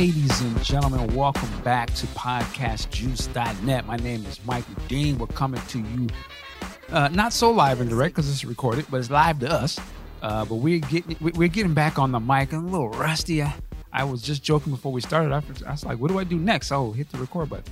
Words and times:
Ladies 0.00 0.40
and 0.40 0.64
gentlemen, 0.64 1.14
welcome 1.14 1.50
back 1.60 1.92
to 1.96 2.06
podcastjuice.net. 2.06 3.86
My 3.86 3.96
name 3.96 4.24
is 4.24 4.42
Michael 4.46 4.76
Dean. 4.88 5.18
We're 5.18 5.26
coming 5.26 5.60
to 5.60 5.78
you 5.78 6.08
uh, 6.88 7.08
not 7.08 7.34
so 7.34 7.50
live 7.50 7.82
and 7.82 7.90
direct 7.90 8.14
because 8.14 8.30
it's 8.30 8.42
recorded, 8.42 8.86
but 8.90 8.96
it's 8.96 9.10
live 9.10 9.40
to 9.40 9.52
us. 9.52 9.78
Uh, 10.22 10.46
but 10.46 10.54
we're 10.54 10.78
getting 10.78 11.18
we're 11.20 11.48
getting 11.48 11.74
back 11.74 11.98
on 11.98 12.12
the 12.12 12.18
mic. 12.18 12.50
I'm 12.54 12.68
a 12.68 12.70
little 12.70 12.88
rusty. 12.88 13.42
I, 13.42 13.52
I 13.92 14.04
was 14.04 14.22
just 14.22 14.42
joking 14.42 14.72
before 14.72 14.90
we 14.90 15.02
started. 15.02 15.32
I, 15.32 15.42
I 15.68 15.72
was 15.72 15.84
like, 15.84 15.98
"What 15.98 16.08
do 16.08 16.18
I 16.18 16.24
do 16.24 16.38
next?" 16.38 16.72
Oh, 16.72 16.92
hit 16.92 17.12
the 17.12 17.18
record 17.18 17.50
button. 17.50 17.70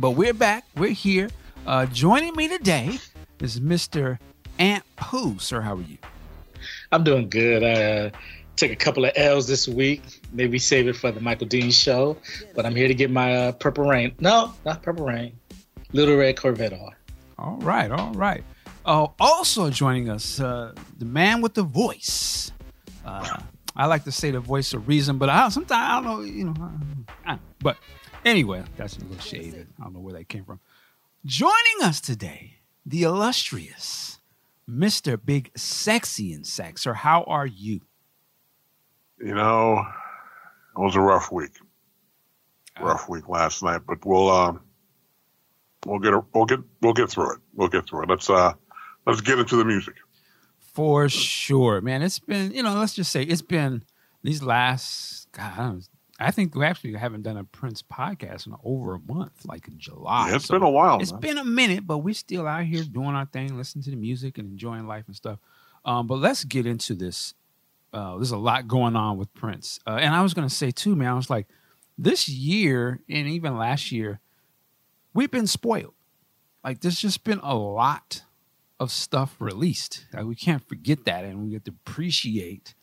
But 0.00 0.12
we're 0.12 0.32
back. 0.32 0.64
We're 0.74 0.88
here. 0.88 1.28
Uh, 1.66 1.84
joining 1.84 2.34
me 2.34 2.48
today 2.48 2.98
is 3.42 3.60
Mr. 3.60 4.18
Ant 4.58 4.84
Pooh. 4.96 5.38
Sir, 5.38 5.60
how 5.60 5.74
are 5.74 5.82
you? 5.82 5.98
I'm 6.92 7.04
doing 7.04 7.28
good. 7.28 7.62
I 7.62 8.06
uh, 8.06 8.10
took 8.56 8.70
a 8.70 8.76
couple 8.76 9.04
of 9.04 9.12
L's 9.16 9.46
this 9.46 9.68
week. 9.68 10.21
Maybe 10.32 10.58
save 10.58 10.88
it 10.88 10.96
for 10.96 11.12
the 11.12 11.20
Michael 11.20 11.46
Dean 11.46 11.70
show. 11.70 12.16
But 12.54 12.66
I'm 12.66 12.74
here 12.74 12.88
to 12.88 12.94
get 12.94 13.10
my 13.10 13.34
uh, 13.34 13.52
Purple 13.52 13.84
Rain. 13.84 14.14
No, 14.18 14.54
not 14.64 14.82
Purple 14.82 15.06
Rain. 15.06 15.38
Little 15.92 16.16
Red 16.16 16.36
Corvette 16.36 16.72
on. 16.72 16.94
All 17.38 17.56
right, 17.58 17.90
all 17.90 18.12
right. 18.12 18.42
Uh, 18.84 19.08
also 19.20 19.70
joining 19.70 20.08
us, 20.08 20.40
uh, 20.40 20.72
the 20.98 21.04
man 21.04 21.40
with 21.40 21.54
the 21.54 21.62
voice. 21.62 22.50
Uh, 23.04 23.38
I 23.76 23.86
like 23.86 24.04
to 24.04 24.12
say 24.12 24.30
the 24.30 24.40
voice 24.40 24.72
of 24.74 24.88
reason, 24.88 25.18
but 25.18 25.28
I 25.28 25.48
sometimes 25.48 25.72
I 25.72 26.00
don't 26.00 26.04
know, 26.04 26.20
you 26.24 26.44
know. 26.44 26.54
I, 27.24 27.32
I, 27.34 27.38
but 27.60 27.76
anyway, 28.24 28.62
that's 28.76 28.96
a 28.96 29.00
little 29.00 29.18
shade. 29.18 29.66
I 29.78 29.84
don't 29.84 29.94
know 29.94 30.00
where 30.00 30.14
that 30.14 30.28
came 30.28 30.44
from. 30.44 30.60
Joining 31.24 31.82
us 31.82 32.00
today, 32.00 32.58
the 32.84 33.04
illustrious 33.04 34.18
Mr. 34.68 35.18
Big 35.22 35.50
Sexy 35.56 36.32
and 36.32 36.44
Sexer. 36.44 36.94
How 36.94 37.22
are 37.24 37.46
you? 37.46 37.80
You 39.18 39.34
know, 39.34 39.84
it 40.76 40.80
was 40.80 40.96
a 40.96 41.00
rough 41.00 41.30
week. 41.30 41.58
Rough 42.80 43.08
week 43.08 43.28
last 43.28 43.62
night, 43.62 43.82
but 43.86 44.04
we'll 44.04 44.30
um, 44.30 44.60
we'll 45.86 45.98
get 45.98 46.14
a, 46.14 46.24
we'll 46.34 46.46
get 46.46 46.60
we'll 46.80 46.94
get 46.94 47.10
through 47.10 47.34
it. 47.34 47.38
We'll 47.54 47.68
get 47.68 47.86
through 47.86 48.04
it. 48.04 48.08
Let's 48.08 48.30
uh 48.30 48.54
let's 49.06 49.20
get 49.20 49.38
into 49.38 49.56
the 49.56 49.64
music. 49.64 49.94
For 50.58 51.08
sure, 51.08 51.80
man. 51.80 52.02
It's 52.02 52.18
been 52.18 52.52
you 52.52 52.62
know 52.62 52.74
let's 52.74 52.94
just 52.94 53.12
say 53.12 53.22
it's 53.22 53.42
been 53.42 53.84
these 54.22 54.42
last 54.42 55.30
God. 55.32 55.82
I, 56.18 56.26
I 56.26 56.30
think 56.30 56.54
we 56.54 56.64
actually 56.64 56.94
haven't 56.94 57.22
done 57.22 57.36
a 57.36 57.44
Prince 57.44 57.82
podcast 57.82 58.46
in 58.46 58.54
over 58.64 58.94
a 58.94 59.00
month, 59.00 59.44
like 59.44 59.68
in 59.68 59.78
July. 59.78 60.30
Yeah, 60.30 60.36
it's 60.36 60.46
so 60.46 60.54
been 60.54 60.62
a 60.62 60.70
while. 60.70 61.00
It's 61.00 61.12
man. 61.12 61.20
been 61.20 61.38
a 61.38 61.44
minute, 61.44 61.86
but 61.86 61.98
we're 61.98 62.14
still 62.14 62.46
out 62.46 62.64
here 62.64 62.84
doing 62.84 63.14
our 63.14 63.26
thing, 63.26 63.56
listening 63.56 63.82
to 63.84 63.90
the 63.90 63.96
music 63.96 64.38
and 64.38 64.50
enjoying 64.52 64.86
life 64.86 65.04
and 65.06 65.16
stuff. 65.16 65.38
Um, 65.84 66.06
but 66.06 66.18
let's 66.18 66.44
get 66.44 66.64
into 66.64 66.94
this. 66.94 67.34
Uh, 67.92 68.16
there's 68.16 68.30
a 68.30 68.38
lot 68.38 68.66
going 68.66 68.96
on 68.96 69.18
with 69.18 69.32
Prince, 69.34 69.78
uh, 69.86 69.98
and 70.00 70.14
I 70.14 70.22
was 70.22 70.34
going 70.34 70.48
to 70.48 70.54
say 70.54 70.70
too, 70.70 70.96
man. 70.96 71.08
I 71.08 71.14
was 71.14 71.30
like, 71.30 71.46
this 71.98 72.28
year 72.28 73.00
and 73.08 73.28
even 73.28 73.56
last 73.56 73.92
year, 73.92 74.20
we've 75.12 75.30
been 75.30 75.46
spoiled. 75.46 75.94
Like 76.64 76.80
there's 76.80 76.98
just 76.98 77.24
been 77.24 77.40
a 77.42 77.54
lot 77.54 78.22
of 78.80 78.90
stuff 78.90 79.36
released. 79.38 80.06
Like, 80.12 80.24
we 80.24 80.34
can't 80.34 80.66
forget 80.66 81.04
that, 81.04 81.24
and 81.24 81.44
we 81.44 81.50
get 81.50 81.64
to 81.66 81.70
appreciate 81.70 82.74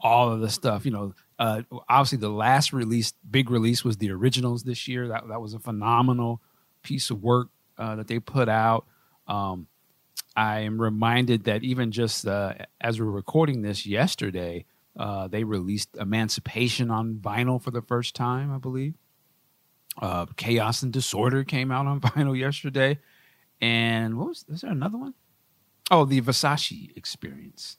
all 0.00 0.32
of 0.32 0.40
the 0.40 0.50
stuff. 0.50 0.84
You 0.84 0.92
know, 0.92 1.14
uh, 1.38 1.62
obviously 1.88 2.18
the 2.18 2.28
last 2.28 2.72
release, 2.72 3.12
big 3.30 3.50
release, 3.50 3.84
was 3.84 3.98
the 3.98 4.10
originals 4.10 4.64
this 4.64 4.88
year. 4.88 5.08
That 5.08 5.28
that 5.28 5.40
was 5.40 5.54
a 5.54 5.58
phenomenal 5.58 6.40
piece 6.82 7.10
of 7.10 7.22
work 7.22 7.48
uh, 7.78 7.96
that 7.96 8.08
they 8.08 8.18
put 8.18 8.48
out. 8.48 8.86
Um, 9.26 9.66
I 10.36 10.60
am 10.60 10.80
reminded 10.80 11.44
that 11.44 11.62
even 11.62 11.92
just 11.92 12.26
uh, 12.26 12.54
as 12.80 13.00
we're 13.00 13.06
recording 13.06 13.62
this 13.62 13.86
yesterday, 13.86 14.64
uh, 14.98 15.28
they 15.28 15.44
released 15.44 15.96
Emancipation 15.96 16.90
on 16.90 17.16
vinyl 17.16 17.60
for 17.62 17.70
the 17.70 17.82
first 17.82 18.14
time, 18.14 18.52
I 18.52 18.58
believe. 18.58 18.94
Uh, 20.00 20.26
Chaos 20.36 20.82
and 20.82 20.92
Disorder 20.92 21.44
came 21.44 21.70
out 21.70 21.86
on 21.86 22.00
vinyl 22.00 22.36
yesterday, 22.36 22.98
and 23.60 24.18
what 24.18 24.28
was? 24.28 24.44
Is 24.48 24.62
there 24.62 24.72
another 24.72 24.98
one? 24.98 25.14
Oh, 25.90 26.04
the 26.04 26.20
Versace 26.20 26.96
Experience 26.96 27.76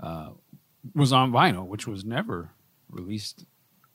uh, 0.00 0.30
was 0.94 1.12
on 1.12 1.30
vinyl, 1.30 1.66
which 1.66 1.86
was 1.86 2.04
never 2.04 2.50
released 2.90 3.44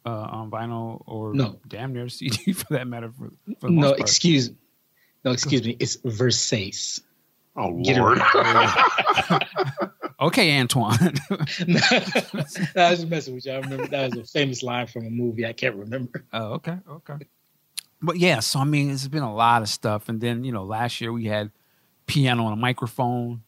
uh, 0.05 0.09
on 0.09 0.49
vinyl 0.49 1.03
or 1.05 1.33
No. 1.33 1.59
damn 1.67 1.93
near 1.93 2.07
CD 2.09 2.53
for 2.53 2.73
that 2.75 2.87
matter. 2.87 3.11
For, 3.11 3.31
for 3.59 3.67
the 3.69 3.75
No, 3.75 3.91
excuse 3.91 4.51
No, 5.25 5.31
excuse 5.31 5.63
me. 5.63 5.75
It's 5.79 5.97
Versace. 5.97 7.01
Oh 7.55 7.81
Get 7.83 7.97
Lord. 7.97 8.21
Okay, 10.21 10.59
Antoine. 10.59 10.97
I 11.29 11.45
was 12.39 12.55
just 12.75 13.07
messing 13.07 13.35
with 13.35 13.45
you. 13.45 13.53
I 13.53 13.59
remember 13.59 13.87
that 13.87 14.09
was 14.11 14.19
a 14.19 14.23
famous 14.25 14.61
line 14.61 14.87
from 14.87 15.05
a 15.05 15.09
movie. 15.09 15.45
I 15.45 15.53
can't 15.53 15.75
remember. 15.75 16.25
Oh, 16.33 16.53
okay, 16.55 16.77
okay. 16.89 17.15
But 18.01 18.17
yeah, 18.17 18.39
so 18.39 18.59
I 18.59 18.65
mean, 18.65 18.89
it's 18.89 19.07
been 19.07 19.23
a 19.23 19.33
lot 19.33 19.61
of 19.61 19.69
stuff, 19.69 20.09
and 20.09 20.19
then 20.19 20.43
you 20.43 20.51
know, 20.51 20.63
last 20.63 20.99
year 20.99 21.13
we 21.13 21.25
had 21.25 21.51
piano 22.05 22.45
and 22.45 22.53
a 22.53 22.57
microphone, 22.57 23.43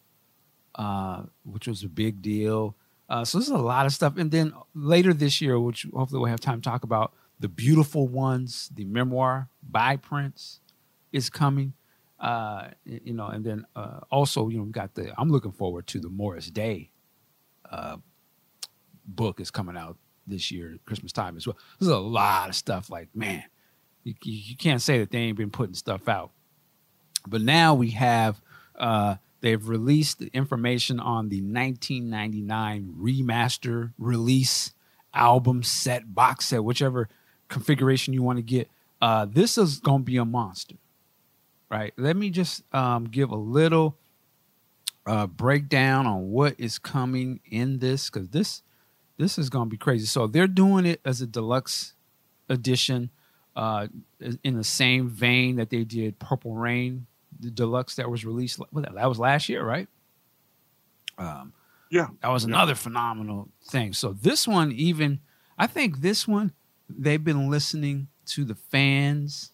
uh, 0.75 1.23
which 1.43 1.67
was 1.67 1.83
a 1.83 1.89
big 1.89 2.21
deal. 2.21 2.75
Uh, 3.09 3.25
so 3.25 3.37
there's 3.37 3.49
a 3.49 3.57
lot 3.57 3.85
of 3.85 3.91
stuff, 3.91 4.15
and 4.17 4.31
then 4.31 4.53
later 4.73 5.13
this 5.13 5.41
year, 5.41 5.59
which 5.59 5.85
hopefully 5.93 6.21
we'll 6.21 6.29
have 6.29 6.39
time 6.39 6.61
to 6.61 6.69
talk 6.69 6.83
about, 6.83 7.11
the 7.37 7.49
beautiful 7.49 8.07
ones, 8.07 8.69
the 8.73 8.85
memoir 8.85 9.49
by 9.69 9.97
Prince 9.97 10.61
is 11.11 11.29
coming. 11.29 11.73
Uh, 12.21 12.67
you 12.85 13.13
know, 13.13 13.27
and 13.27 13.43
then 13.43 13.65
uh, 13.75 13.99
also, 14.11 14.47
you 14.47 14.59
know, 14.59 14.65
got 14.65 14.93
the. 14.93 15.11
I'm 15.19 15.31
looking 15.31 15.51
forward 15.51 15.87
to 15.87 15.99
the 15.99 16.09
Morris 16.09 16.51
Day 16.51 16.91
uh, 17.69 17.97
book 19.05 19.39
is 19.39 19.49
coming 19.49 19.75
out 19.75 19.97
this 20.27 20.51
year, 20.51 20.77
Christmas 20.85 21.11
time 21.11 21.35
as 21.35 21.47
well. 21.47 21.57
There's 21.79 21.91
a 21.91 21.97
lot 21.97 22.49
of 22.49 22.55
stuff. 22.55 22.89
Like, 22.89 23.09
man, 23.15 23.43
you, 24.03 24.13
you 24.23 24.55
can't 24.55 24.81
say 24.81 24.99
that 24.99 25.11
they 25.11 25.19
ain't 25.19 25.37
been 25.37 25.51
putting 25.51 25.73
stuff 25.73 26.07
out. 26.07 26.31
But 27.27 27.41
now 27.41 27.73
we 27.73 27.91
have 27.91 28.41
uh, 28.75 29.15
they've 29.41 29.67
released 29.67 30.19
the 30.19 30.29
information 30.33 30.99
on 30.99 31.29
the 31.29 31.41
1999 31.41 32.95
remaster 32.99 33.93
release 33.97 34.73
album 35.13 35.63
set 35.63 36.13
box 36.13 36.47
set, 36.47 36.63
whichever 36.63 37.09
configuration 37.47 38.13
you 38.13 38.23
want 38.23 38.37
to 38.37 38.43
get. 38.43 38.69
Uh, 39.01 39.25
this 39.25 39.57
is 39.57 39.79
to 39.79 39.99
be 39.99 40.17
a 40.17 40.25
monster, 40.25 40.75
right? 41.71 41.93
Let 41.97 42.15
me 42.17 42.29
just 42.29 42.63
um, 42.73 43.05
give 43.05 43.31
a 43.31 43.35
little 43.35 43.97
uh, 45.07 45.25
breakdown 45.25 46.05
on 46.05 46.29
what 46.29 46.55
is 46.59 46.77
coming 46.77 47.39
in 47.49 47.79
this 47.79 48.09
because 48.09 48.29
this 48.29 48.61
this 49.17 49.37
is 49.37 49.49
going 49.49 49.67
to 49.67 49.69
be 49.69 49.77
crazy. 49.77 50.05
So 50.05 50.27
they're 50.27 50.47
doing 50.47 50.85
it 50.85 50.99
as 51.05 51.21
a 51.21 51.27
deluxe 51.27 51.93
edition, 52.49 53.09
uh, 53.55 53.87
in 54.43 54.57
the 54.57 54.63
same 54.63 55.07
vein 55.09 55.57
that 55.57 55.69
they 55.69 55.83
did 55.83 56.17
Purple 56.19 56.55
Rain, 56.55 57.05
the 57.39 57.51
deluxe 57.51 57.95
that 57.95 58.09
was 58.09 58.25
released. 58.25 58.59
That 58.73 59.07
was 59.07 59.19
last 59.19 59.47
year, 59.47 59.63
right? 59.63 59.87
Um, 61.17 61.53
Yeah. 61.89 62.07
that 62.21 62.29
was 62.29 62.45
another 62.45 62.73
phenomenal 62.75 63.49
thing. 63.63 63.93
So 63.93 64.11
this 64.13 64.47
one, 64.47 64.71
even 64.71 65.19
I 65.57 65.67
think 65.67 66.01
this 66.01 66.27
one, 66.27 66.51
they've 66.89 67.23
been 67.23 67.49
listening 67.49 68.07
to 68.27 68.43
the 68.43 68.55
fans 68.55 69.50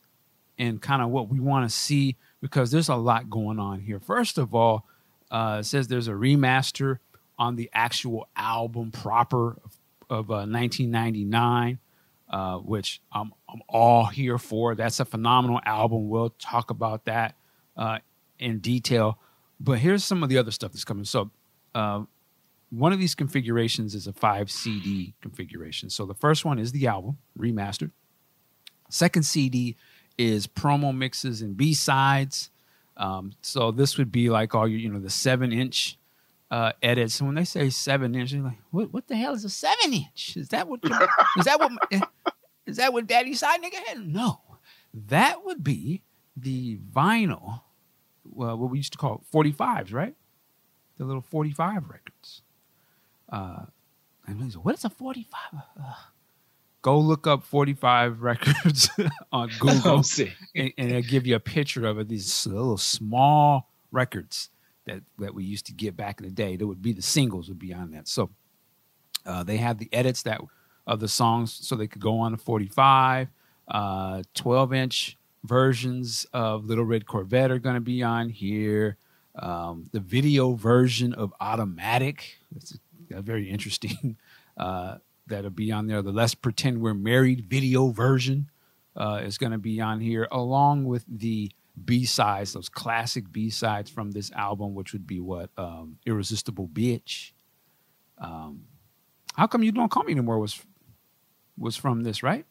and 0.57 0.81
kind 0.81 1.01
of 1.01 1.09
what 1.09 1.29
we 1.29 1.39
want 1.39 1.69
to 1.69 1.75
see 1.75 2.15
because 2.41 2.71
there's 2.71 2.89
a 2.89 2.95
lot 2.95 3.29
going 3.29 3.59
on 3.59 3.79
here. 3.79 3.99
First 3.99 4.37
of 4.37 4.53
all, 4.53 4.85
uh, 5.31 5.57
it 5.59 5.65
says 5.65 5.87
there's 5.87 6.07
a 6.07 6.13
remaster 6.13 6.99
on 7.37 7.55
the 7.55 7.69
actual 7.73 8.27
album 8.35 8.91
proper 8.91 9.51
of, 9.63 9.77
of 10.09 10.31
uh, 10.31 10.45
1999, 10.45 11.79
uh, 12.29 12.57
which 12.57 13.01
I'm, 13.11 13.33
I'm 13.49 13.61
all 13.67 14.05
here 14.05 14.37
for. 14.37 14.75
That's 14.75 14.99
a 14.99 15.05
phenomenal 15.05 15.59
album. 15.65 16.09
We'll 16.09 16.31
talk 16.31 16.71
about 16.71 17.05
that 17.05 17.35
uh, 17.75 17.99
in 18.39 18.59
detail. 18.59 19.19
But 19.59 19.79
here's 19.79 20.03
some 20.03 20.23
of 20.23 20.29
the 20.29 20.37
other 20.37 20.51
stuff 20.51 20.71
that's 20.71 20.85
coming. 20.85 21.03
So, 21.03 21.31
uh, 21.75 22.03
one 22.69 22.91
of 22.91 22.99
these 22.99 23.15
configurations 23.15 23.95
is 23.95 24.07
a 24.07 24.13
five 24.13 24.51
CD 24.51 25.13
configuration. 25.21 25.89
So 25.89 26.05
the 26.05 26.13
first 26.13 26.43
one 26.43 26.59
is 26.59 26.71
the 26.71 26.87
album 26.87 27.17
remastered. 27.37 27.91
Second 28.89 29.23
CD 29.23 29.77
is 30.17 30.47
promo 30.47 30.95
mixes 30.95 31.41
and 31.41 31.55
B 31.55 31.73
sides. 31.73 32.49
Um, 32.95 33.33
so 33.41 33.71
this 33.71 33.97
would 33.97 34.11
be 34.11 34.29
like 34.29 34.55
all 34.55 34.67
your, 34.67 34.79
you 34.79 34.89
know, 34.89 34.99
the 34.99 35.09
seven 35.09 35.51
inch 35.53 35.97
uh, 36.49 36.71
edits. 36.81 37.19
And 37.19 37.27
when 37.27 37.35
they 37.35 37.43
say 37.45 37.69
seven 37.69 38.15
inch, 38.15 38.31
you're 38.31 38.43
like, 38.43 38.57
what, 38.71 38.93
what 38.93 39.07
the 39.07 39.15
hell 39.15 39.33
is 39.33 39.45
a 39.45 39.49
seven 39.49 39.93
inch? 39.93 40.35
Is 40.35 40.49
that 40.49 40.67
what? 40.67 40.79
is 40.83 41.45
that 41.45 41.59
what? 41.59 41.71
Is 42.67 42.75
that 42.75 42.91
what 42.91 43.07
Daddy 43.07 43.33
side 43.33 43.61
nigga 43.63 43.75
had? 43.87 44.05
No, 44.05 44.41
that 44.93 45.45
would 45.45 45.63
be 45.63 46.03
the 46.35 46.77
vinyl. 46.93 47.61
Well, 48.25 48.57
what 48.57 48.69
we 48.69 48.79
used 48.79 48.91
to 48.91 48.97
call 48.97 49.23
45s, 49.33 49.93
right? 49.93 50.15
The 50.97 51.05
little 51.05 51.21
45 51.21 51.89
records. 51.89 52.41
Uh, 53.29 53.67
and 54.27 54.41
he's 54.43 54.57
like, 54.57 54.65
what 54.65 54.75
is 54.75 54.83
a 54.83 54.89
45? 54.89 55.39
Uh, 55.53 55.93
go 56.87 56.97
look 56.99 57.27
up 57.27 57.43
45 57.43 58.21
records 58.31 58.89
on 59.31 59.49
Google 59.59 59.99
Oh, 59.99 60.01
see. 60.01 60.31
and, 60.55 60.71
and 60.77 60.89
it'll 60.89 61.01
give 61.01 61.27
you 61.27 61.35
a 61.35 61.39
picture 61.39 61.85
of 61.85 61.99
it. 61.99 62.07
These 62.07 62.47
little 62.47 62.77
small 62.77 63.69
records 63.91 64.49
that 64.85 65.01
that 65.17 65.33
we 65.33 65.43
used 65.43 65.65
to 65.65 65.73
get 65.73 65.97
back 65.97 66.21
in 66.21 66.25
the 66.25 66.31
day. 66.31 66.55
There 66.55 66.67
would 66.67 66.81
be 66.81 66.93
the 66.93 67.01
singles 67.01 67.49
would 67.49 67.59
be 67.59 67.73
on 67.73 67.91
that. 67.91 68.07
So 68.07 68.29
uh, 69.25 69.43
they 69.43 69.57
have 69.57 69.77
the 69.79 69.89
edits 69.91 70.23
that 70.23 70.39
of 70.85 71.01
the 71.01 71.09
songs 71.09 71.51
so 71.53 71.75
they 71.75 71.87
could 71.87 72.01
go 72.01 72.19
on 72.19 72.31
to 72.31 72.37
45. 72.37 73.27
Uh, 73.67 74.23
12 74.33 74.73
inch 74.73 75.17
versions 75.43 76.25
of 76.31 76.65
Little 76.65 76.85
Red 76.85 77.05
Corvette 77.05 77.51
are 77.51 77.59
going 77.59 77.75
to 77.75 77.81
be 77.81 78.01
on 78.01 78.29
here. 78.29 78.95
Um, 79.35 79.89
the 79.91 79.99
video 79.99 80.53
version 80.53 81.13
of 81.13 81.33
Automatic, 81.41 82.37
that's 82.53 82.77
a, 83.11 83.17
a 83.17 83.21
very 83.21 83.49
interesting, 83.49 84.15
uh, 84.57 84.97
that'll 85.27 85.49
be 85.49 85.71
on 85.71 85.87
there. 85.87 86.01
The 86.01 86.11
Let's 86.11 86.35
Pretend 86.35 86.81
We're 86.81 86.93
Married 86.93 87.45
video 87.49 87.89
version 87.89 88.49
uh, 88.95 89.21
is 89.23 89.37
going 89.37 89.51
to 89.51 89.57
be 89.57 89.79
on 89.81 89.99
here, 89.99 90.27
along 90.31 90.85
with 90.85 91.05
the 91.07 91.51
B 91.83 92.05
sides, 92.05 92.53
those 92.53 92.69
classic 92.69 93.31
B 93.31 93.49
sides 93.49 93.89
from 93.89 94.11
this 94.11 94.31
album, 94.31 94.73
which 94.73 94.93
would 94.93 95.05
be 95.05 95.19
what 95.19 95.49
um, 95.57 95.97
"Irresistible 96.05 96.67
Bitch." 96.67 97.31
Um, 98.17 98.63
how 99.35 99.45
come 99.47 99.63
you 99.63 99.71
don't 99.71 99.91
call 99.91 100.03
me 100.03 100.13
anymore? 100.13 100.39
Was 100.39 100.59
was 101.57 101.75
from 101.75 102.01
this, 102.01 102.23
right? 102.23 102.45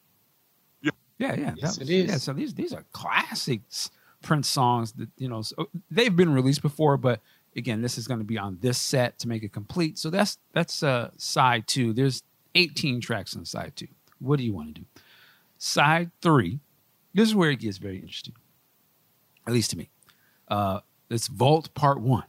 Yeah, 0.81 0.91
yeah, 1.17 1.35
yeah. 1.35 1.53
Yes, 1.57 1.79
was, 1.79 1.89
it 1.89 1.93
is. 1.93 2.09
Yeah, 2.09 2.17
so 2.17 2.33
these 2.33 2.53
these 2.53 2.73
are 2.73 2.85
classics 2.93 3.91
Prince 4.21 4.47
songs 4.47 4.93
that 4.93 5.09
you 5.17 5.27
know 5.27 5.41
so 5.41 5.69
they've 5.91 6.15
been 6.15 6.33
released 6.33 6.61
before, 6.61 6.97
but 6.97 7.21
again, 7.55 7.81
this 7.81 7.97
is 7.97 8.07
going 8.07 8.19
to 8.19 8.25
be 8.25 8.37
on 8.37 8.57
this 8.61 8.77
set 8.77 9.19
to 9.19 9.27
make 9.27 9.43
it 9.43 9.51
complete. 9.51 9.97
So 9.97 10.09
that's 10.09 10.37
that's 10.53 10.83
uh, 10.83 11.11
side 11.17 11.67
two. 11.67 11.93
There's 11.93 12.23
18 12.57 13.01
tracks 13.01 13.35
on 13.35 13.45
side 13.45 13.73
two. 13.75 13.87
What 14.19 14.37
do 14.37 14.43
you 14.43 14.53
want 14.53 14.75
to 14.75 14.81
do? 14.81 14.87
Side 15.57 16.11
three. 16.21 16.59
This 17.13 17.29
is 17.29 17.35
where 17.35 17.51
it 17.51 17.59
gets 17.59 17.77
very 17.77 17.97
interesting 17.97 18.35
at 19.47 19.53
least 19.53 19.71
to 19.71 19.77
me. 19.77 19.89
Uh, 20.47 20.81
it's 21.09 21.27
Vault 21.27 21.73
Part 21.73 22.01
One. 22.01 22.25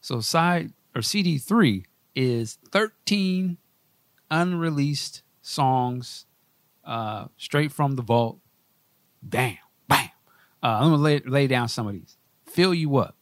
So 0.00 0.20
side 0.20 0.72
or 0.94 1.02
CD 1.02 1.38
three 1.38 1.86
is 2.14 2.58
thirteen 2.70 3.56
unreleased 4.30 5.22
songs 5.40 6.26
uh, 6.84 7.26
straight 7.36 7.72
from 7.72 7.96
the 7.96 8.02
vault. 8.02 8.38
Bam, 9.22 9.56
bam. 9.88 10.10
Uh, 10.62 10.66
I'm 10.66 10.90
gonna 10.90 10.96
lay, 10.96 11.20
lay 11.20 11.46
down 11.46 11.68
some 11.68 11.86
of 11.86 11.94
these. 11.94 12.16
Fill 12.46 12.74
you 12.74 12.96
up. 12.96 13.16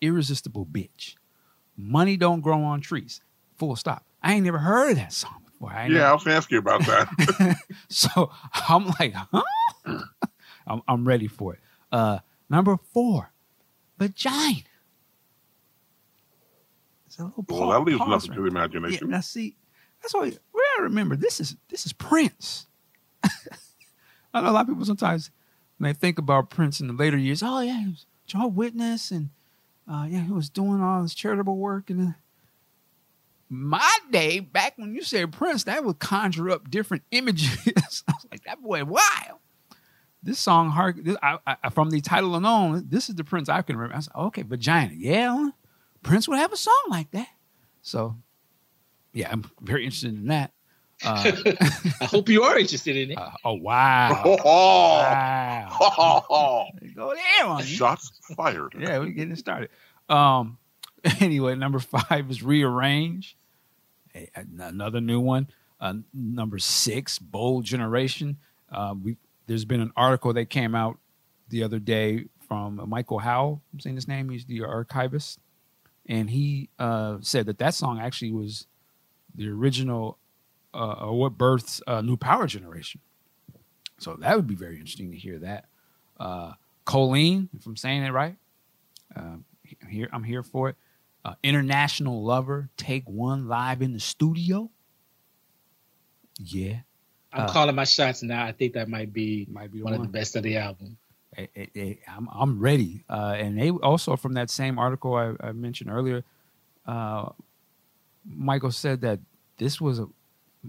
Irresistible 0.00 0.64
bitch. 0.64 1.16
Money 1.76 2.16
don't 2.16 2.40
grow 2.40 2.62
on 2.62 2.80
trees. 2.80 3.20
Full 3.58 3.76
stop. 3.76 4.04
I 4.22 4.34
ain't 4.34 4.44
never 4.44 4.58
heard 4.58 4.90
of 4.92 4.96
that 4.96 5.12
song 5.12 5.42
before. 5.44 5.72
I 5.72 5.86
Yeah, 5.86 5.94
never- 5.94 6.04
I 6.06 6.12
was 6.12 6.26
ask 6.26 6.50
you 6.50 6.58
about 6.58 6.80
that. 6.86 7.56
so 7.88 8.30
I'm 8.68 8.86
like, 8.98 9.14
huh? 9.14 9.42
I'm, 10.66 10.82
I'm 10.86 11.06
ready 11.06 11.26
for 11.26 11.54
it. 11.54 11.60
Uh, 11.90 12.18
number 12.48 12.76
four, 12.92 13.32
vagina. 13.98 14.62
It's 17.06 17.18
a 17.18 17.24
little 17.24 17.44
well, 17.48 17.60
pa- 17.68 17.78
that 17.78 17.84
leaves 17.84 17.98
pause 17.98 18.08
nothing 18.08 18.30
right 18.30 18.36
to 18.36 18.42
the 18.42 18.48
imagination. 18.48 19.08
Yeah, 19.08 19.16
now 19.16 19.20
see, 19.20 19.56
that's 20.00 20.14
why 20.14 20.20
we 20.22 20.30
gotta 20.30 20.82
remember 20.84 21.16
this 21.16 21.40
is 21.40 21.56
this 21.68 21.86
is 21.86 21.92
Prince. 21.92 22.66
I 23.24 24.40
know 24.40 24.50
a 24.50 24.52
lot 24.52 24.60
of 24.62 24.68
people 24.68 24.84
sometimes 24.84 25.30
when 25.78 25.90
they 25.92 25.98
think 25.98 26.18
about 26.18 26.50
Prince 26.50 26.80
in 26.80 26.86
the 26.86 26.92
later 26.92 27.16
years, 27.16 27.42
oh 27.42 27.60
yeah, 27.60 27.80
he 27.80 27.86
was 27.88 28.06
Jehovah's 28.26 28.56
Witness 28.56 29.10
and 29.10 29.30
uh, 29.90 30.06
yeah, 30.08 30.20
he 30.20 30.30
was 30.30 30.48
doing 30.48 30.80
all 30.80 31.02
this 31.02 31.14
charitable 31.14 31.56
work 31.56 31.90
and. 31.90 32.14
My 33.52 33.98
day, 34.12 34.38
back 34.38 34.74
when 34.76 34.94
you 34.94 35.02
said 35.02 35.32
Prince, 35.32 35.64
that 35.64 35.84
would 35.84 35.98
conjure 35.98 36.50
up 36.50 36.70
different 36.70 37.02
images. 37.10 38.04
I 38.06 38.12
was 38.12 38.26
like, 38.30 38.44
that 38.44 38.62
boy, 38.62 38.84
wild. 38.84 39.38
This 40.22 40.38
song, 40.38 40.70
hark, 40.70 40.96
this, 41.02 41.16
I, 41.22 41.38
I, 41.46 41.70
from 41.70 41.90
the 41.90 42.00
title 42.00 42.36
alone, 42.36 42.84
this 42.88 43.08
is 43.08 43.16
the 43.16 43.24
Prince 43.24 43.48
I 43.48 43.62
can 43.62 43.76
remember. 43.76 43.96
I 43.96 44.00
said, 44.00 44.12
okay, 44.14 44.42
vagina. 44.42 44.92
Yeah, 44.94 45.48
Prince 46.02 46.28
would 46.28 46.38
have 46.38 46.52
a 46.52 46.56
song 46.56 46.82
like 46.90 47.10
that. 47.12 47.28
So, 47.82 48.16
yeah, 49.12 49.28
I'm 49.32 49.50
very 49.60 49.84
interested 49.84 50.14
in 50.14 50.26
that. 50.26 50.52
Uh, 51.02 51.32
I 52.02 52.04
hope 52.04 52.28
you 52.28 52.42
are 52.42 52.58
interested 52.58 52.96
in 52.96 53.12
it. 53.12 53.18
uh, 53.18 53.30
oh, 53.44 53.54
wow. 53.54 54.22
Oh, 54.44 56.22
wow. 56.28 56.68
Go 56.94 57.14
there 57.14 57.46
on 57.46 57.60
you. 57.60 57.64
Shots 57.64 58.12
fired. 58.36 58.74
Yeah, 58.78 58.98
we're 58.98 59.06
getting 59.06 59.34
started. 59.36 59.70
Um, 60.08 60.58
anyway, 61.20 61.54
number 61.56 61.78
five 61.78 62.30
is 62.30 62.42
rearrange. 62.42 63.36
Another 64.56 65.00
new 65.00 65.20
one. 65.20 65.48
Uh, 65.80 65.94
number 66.12 66.58
six, 66.58 67.18
bold 67.18 67.64
generation. 67.64 68.36
Uh, 68.70 68.94
we 69.02 69.16
there's 69.46 69.64
been 69.64 69.80
an 69.80 69.92
article 69.96 70.32
that 70.34 70.50
came 70.50 70.74
out 70.74 70.98
the 71.48 71.62
other 71.62 71.78
day 71.78 72.26
from 72.46 72.80
Michael 72.88 73.18
Howe. 73.18 73.60
I'm 73.72 73.80
saying 73.80 73.96
his 73.96 74.06
name. 74.06 74.28
He's 74.28 74.44
the 74.44 74.62
archivist, 74.62 75.38
and 76.06 76.30
he 76.30 76.68
uh, 76.78 77.18
said 77.20 77.46
that 77.46 77.58
that 77.58 77.74
song 77.74 77.98
actually 77.98 78.32
was 78.32 78.66
the 79.34 79.48
original, 79.48 80.18
uh, 80.74 80.92
or 80.92 81.18
what 81.18 81.38
births 81.38 81.80
new 82.02 82.16
power 82.16 82.46
generation. 82.46 83.00
So 83.98 84.14
that 84.14 84.36
would 84.36 84.46
be 84.46 84.54
very 84.54 84.76
interesting 84.76 85.10
to 85.10 85.16
hear 85.16 85.38
that. 85.38 85.66
Uh, 86.18 86.52
Colleen, 86.84 87.48
if 87.56 87.66
I'm 87.66 87.76
saying 87.76 88.02
it 88.02 88.10
right, 88.10 88.36
uh, 89.14 89.36
here 89.88 90.08
I'm 90.12 90.24
here 90.24 90.42
for 90.42 90.68
it. 90.70 90.76
Uh, 91.24 91.34
International 91.42 92.24
Lover, 92.24 92.70
take 92.76 93.04
one 93.06 93.46
live 93.46 93.82
in 93.82 93.92
the 93.92 94.00
studio. 94.00 94.70
Yeah, 96.38 96.80
I'm 97.32 97.42
uh, 97.42 97.52
calling 97.52 97.74
my 97.74 97.84
shots 97.84 98.22
now. 98.22 98.44
I 98.44 98.52
think 98.52 98.72
that 98.74 98.88
might 98.88 99.12
be 99.12 99.46
might 99.50 99.70
be 99.70 99.78
the 99.78 99.84
one 99.84 99.94
of 99.94 100.02
the 100.02 100.08
best 100.08 100.36
of 100.36 100.42
the 100.42 100.56
album. 100.56 100.96
Eh, 101.36 101.46
eh, 101.54 101.66
eh, 101.76 101.94
I'm 102.08 102.28
I'm 102.32 102.58
ready. 102.58 103.04
Uh, 103.08 103.36
and 103.38 103.58
they 103.58 103.70
also 103.70 104.16
from 104.16 104.32
that 104.34 104.50
same 104.50 104.78
article 104.78 105.14
I, 105.14 105.34
I 105.40 105.52
mentioned 105.52 105.90
earlier, 105.90 106.24
uh, 106.86 107.28
Michael 108.24 108.72
said 108.72 109.02
that 109.02 109.20
this 109.58 109.80
was 109.80 109.98
a 109.98 110.08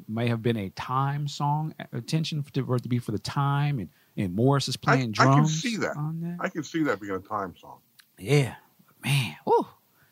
may 0.08 0.28
have 0.28 0.42
been 0.42 0.58
a 0.58 0.70
time 0.70 1.28
song 1.28 1.74
attention 1.92 2.44
to, 2.54 2.66
for 2.66 2.76
it 2.76 2.84
to 2.84 2.90
be 2.90 3.00
for 3.00 3.12
the 3.12 3.20
time 3.20 3.80
and 3.80 3.90
and 4.18 4.36
Morris 4.36 4.68
is 4.68 4.78
playing 4.78 5.14
I 5.18 5.24
can 5.24 5.48
see 5.48 5.78
that. 5.78 5.96
on 5.96 6.20
that. 6.22 6.38
I 6.40 6.50
can 6.50 6.64
see 6.64 6.84
that 6.84 7.00
being 7.00 7.14
a 7.14 7.20
time 7.20 7.56
song. 7.56 7.78
Yeah, 8.18 8.56
man. 9.04 9.38
Woo. 9.46 9.66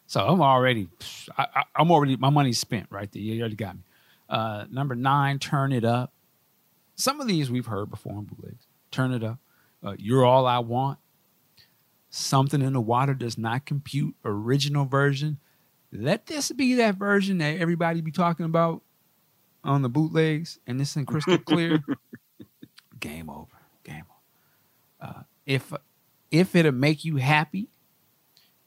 So 0.09 0.25
I'm 0.25 0.41
already, 0.41 0.89
I, 1.37 1.65
I'm 1.75 1.91
already, 1.91 2.17
my 2.17 2.31
money's 2.31 2.57
spent 2.57 2.87
right 2.89 3.11
there. 3.11 3.21
You 3.21 3.39
already 3.41 3.55
got 3.55 3.75
me. 3.75 3.83
Uh, 4.27 4.65
number 4.71 4.95
nine, 4.95 5.37
turn 5.37 5.71
it 5.71 5.85
up. 5.85 6.11
Some 6.95 7.21
of 7.21 7.27
these 7.27 7.51
we've 7.51 7.67
heard 7.67 7.91
before 7.91 8.13
in 8.13 8.23
bootlegs. 8.23 8.65
Turn 8.89 9.11
it 9.13 9.23
up. 9.23 9.37
Uh, 9.85 9.93
You're 9.99 10.25
all 10.25 10.47
I 10.47 10.57
want. 10.57 10.97
Something 12.09 12.63
in 12.63 12.73
the 12.73 12.81
water 12.81 13.13
does 13.13 13.37
not 13.37 13.67
compute. 13.67 14.15
Original 14.25 14.85
version. 14.85 15.37
Let 15.91 16.25
this 16.25 16.51
be 16.53 16.73
that 16.73 16.95
version 16.95 17.37
that 17.37 17.59
everybody 17.59 18.01
be 18.01 18.09
talking 18.09 18.47
about 18.47 18.81
on 19.63 19.83
the 19.83 19.89
bootlegs, 19.89 20.57
and 20.65 20.79
this 20.79 20.95
in 20.95 21.05
crystal 21.05 21.37
clear. 21.45 21.83
Game 22.99 23.29
over. 23.29 23.57
Game 23.83 24.05
over. 24.09 25.13
Uh, 25.13 25.21
if 25.45 25.71
if 26.31 26.55
it'll 26.55 26.71
make 26.71 27.05
you 27.05 27.17
happy, 27.17 27.67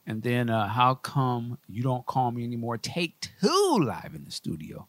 and 0.05 0.21
then 0.21 0.49
uh, 0.49 0.67
how 0.67 0.95
come 0.95 1.57
you 1.67 1.83
don't 1.83 2.05
call 2.05 2.31
me 2.31 2.43
anymore? 2.43 2.77
Take 2.77 3.27
two 3.39 3.79
live 3.81 4.13
in 4.13 4.25
the 4.25 4.31
studio. 4.31 4.87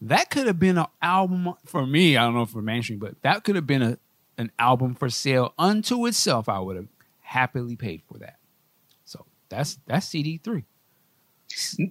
That 0.00 0.30
could 0.30 0.46
have 0.46 0.58
been 0.58 0.78
an 0.78 0.86
album 1.02 1.54
for 1.66 1.86
me. 1.86 2.16
I 2.16 2.24
don't 2.24 2.34
know 2.34 2.46
for 2.46 2.62
mainstream, 2.62 2.98
but 2.98 3.20
that 3.22 3.44
could 3.44 3.56
have 3.56 3.66
been 3.66 3.82
a 3.82 3.98
an 4.38 4.50
album 4.58 4.94
for 4.94 5.10
sale 5.10 5.52
unto 5.58 6.06
itself. 6.06 6.48
I 6.48 6.58
would 6.58 6.76
have 6.76 6.88
happily 7.20 7.76
paid 7.76 8.02
for 8.10 8.18
that. 8.18 8.38
So 9.04 9.26
that's 9.50 9.78
that's 9.86 10.06
CD 10.06 10.40
three. 10.42 10.64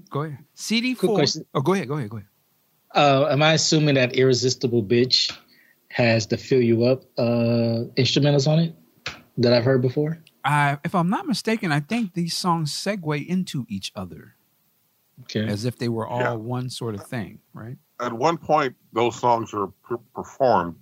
Go 0.09 0.23
ahead. 0.23 0.39
CD 0.55 0.95
four. 0.95 1.23
Oh, 1.53 1.61
go 1.61 1.73
ahead. 1.73 1.88
Go 1.88 1.97
ahead. 1.97 2.09
Go 2.09 2.17
ahead. 2.17 2.29
Uh, 2.95 3.27
am 3.29 3.43
I 3.43 3.53
assuming 3.53 3.95
that 3.95 4.15
Irresistible 4.15 4.83
Bitch 4.83 5.31
has 5.89 6.25
the 6.25 6.38
Fill 6.38 6.61
You 6.61 6.85
Up 6.85 7.03
uh, 7.17 7.85
instrumentals 7.95 8.47
on 8.47 8.59
it 8.59 8.75
that 9.38 9.53
I've 9.53 9.63
heard 9.63 9.83
before? 9.83 10.17
I, 10.43 10.77
if 10.86 10.96
I'm 10.96 11.10
not 11.10 11.27
mistaken, 11.27 11.72
I 11.72 11.79
think 11.81 12.13
these 12.13 12.36
songs 12.36 12.72
segue 12.74 13.25
into 13.27 13.65
each 13.69 13.91
other 13.96 14.36
Okay. 15.24 15.46
as 15.48 15.65
if 15.65 15.77
they 15.77 15.89
were 15.89 16.08
all 16.08 16.22
Yeah. 16.22 16.34
one 16.34 16.69
sort 16.69 16.96
of 16.96 17.05
thing, 17.05 17.39
right? 17.53 17.77
At 18.00 18.13
one 18.13 18.38
point, 18.38 18.75
those 18.93 19.19
songs 19.19 19.53
are 19.53 19.67
per- 19.84 19.98
performed, 20.15 20.75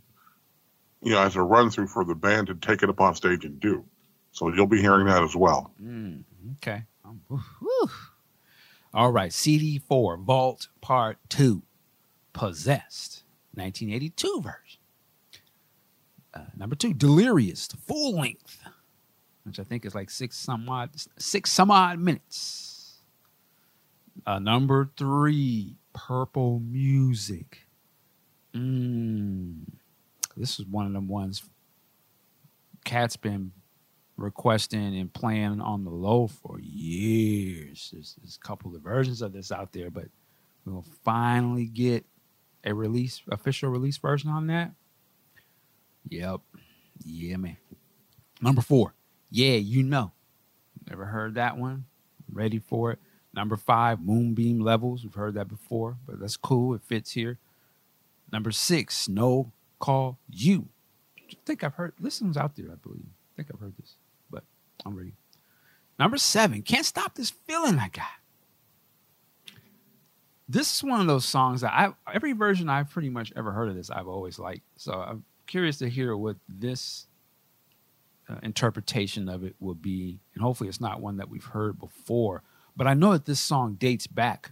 you 1.02 1.12
know, 1.12 1.22
as 1.22 1.36
a 1.36 1.42
run 1.42 1.70
through 1.72 1.88
for 1.88 2.06
the 2.06 2.14
band 2.14 2.48
to 2.48 2.56
take 2.56 2.84
it 2.84 2.90
up 2.90 3.02
on 3.02 3.16
stage 3.16 3.46
and 3.46 3.60
do. 3.60 3.84
So 4.32 4.54
you'll 4.54 4.68
be 4.68 4.80
hearing 4.82 5.08
that 5.08 5.24
as 5.24 5.36
well. 5.36 5.72
Mm, 5.82 6.24
okay. 6.58 6.84
Um, 7.04 7.22
whew, 7.28 7.42
whew. 7.60 7.90
All 8.94 9.12
right. 9.12 9.34
CD 9.34 9.80
four, 9.80 10.18
Vault 10.18 10.68
Part 10.82 11.18
Two, 11.30 11.64
Possessed, 12.34 13.24
1982 13.56 14.42
version. 14.42 14.80
Uh, 16.34 16.42
number 16.56 16.76
two, 16.76 16.94
Delirious, 16.94 17.68
the 17.68 17.78
full 17.78 18.14
length, 18.20 18.60
which 19.48 19.60
I 19.60 19.64
think 19.64 19.86
is 19.86 19.96
like 19.96 20.10
six 20.10 20.38
some 20.38 20.68
odd 20.70 20.92
six 21.18 21.52
some 21.52 21.72
odd 21.72 22.00
minutes. 22.00 23.00
Uh, 24.26 24.40
number 24.40 24.90
three, 24.98 25.78
Purple 25.94 26.60
Music. 26.60 27.66
Mm, 28.54 29.64
this 30.36 30.60
is 30.60 30.66
one 30.66 30.86
of 30.86 30.94
them 30.94 31.08
ones. 31.08 31.44
Cat's 32.84 33.16
been 33.16 33.52
requesting 34.18 34.98
and 34.98 35.14
playing 35.14 35.62
on 35.62 35.84
the 35.84 35.92
low 35.92 36.28
for 36.28 36.60
years. 36.60 37.92
There's, 37.94 38.16
there's 38.20 38.40
a 38.44 38.48
couple 38.48 38.76
of 38.76 38.82
versions 38.82 39.22
of 39.22 39.32
this 39.32 39.52
out 39.52 39.72
there, 39.72 39.90
but 39.90 40.06
we'll 40.66 40.86
finally 41.06 41.66
get 41.66 42.06
a 42.64 42.74
release 42.74 43.22
official 43.32 43.70
release 43.70 43.98
version 43.98 44.30
on 44.30 44.48
that. 44.48 44.72
Yep. 46.10 46.42
Yeah, 47.06 47.38
man. 47.38 47.58
Number 48.42 48.62
four. 48.62 48.94
Yeah, 49.30 49.56
you 49.56 49.84
know. 49.84 50.12
Never 50.90 51.06
heard 51.06 51.36
that 51.36 51.58
one. 51.58 51.86
Ready 52.32 52.60
for 52.60 52.92
it. 52.92 53.00
Number 53.34 53.56
five, 53.56 54.00
Moonbeam 54.00 54.60
Levels. 54.60 55.04
We've 55.04 55.14
heard 55.14 55.36
that 55.36 55.48
before, 55.48 55.98
but 56.08 56.20
that's 56.20 56.38
cool. 56.38 56.74
It 56.74 56.82
fits 56.84 57.12
here. 57.12 57.38
Number 58.32 58.52
six, 58.52 59.08
No 59.08 59.52
Call 59.80 60.18
You. 60.30 60.68
I 61.20 61.36
think 61.46 61.64
I've 61.64 61.76
heard 61.76 61.94
one's 62.00 62.38
out 62.38 62.56
there, 62.56 62.72
I 62.72 62.76
believe. 62.76 63.06
I 63.06 63.36
think 63.36 63.50
I've 63.54 63.60
heard 63.60 63.78
this, 63.78 63.96
but 64.30 64.44
I'm 64.86 64.96
ready. 64.96 65.14
Number 66.00 66.18
seven, 66.18 66.62
Can't 66.62 66.86
Stop 66.86 67.16
This 67.16 67.30
Feeling 67.30 67.80
I 67.80 67.90
Got. 67.90 68.06
This 70.50 70.76
is 70.76 70.84
one 70.84 71.02
of 71.02 71.08
those 71.08 71.26
songs 71.26 71.62
that 71.62 71.74
I 71.74 71.92
every 72.14 72.32
version 72.32 72.70
I've 72.70 72.90
pretty 72.90 73.10
much 73.10 73.34
ever 73.36 73.52
heard 73.52 73.68
of 73.68 73.76
this, 73.76 73.90
I've 73.92 74.08
always 74.08 74.40
liked. 74.40 74.64
So 74.78 74.94
I'm 74.94 75.26
curious 75.46 75.78
to 75.80 75.90
hear 75.90 76.16
what 76.16 76.38
this 76.48 77.08
uh, 78.30 78.36
interpretation 78.44 79.30
of 79.30 79.44
it 79.44 79.56
will 79.60 79.76
be, 79.76 80.20
and 80.34 80.44
hopefully 80.44 80.70
it's 80.70 80.82
not 80.82 81.02
one 81.02 81.18
that 81.18 81.30
we've 81.30 81.44
heard 81.44 81.80
before. 81.80 82.44
But 82.76 82.88
I 82.88 82.94
know 82.94 83.14
that 83.14 83.26
this 83.26 83.40
song 83.40 83.76
dates 83.76 84.08
back 84.08 84.52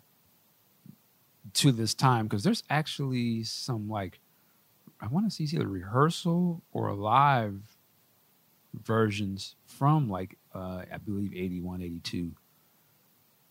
to 1.54 1.72
this 1.72 1.94
time 1.94 2.26
because 2.26 2.44
there's 2.44 2.64
actually 2.70 3.44
some 3.44 3.88
like 3.90 4.20
I 5.00 5.08
want 5.08 5.30
to 5.30 5.32
see 5.32 5.56
either 5.56 5.68
rehearsal 5.68 6.64
or 6.72 6.94
live 6.94 7.78
versions 8.74 9.56
from 9.66 10.10
like 10.10 10.38
uh, 10.54 10.84
I 10.92 10.98
believe 10.98 11.34
81, 11.34 11.82
82 11.82 12.32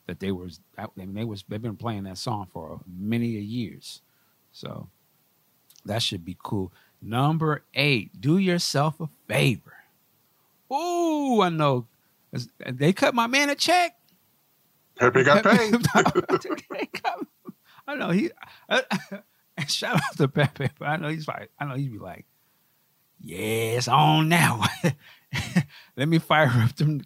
that 0.06 0.20
they 0.20 0.32
was 0.32 0.60
I 0.76 0.86
mean 0.96 1.14
they 1.14 1.24
was 1.24 1.44
they've 1.48 1.62
been 1.62 1.76
playing 1.76 2.04
that 2.04 2.18
song 2.18 2.48
for 2.52 2.80
many 2.86 3.26
years, 3.26 4.02
so 4.52 4.88
that 5.84 6.02
should 6.02 6.24
be 6.24 6.36
cool. 6.42 6.72
Number 7.00 7.64
eight, 7.74 8.20
do 8.20 8.38
yourself 8.38 9.00
a 9.00 9.08
favor. 9.28 9.83
Ooh, 10.74 11.40
I 11.42 11.50
know 11.50 11.86
they 12.66 12.92
cut 12.92 13.14
my 13.14 13.26
man 13.26 13.50
a 13.50 13.54
check. 13.54 13.96
Pepe 14.96 15.24
got 15.24 15.44
paid. 15.44 15.74
I 17.86 17.94
know 17.96 18.10
he. 18.10 18.30
Uh, 18.68 18.80
shout 19.68 19.96
out 19.96 20.16
to 20.16 20.28
Pepe, 20.28 20.70
but 20.78 20.88
I 20.88 20.96
know 20.96 21.08
he's 21.08 21.28
like, 21.28 21.50
I 21.58 21.64
know 21.66 21.74
he'd 21.74 21.92
be 21.92 21.98
like, 21.98 22.26
"Yes, 23.20 23.88
on 23.88 24.28
now. 24.28 24.62
Let 25.96 26.08
me 26.08 26.18
fire 26.18 26.48
up 26.48 26.74
them 26.76 27.02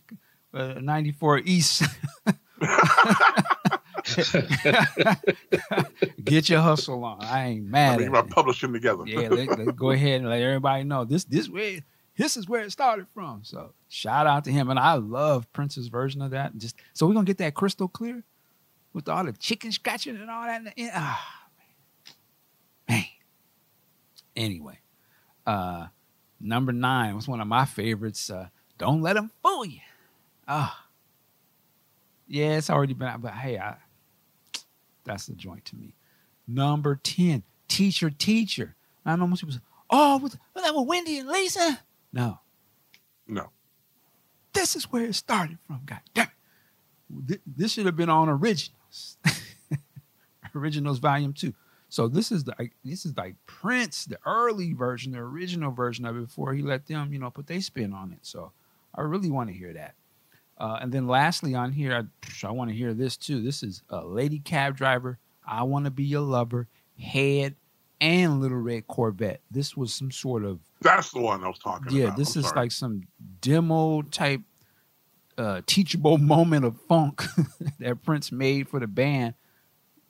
uh, 0.53 0.75
94 0.81 1.39
East." 1.39 1.83
Get 6.25 6.49
your 6.49 6.61
hustle 6.61 7.05
on. 7.05 7.23
I 7.23 7.47
ain't 7.49 7.67
mad. 7.67 8.01
I 8.01 8.09
mean, 8.09 8.29
publishing 8.29 8.73
together. 8.73 9.05
yeah, 9.07 9.29
let, 9.29 9.59
let, 9.59 9.77
go 9.77 9.91
ahead 9.91 10.21
and 10.21 10.31
let 10.31 10.41
everybody 10.43 10.85
know 10.85 11.05
this. 11.05 11.25
This 11.25 11.49
way, 11.49 11.83
this 12.19 12.37
is 12.37 12.49
where 12.49 12.63
it 12.63 12.73
started 12.73 13.07
from. 13.15 13.41
So 13.45 13.73
shout 13.89 14.27
out 14.27 14.45
to 14.45 14.53
him, 14.53 14.69
and 14.69 14.79
I 14.79 14.95
love 14.95 15.51
Prince's 15.53 15.89
version 15.89 16.21
of 16.21 16.33
that. 16.33 16.59
Just 16.59 16.77
so 16.93 17.07
we're 17.07 17.15
gonna 17.15 17.25
get 17.25 17.39
that 17.39 17.55
crystal 17.55 17.89
clear 17.89 18.25
with 18.93 19.09
all 19.09 19.25
the 19.25 19.33
chicken 19.33 19.73
scratching 19.73 20.17
and 20.17 20.29
all 20.29 20.43
that. 20.45 20.75
Ah, 20.95 21.47
man. 22.89 22.97
man. 22.97 23.05
Anyway, 24.37 24.81
uh, 25.47 25.87
number 26.41 26.73
nine 26.73 27.15
was 27.15 27.29
one 27.29 27.41
of 27.41 27.47
my 27.47 27.65
favorites. 27.65 28.29
Uh, 28.29 28.49
Don't 28.77 29.01
let 29.01 29.15
them 29.15 29.31
fool 29.43 29.65
you. 29.65 29.81
Ah, 30.47 30.87
yeah, 32.27 32.57
it's 32.59 32.69
already 32.69 32.95
been 32.95 33.09
out, 33.09 33.23
but 33.23 33.33
hey, 33.33 33.59
I, 33.59 33.77
that's 35.05 35.27
the 35.27 35.35
joint 35.35 35.65
to 35.67 35.77
me. 35.77 35.95
Number 36.47 36.97
10, 37.03 37.43
Teacher, 37.69 38.11
Teacher. 38.11 38.75
I 39.05 39.17
know 39.17 39.27
most 39.27 39.41
people 39.41 39.55
say, 39.55 39.61
oh, 39.89 40.19
was 40.19 40.37
that 40.55 40.75
with 40.75 40.87
Wendy 40.87 41.19
and 41.19 41.29
Lisa? 41.29 41.81
No. 42.13 42.41
No. 43.27 43.51
This 44.53 44.77
is 44.77 44.85
where 44.91 45.05
it 45.05 45.15
started 45.15 45.59
from, 45.67 45.83
God 45.85 46.01
damn 46.15 46.29
it. 47.29 47.41
This 47.47 47.73
should 47.73 47.87
have 47.87 47.97
been 47.97 48.11
on 48.11 48.29
Originals. 48.29 49.19
Originals 50.55 50.99
Volume 50.99 51.33
2. 51.33 51.55
So 51.89 52.07
this 52.07 52.31
is 52.31 52.47
like 52.47 52.73
this 52.85 53.07
is 53.07 53.17
like 53.17 53.37
Prince, 53.47 54.05
the 54.05 54.19
early 54.27 54.75
version, 54.75 55.13
the 55.13 55.19
original 55.19 55.71
version 55.71 56.05
of 56.05 56.17
it 56.17 56.27
before 56.27 56.53
he 56.53 56.63
let 56.63 56.87
them, 56.87 57.13
you 57.13 57.19
know, 57.19 57.31
put 57.31 57.47
their 57.47 57.61
spin 57.63 57.95
on 57.95 58.13
it. 58.13 58.19
So 58.23 58.53
I 58.95 59.03
really 59.03 59.31
want 59.31 59.49
to 59.49 59.55
hear 59.57 59.73
that. 59.73 59.95
Uh, 60.59 60.79
and 60.83 60.93
then 60.93 61.07
lastly 61.07 61.55
on 61.55 61.73
here, 61.73 61.95
I, 61.95 62.47
I 62.47 62.51
want 62.51 62.71
to 62.71 62.77
hear 62.77 62.93
this 62.93 63.17
too. 63.17 63.41
This 63.41 63.63
is 63.63 63.83
a 63.89 64.05
Lady 64.05 64.39
Cab 64.39 64.77
Driver, 64.77 65.19
I 65.47 65.63
Want 65.63 65.85
to 65.87 65.91
Be 65.91 66.05
Your 66.05 66.21
Lover, 66.21 66.67
Head, 67.01 67.55
and 68.01 68.41
Little 68.41 68.59
Red 68.59 68.87
Corvette. 68.87 69.41
This 69.51 69.77
was 69.77 69.93
some 69.95 70.11
sort 70.11 70.45
of. 70.45 70.61
That's 70.81 71.11
the 71.11 71.21
one 71.21 71.43
I 71.43 71.49
was 71.49 71.59
talking 71.59 71.97
yeah, 71.97 72.05
about. 72.05 72.11
Yeah, 72.13 72.17
this 72.17 72.37
I'm 72.37 72.41
is 72.41 72.47
sorry. 72.47 72.61
like 72.61 72.73
some 72.73 73.03
demo 73.41 74.03
type 74.03 74.43
uh, 75.37 75.63
teachable 75.67 76.19
moment 76.19 76.65
of 76.65 76.81
funk 76.89 77.23
that 77.79 78.03
Prince 78.03 78.33
made 78.33 78.69
for 78.69 78.81
the 78.81 78.87
band 78.87 79.35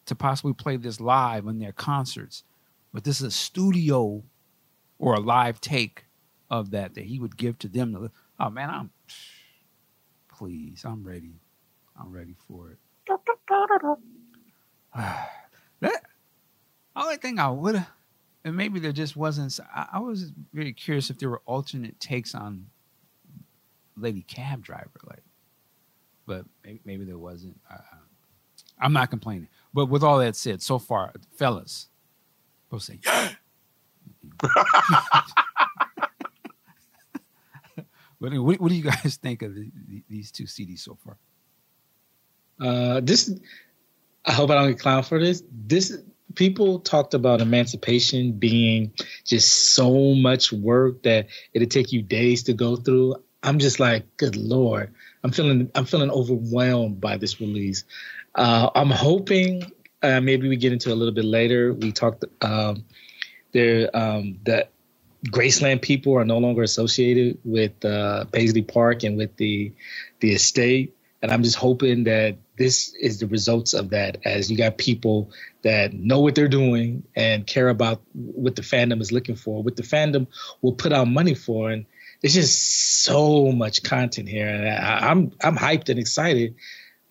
to 0.06 0.14
possibly 0.14 0.54
play 0.54 0.76
this 0.76 1.00
live 1.00 1.46
in 1.46 1.58
their 1.58 1.72
concerts. 1.72 2.44
But 2.92 3.04
this 3.04 3.20
is 3.20 3.26
a 3.26 3.30
studio 3.30 4.22
or 4.98 5.14
a 5.14 5.20
live 5.20 5.60
take 5.60 6.06
of 6.50 6.70
that 6.70 6.94
that 6.94 7.04
he 7.04 7.18
would 7.18 7.36
give 7.36 7.58
to 7.58 7.68
them. 7.68 7.92
To, 7.92 8.10
oh 8.40 8.50
man, 8.50 8.70
I'm 8.70 8.90
please, 10.34 10.82
I'm 10.84 11.04
ready. 11.04 11.40
I'm 12.00 12.12
ready 12.12 12.34
for 12.46 12.70
it. 12.70 12.78
that 15.80 16.02
only 16.98 17.16
thing 17.16 17.38
I 17.38 17.50
would 17.50 17.76
have, 17.76 17.90
and 18.48 18.56
maybe 18.56 18.80
there 18.80 18.92
just 18.92 19.14
wasn't. 19.14 19.60
I, 19.74 20.00
was 20.00 20.32
very 20.52 20.72
curious 20.72 21.10
if 21.10 21.18
there 21.18 21.28
were 21.28 21.42
alternate 21.44 22.00
takes 22.00 22.34
on 22.34 22.66
Lady 23.96 24.22
Cab 24.22 24.62
Driver, 24.62 24.88
like, 25.06 25.22
but 26.26 26.46
maybe, 26.64 26.80
maybe 26.84 27.04
there 27.04 27.18
wasn't. 27.18 27.60
I, 27.70 27.76
I'm 28.80 28.94
not 28.94 29.10
complaining. 29.10 29.48
But 29.74 29.86
with 29.86 30.02
all 30.02 30.18
that 30.18 30.34
said, 30.34 30.62
so 30.62 30.78
far, 30.78 31.12
fellas, 31.36 31.88
both 32.70 32.82
say 32.82 33.00
yeah. 33.04 33.32
But 38.20 38.32
what, 38.32 38.60
what 38.60 38.68
do 38.68 38.74
you 38.74 38.82
guys 38.82 39.16
think 39.22 39.42
of 39.42 39.54
the, 39.54 39.70
the, 39.86 40.02
these 40.08 40.32
two 40.32 40.44
CDs 40.44 40.80
so 40.80 40.96
far? 41.04 41.18
Uh, 42.60 43.00
this, 43.00 43.32
I 44.24 44.32
hope 44.32 44.50
I 44.50 44.54
don't 44.54 44.70
get 44.70 44.80
clown 44.80 45.02
for 45.04 45.20
this. 45.20 45.42
This 45.52 45.96
people 46.38 46.78
talked 46.78 47.14
about 47.14 47.40
emancipation 47.40 48.30
being 48.30 48.92
just 49.24 49.74
so 49.74 50.14
much 50.14 50.52
work 50.52 51.02
that 51.02 51.26
it'd 51.52 51.70
take 51.70 51.92
you 51.92 52.00
days 52.00 52.44
to 52.44 52.52
go 52.52 52.76
through. 52.76 53.16
I'm 53.42 53.58
just 53.58 53.80
like, 53.80 54.16
good 54.16 54.36
lord, 54.36 54.94
I'm 55.24 55.32
feeling 55.32 55.70
I'm 55.74 55.84
feeling 55.84 56.10
overwhelmed 56.10 57.00
by 57.00 57.16
this 57.16 57.40
release. 57.40 57.84
Uh, 58.36 58.70
I'm 58.72 58.90
hoping 58.90 59.64
uh, 60.00 60.20
maybe 60.20 60.48
we 60.48 60.56
get 60.56 60.72
into 60.72 60.92
a 60.92 60.94
little 60.94 61.14
bit 61.14 61.24
later. 61.24 61.74
We 61.74 61.90
talked 61.90 62.24
um, 62.40 62.84
there 63.52 63.90
um, 63.92 64.38
that 64.44 64.70
Graceland 65.26 65.82
people 65.82 66.16
are 66.16 66.24
no 66.24 66.38
longer 66.38 66.62
associated 66.62 67.38
with 67.44 67.84
uh, 67.84 68.26
Paisley 68.26 68.62
Park 68.62 69.02
and 69.02 69.16
with 69.16 69.36
the 69.36 69.72
the 70.20 70.32
estate. 70.34 70.94
And 71.20 71.32
I'm 71.32 71.42
just 71.42 71.56
hoping 71.56 72.04
that 72.04 72.36
this 72.56 72.94
is 72.94 73.18
the 73.18 73.26
results 73.26 73.74
of 73.74 73.90
that, 73.90 74.18
as 74.24 74.50
you 74.50 74.56
got 74.56 74.78
people 74.78 75.32
that 75.62 75.92
know 75.92 76.20
what 76.20 76.34
they're 76.34 76.48
doing 76.48 77.04
and 77.16 77.46
care 77.46 77.68
about 77.68 78.00
what 78.12 78.56
the 78.56 78.62
fandom 78.62 79.00
is 79.00 79.12
looking 79.12 79.34
for, 79.34 79.62
what 79.62 79.76
the 79.76 79.82
fandom 79.82 80.26
will 80.62 80.72
put 80.72 80.92
out 80.92 81.08
money 81.08 81.34
for. 81.34 81.70
And 81.70 81.86
there's 82.20 82.34
just 82.34 83.02
so 83.02 83.52
much 83.52 83.82
content 83.82 84.28
here, 84.28 84.48
and 84.48 84.68
I, 84.68 85.10
I'm 85.10 85.32
I'm 85.42 85.56
hyped 85.56 85.88
and 85.88 85.98
excited 85.98 86.56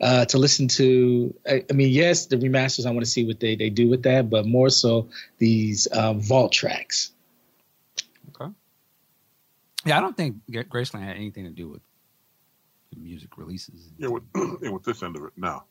uh, 0.02 0.26
to 0.26 0.38
listen 0.38 0.68
to. 0.70 1.34
I, 1.48 1.64
I, 1.70 1.74
mean, 1.74 1.90
yes, 1.90 2.26
the 2.26 2.38
remasters. 2.38 2.86
I 2.86 2.92
want 2.92 3.06
to 3.06 3.12
see 3.12 3.26
what 3.26 3.40
they 3.40 3.56
they 3.56 3.70
do 3.70 3.88
with 3.88 4.04
that, 4.04 4.30
but 4.30 4.46
more 4.46 4.70
so 4.70 5.10
these 5.38 5.88
um, 5.92 6.20
vault 6.20 6.52
tracks. 6.52 7.12
Okay. 8.30 8.52
Yeah, 9.86 9.98
I 9.98 10.02
don't 10.02 10.18
think 10.18 10.38
Graceland 10.50 11.04
had 11.04 11.16
anything 11.16 11.46
to 11.46 11.52
do 11.52 11.70
with 11.70 11.82
the 12.92 13.00
music 13.00 13.38
releases. 13.38 13.90
Yeah, 13.98 14.10
with, 14.10 14.24
with 14.34 14.84
this 14.84 15.04
end 15.04 15.16
of 15.16 15.24
it, 15.24 15.34
no. 15.38 15.64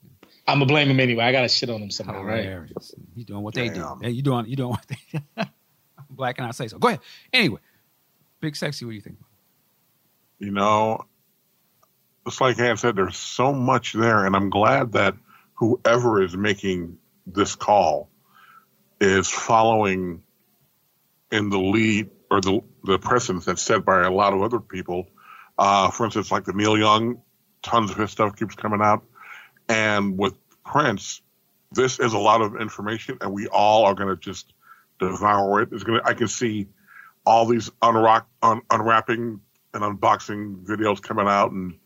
I'm 0.46 0.58
gonna 0.58 0.66
blame 0.66 0.88
him 0.90 1.00
anyway. 1.00 1.24
I 1.24 1.32
gotta 1.32 1.48
shit 1.48 1.70
on 1.70 1.82
him 1.82 1.90
somehow, 1.90 2.22
right? 2.22 2.44
He's 3.14 3.24
doing 3.24 3.42
what 3.42 3.54
they 3.54 3.68
do. 3.74 3.80
Yeah, 4.02 4.08
you 4.08 4.22
doing 4.22 4.46
you 4.46 4.56
doing 4.56 4.70
what 4.70 4.86
they. 4.88 5.44
Black 6.10 6.38
and 6.38 6.46
I 6.46 6.52
say 6.52 6.68
so. 6.68 6.78
Go 6.78 6.88
ahead. 6.88 7.00
Anyway, 7.32 7.58
Big 8.40 8.54
Sexy, 8.56 8.84
what 8.84 8.92
do 8.92 8.94
you 8.94 9.00
think? 9.02 9.18
You 10.38 10.50
know, 10.52 11.04
just 12.26 12.40
like 12.40 12.58
I 12.60 12.74
said, 12.76 12.96
there's 12.96 13.16
so 13.16 13.52
much 13.52 13.92
there, 13.92 14.24
and 14.24 14.36
I'm 14.36 14.50
glad 14.50 14.92
that 14.92 15.14
whoever 15.54 16.22
is 16.22 16.36
making 16.36 16.98
this 17.26 17.54
call 17.56 18.08
is 19.00 19.28
following 19.28 20.22
in 21.32 21.50
the 21.50 21.58
lead 21.58 22.10
or 22.30 22.40
the 22.40 22.60
the 22.84 22.98
precedence 22.98 23.44
that's 23.46 23.62
set 23.62 23.84
by 23.84 24.02
a 24.02 24.10
lot 24.10 24.32
of 24.32 24.42
other 24.42 24.60
people. 24.60 25.08
Uh, 25.58 25.90
for 25.90 26.04
instance, 26.04 26.30
like 26.30 26.44
the 26.44 26.52
Neil 26.52 26.78
Young, 26.78 27.20
tons 27.62 27.90
of 27.90 27.96
his 27.96 28.10
stuff 28.10 28.36
keeps 28.36 28.54
coming 28.54 28.80
out, 28.82 29.02
and 29.68 30.18
with 30.18 30.34
Prince, 30.64 31.22
this 31.72 31.98
is 31.98 32.12
a 32.12 32.18
lot 32.18 32.42
of 32.42 32.56
information, 32.56 33.18
and 33.20 33.32
we 33.32 33.46
all 33.48 33.84
are 33.84 33.94
going 33.94 34.08
to 34.08 34.16
just 34.16 34.52
devour 34.98 35.62
it. 35.62 35.70
It's 35.72 35.84
gonna. 35.84 36.00
I 36.04 36.14
can 36.14 36.28
see 36.28 36.68
all 37.24 37.46
these 37.46 37.70
unrock, 37.82 38.24
un, 38.42 38.62
unwrapping 38.70 39.40
and 39.74 39.82
unboxing 39.82 40.64
videos 40.64 41.02
coming 41.02 41.26
out 41.26 41.50
and 41.52 41.78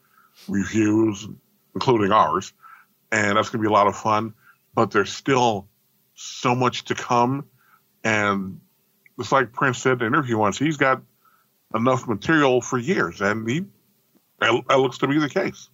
reviews, 0.48 1.26
including 1.74 2.12
ours, 2.12 2.52
and 3.10 3.36
that's 3.36 3.48
gonna 3.48 3.62
be 3.62 3.68
a 3.68 3.72
lot 3.72 3.86
of 3.86 3.96
fun. 3.96 4.34
But 4.74 4.90
there's 4.90 5.12
still 5.12 5.68
so 6.14 6.54
much 6.54 6.84
to 6.84 6.94
come, 6.94 7.46
and 8.04 8.60
it's 9.18 9.32
like 9.32 9.52
Prince 9.52 9.78
said 9.78 9.92
in 9.94 9.98
the 9.98 10.06
interview 10.06 10.36
once. 10.36 10.58
He's 10.58 10.76
got 10.76 11.02
enough 11.74 12.06
material 12.06 12.60
for 12.60 12.78
years, 12.78 13.20
and 13.20 13.48
he 13.48 13.64
that 14.40 14.78
looks 14.78 14.98
to 14.98 15.06
be 15.06 15.18
the 15.18 15.28
case. 15.28 15.69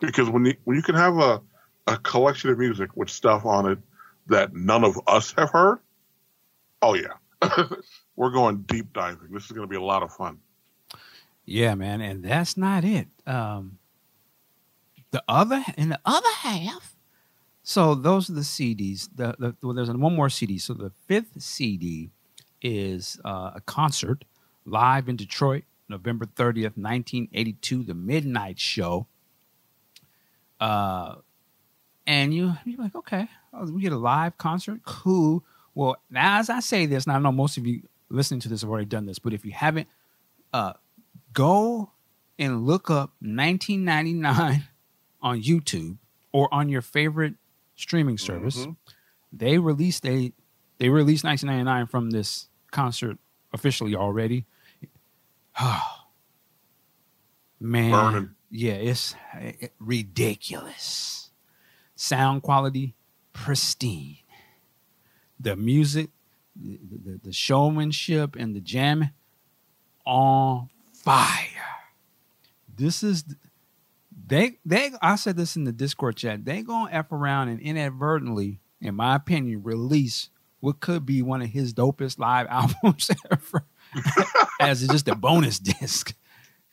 Because 0.00 0.28
when 0.28 0.44
you 0.44 0.54
when 0.64 0.76
you 0.76 0.82
can 0.82 0.94
have 0.94 1.18
a 1.18 1.40
a 1.86 1.96
collection 1.98 2.50
of 2.50 2.58
music 2.58 2.90
with 2.96 3.10
stuff 3.10 3.44
on 3.44 3.70
it 3.70 3.78
that 4.26 4.54
none 4.54 4.84
of 4.84 4.98
us 5.06 5.34
have 5.36 5.50
heard, 5.50 5.78
oh 6.82 6.94
yeah, 6.94 7.14
we're 8.16 8.30
going 8.30 8.62
deep 8.62 8.92
diving. 8.92 9.28
This 9.30 9.44
is 9.44 9.52
going 9.52 9.66
to 9.66 9.70
be 9.70 9.76
a 9.76 9.82
lot 9.82 10.02
of 10.02 10.12
fun. 10.12 10.38
Yeah, 11.44 11.74
man, 11.74 12.00
and 12.00 12.24
that's 12.24 12.56
not 12.56 12.84
it. 12.84 13.08
Um, 13.26 13.78
the 15.10 15.22
other 15.28 15.62
in 15.76 15.90
the 15.90 16.00
other 16.04 16.32
half. 16.38 16.96
So 17.62 17.94
those 17.94 18.28
are 18.28 18.34
the 18.34 18.40
CDs. 18.40 19.08
The, 19.14 19.34
the 19.38 19.56
well, 19.62 19.74
there's 19.74 19.90
one 19.90 20.14
more 20.14 20.28
CD. 20.28 20.58
So 20.58 20.74
the 20.74 20.92
fifth 21.06 21.40
CD 21.40 22.10
is 22.60 23.20
uh, 23.24 23.52
a 23.54 23.62
concert 23.64 24.24
live 24.66 25.08
in 25.08 25.16
Detroit, 25.16 25.64
November 25.88 26.26
30th, 26.26 26.76
1982, 26.76 27.84
the 27.84 27.94
Midnight 27.94 28.58
Show. 28.58 29.06
Uh, 30.60 31.16
and 32.06 32.34
you 32.34 32.52
you're 32.64 32.78
like, 32.80 32.94
okay, 32.94 33.28
oh, 33.52 33.70
we 33.70 33.82
get 33.82 33.92
a 33.92 33.98
live 33.98 34.36
concert, 34.38 34.80
cool. 34.84 35.44
Well, 35.74 35.96
now 36.10 36.38
as 36.38 36.50
I 36.50 36.60
say 36.60 36.86
this, 36.86 37.06
now 37.06 37.16
I 37.16 37.18
know 37.18 37.32
most 37.32 37.56
of 37.56 37.66
you 37.66 37.82
listening 38.08 38.40
to 38.40 38.48
this 38.48 38.60
have 38.60 38.70
already 38.70 38.86
done 38.86 39.06
this, 39.06 39.18
but 39.18 39.32
if 39.32 39.44
you 39.44 39.52
haven't, 39.52 39.88
uh, 40.52 40.74
go 41.32 41.90
and 42.38 42.64
look 42.66 42.90
up 42.90 43.10
1999 43.20 44.64
on 45.22 45.42
YouTube 45.42 45.96
or 46.32 46.52
on 46.52 46.68
your 46.68 46.82
favorite 46.82 47.34
streaming 47.76 48.18
service. 48.18 48.66
Mhm. 48.66 48.76
They 49.32 49.58
released 49.58 50.06
a 50.06 50.32
they 50.78 50.88
released 50.88 51.24
1999 51.24 51.86
from 51.86 52.10
this 52.10 52.48
concert 52.70 53.18
officially 53.52 53.94
already. 53.94 54.44
Oh, 55.60 56.04
man, 57.60 57.90
Burning. 57.90 58.33
Yeah, 58.56 58.74
it's 58.74 59.16
uh, 59.34 59.50
ridiculous. 59.80 61.30
Sound 61.96 62.42
quality 62.44 62.94
pristine. 63.32 64.18
The 65.40 65.56
music, 65.56 66.10
the, 66.54 66.78
the, 67.04 67.20
the 67.24 67.32
showmanship, 67.32 68.36
and 68.36 68.54
the 68.54 68.60
jamming 68.60 69.10
on 70.06 70.68
fire. 70.92 71.36
This 72.72 73.02
is 73.02 73.24
they 74.26 74.58
they. 74.64 74.92
I 75.02 75.16
said 75.16 75.36
this 75.36 75.56
in 75.56 75.64
the 75.64 75.72
Discord 75.72 76.16
chat. 76.16 76.44
They 76.44 76.62
gonna 76.62 76.92
f 76.92 77.10
around 77.10 77.48
and 77.48 77.58
inadvertently, 77.58 78.60
in 78.80 78.94
my 78.94 79.16
opinion, 79.16 79.64
release 79.64 80.30
what 80.60 80.78
could 80.78 81.04
be 81.04 81.22
one 81.22 81.42
of 81.42 81.48
his 81.48 81.74
dopest 81.74 82.20
live 82.20 82.46
albums 82.50 83.10
ever 83.32 83.64
as 84.60 84.86
just 84.86 85.08
a 85.08 85.16
bonus 85.16 85.58
disc. 85.58 86.14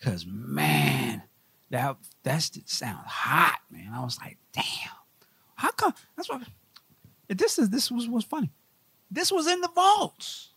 Cause 0.04 0.28
man, 0.28 1.24
that 1.72 1.98
that's 2.24 2.52
sound 2.66 3.06
hot, 3.06 3.60
man. 3.72 3.92
I 3.94 4.04
was 4.04 4.20
like, 4.20 4.38
damn, 4.54 4.64
how 5.56 5.72
come? 5.72 5.94
That's 6.16 6.30
what. 6.30 6.42
This 7.28 7.58
is 7.58 7.70
this 7.70 7.90
was 7.90 8.08
what's 8.08 8.26
funny. 8.26 8.52
This 9.10 9.32
was 9.32 9.48
in 9.48 9.62
the 9.62 9.70
vaults. 9.74 10.50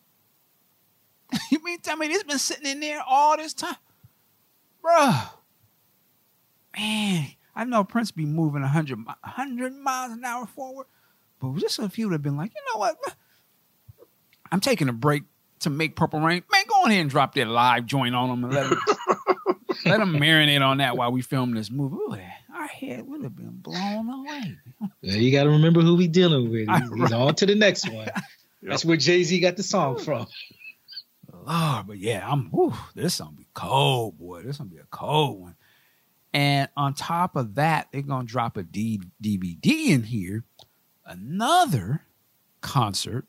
you 1.51 1.63
mean 1.63 1.79
tell 1.79 1.97
me 1.97 2.07
it's 2.07 2.25
been 2.25 2.39
sitting 2.39 2.67
in 2.71 2.81
there 2.81 3.03
all 3.07 3.37
this 3.37 3.55
time, 3.55 3.77
bruh? 4.85 5.31
Man, 6.77 7.27
I 7.55 7.65
know 7.65 7.85
Prince 7.85 8.11
be 8.11 8.27
moving 8.27 8.63
100, 8.63 8.99
mi- 8.99 9.05
100 9.07 9.73
miles 9.73 10.13
an 10.13 10.25
hour 10.25 10.47
forward, 10.47 10.87
but 11.41 11.55
just 11.57 11.79
a 11.79 11.89
few 11.89 12.09
would 12.09 12.13
have 12.15 12.23
been 12.23 12.37
like, 12.37 12.53
you 12.55 12.61
know 12.73 12.81
what? 12.81 12.97
I'm 14.51 14.61
taking 14.61 14.89
a 14.89 14.93
break 14.93 15.23
to 15.61 15.71
make 15.71 15.97
Purple 15.97 16.21
Rain. 16.21 16.43
Man, 16.51 16.65
go 16.69 16.83
on 16.83 16.91
ahead 16.91 17.01
and 17.03 17.11
drop 17.11 17.35
that 17.35 17.47
live 17.47 17.87
joint 17.87 18.15
on 18.15 18.29
them 18.29 18.45
and 18.45 18.53
let 18.53 18.71
them, 18.71 18.79
let 19.85 19.99
them 19.99 20.15
marinate 20.15 20.65
on 20.65 20.79
that 20.79 20.97
while 20.97 21.13
we 21.13 21.23
film 21.23 21.55
this 21.55 21.71
movie. 21.71 21.97
Ooh, 21.97 22.17
our 22.55 22.67
head 22.67 23.07
would 23.07 23.23
have 23.23 23.37
been 23.37 23.59
blown 23.63 24.09
away. 24.09 24.57
Yeah, 25.01 25.17
you 25.17 25.33
got 25.33 25.45
to 25.45 25.51
remember 25.51 25.81
who 25.81 25.97
we 25.97 26.09
dealing 26.09 26.51
with. 26.51 26.69
He's, 26.69 27.01
he's 27.03 27.13
on 27.13 27.35
to 27.37 27.47
the 27.47 27.55
next 27.55 27.91
one. 27.91 28.09
That's 28.63 28.85
where 28.85 28.97
Jay 28.97 29.23
Z 29.23 29.39
got 29.41 29.57
the 29.57 29.63
song 29.63 29.99
from. 29.99 30.27
Lord, 31.47 31.87
but 31.87 31.99
yeah, 31.99 32.27
I'm. 32.27 32.51
Whew, 32.51 32.75
this 32.95 33.21
gonna 33.21 33.33
be 33.33 33.47
cold, 33.53 34.19
boy. 34.19 34.43
This 34.43 34.59
gonna 34.59 34.71
be 34.71 34.79
a 34.79 34.87
cold 34.91 35.41
one. 35.41 35.57
And 36.33 36.69
on 36.77 36.95
top 36.95 37.37
of 37.37 37.57
that, 37.57 37.89
they're 37.93 38.03
gonna 38.03 38.25
drop 38.25 38.57
a 38.57 38.63
D- 38.63 39.03
DVD 39.23 39.91
in 39.91 40.05
here. 40.05 40.45
Another 41.07 42.03
concert 42.63 43.27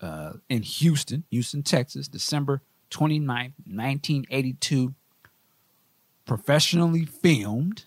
uh, 0.00 0.34
in 0.50 0.62
Houston, 0.62 1.24
Houston, 1.30 1.62
Texas, 1.62 2.08
December 2.08 2.62
29th, 2.90 3.54
1982. 3.66 4.94
Professionally 6.26 7.04
filmed. 7.04 7.84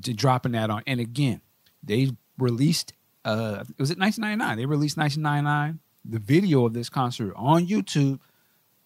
Dropping 0.00 0.52
that 0.52 0.70
on, 0.70 0.82
and 0.86 0.98
again, 0.98 1.40
they 1.82 2.10
released. 2.36 2.94
Uh, 3.24 3.62
was 3.78 3.90
it 3.90 3.98
1999? 3.98 4.56
They 4.56 4.66
released 4.66 4.96
1999 4.96 5.78
the 6.04 6.18
video 6.18 6.66
of 6.66 6.74
this 6.74 6.88
concert 6.88 7.32
on 7.36 7.66
YouTube. 7.66 8.20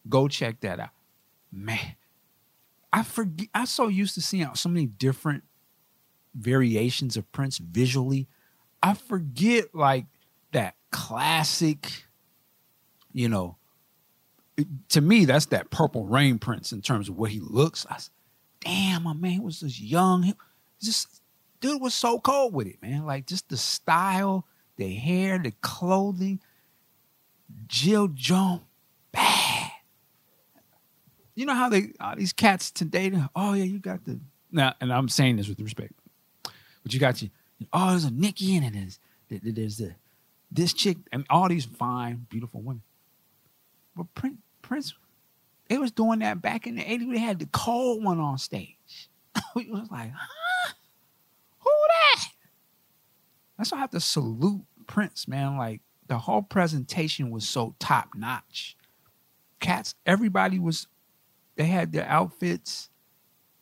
Go 0.09 0.29
check 0.29 0.61
that 0.61 0.81
out. 0.81 0.91
Man, 1.51 1.97
I 2.93 3.03
forget. 3.03 3.49
I'm 3.55 3.67
so 3.67 3.89
used 3.89 4.15
to 4.15 4.21
seeing 4.21 4.49
so 4.55 4.69
many 4.69 4.87
different 4.87 5.45
variations 6.35 7.17
of 7.17 7.31
Prince 7.33 7.59
visually. 7.59 8.29
I 8.83 8.95
forget 8.95 9.75
like 9.75 10.07
that 10.53 10.77
classic, 10.91 12.05
you 13.13 13.29
know, 13.29 13.57
to 14.91 15.01
me, 15.01 15.25
that's 15.25 15.47
that 15.47 15.71
purple 15.71 16.05
rain 16.05 16.39
Prince 16.39 16.73
in 16.73 16.83
terms 16.83 17.09
of 17.09 17.17
what 17.17 17.31
he 17.31 17.41
looks. 17.41 17.87
I 17.89 17.95
s- 17.95 18.11
damn, 18.61 19.05
my 19.05 19.13
man 19.13 19.43
was 19.43 19.61
just 19.61 19.81
young. 19.81 20.35
Just 20.81 21.21
dude 21.61 21.81
was 21.81 21.95
so 21.95 22.19
cold 22.21 22.55
with 22.55 22.67
it, 22.67 22.81
man. 22.83 23.07
Like 23.07 23.27
just 23.27 23.49
the 23.49 23.57
style, 23.57 24.47
the 24.77 24.93
hair, 24.95 25.39
the 25.39 25.53
clothing. 25.61 26.41
Jill 27.67 28.09
Jones, 28.09 28.63
bad. 29.13 29.71
You 31.35 31.47
know 31.47 31.55
how 31.55 31.69
they 31.69 31.93
all 32.01 32.17
these 32.17 32.33
cats 32.33 32.71
today? 32.71 33.13
Oh 33.35 33.53
yeah, 33.55 33.65
you 33.65 33.79
got 33.79 34.05
the 34.05 34.21
now, 34.51 34.75
and 34.81 34.93
I'm 34.93 35.09
saying 35.09 35.37
this 35.37 35.49
with 35.49 35.61
respect, 35.61 35.93
but 36.83 36.93
you 36.93 36.99
got 37.01 37.23
you. 37.23 37.31
Oh, 37.73 37.91
there's 37.91 38.05
a 38.05 38.11
Nikki 38.11 38.57
in 38.57 38.63
it. 38.65 38.73
There's 38.73 38.99
there's 39.43 39.79
the 39.79 39.95
this 40.51 40.73
chick 40.73 40.97
and 41.13 41.25
all 41.31 41.49
these 41.49 41.65
fine, 41.65 42.27
beautiful 42.29 42.61
women. 42.61 42.83
But 43.97 44.13
Prince, 44.15 44.39
Prince, 44.69 44.95
they 45.69 45.79
was 45.79 45.91
doing 45.91 46.19
that 46.19 46.43
back 46.43 46.67
in 46.67 46.77
the 46.77 46.83
'80s. 46.83 47.11
They 47.11 47.19
had 47.19 47.39
the 47.39 47.47
cold 47.47 48.05
one 48.05 48.21
on 48.21 48.37
stage. 48.39 49.09
we 49.55 49.71
was 49.71 49.91
like, 49.91 50.13
huh? 50.13 50.73
Who 51.61 51.71
that? 51.89 52.25
That's 53.57 53.73
why 53.73 53.79
I 53.79 53.81
have 53.81 53.91
to 53.91 54.01
salute 54.01 54.63
Prince, 54.87 55.27
man. 55.27 55.57
Like 55.57 55.81
the 56.07 56.19
whole 56.19 56.43
presentation 56.43 57.31
was 57.31 57.49
so 57.49 57.75
top 57.79 58.11
notch. 58.15 58.77
Cats, 59.59 59.95
everybody 60.07 60.59
was, 60.59 60.87
they 61.57 61.65
had 61.65 61.93
their 61.93 62.07
outfits, 62.07 62.91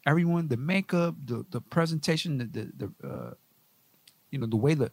everyone, 0.06 0.48
the 0.48 0.56
makeup, 0.56 1.14
the 1.24 1.46
the 1.50 1.60
presentation, 1.60 2.38
the 2.38 2.44
the, 2.44 2.72
the 3.00 3.08
uh, 3.08 3.34
you 4.30 4.38
know, 4.40 4.46
the 4.46 4.56
way 4.56 4.74
the 4.74 4.90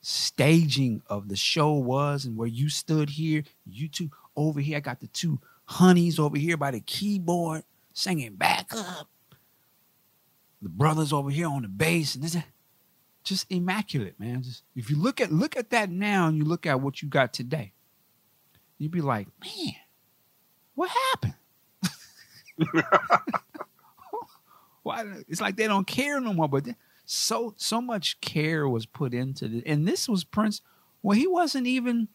staging 0.00 1.02
of 1.08 1.28
the 1.28 1.36
show 1.36 1.72
was, 1.72 2.24
and 2.24 2.36
where 2.36 2.48
you 2.48 2.68
stood 2.68 3.10
here, 3.10 3.42
you 3.66 3.88
two 3.88 4.10
over 4.36 4.60
here. 4.60 4.76
I 4.76 4.80
got 4.80 5.00
the 5.00 5.08
two 5.08 5.40
honeys 5.66 6.18
over 6.18 6.36
here 6.38 6.56
by 6.56 6.70
the 6.70 6.80
keyboard 6.80 7.62
singing 7.92 8.34
back 8.36 8.72
up. 8.74 9.08
The 10.62 10.68
brothers 10.68 11.12
over 11.12 11.30
here 11.30 11.48
on 11.48 11.62
the 11.62 11.68
bass, 11.68 12.14
and 12.14 12.24
this 12.24 12.36
just 13.24 13.46
immaculate, 13.50 14.18
man. 14.18 14.42
Just 14.42 14.62
if 14.74 14.88
you 14.90 14.96
look 14.96 15.20
at 15.20 15.30
look 15.32 15.56
at 15.56 15.70
that 15.70 15.90
now 15.90 16.28
and 16.28 16.36
you 16.38 16.44
look 16.44 16.64
at 16.66 16.80
what 16.80 17.02
you 17.02 17.08
got 17.08 17.32
today, 17.34 17.72
you'd 18.78 18.90
be 18.92 19.00
like, 19.02 19.28
man, 19.42 19.74
what 20.74 20.90
happened? 21.12 21.34
Why? 24.82 25.04
It's 25.28 25.40
like 25.40 25.56
they 25.56 25.66
don't 25.66 25.86
care 25.86 26.20
no 26.20 26.32
more. 26.32 26.48
But 26.48 26.64
they- 26.64 26.74
so 27.04 27.54
so 27.56 27.80
much 27.80 28.20
care 28.20 28.68
was 28.68 28.86
put 28.86 29.14
into 29.14 29.46
this, 29.48 29.62
and 29.66 29.86
this 29.86 30.08
was 30.08 30.24
Prince. 30.24 30.60
Well, 31.02 31.16
he 31.16 31.26
wasn't 31.26 31.66
even 31.66 32.08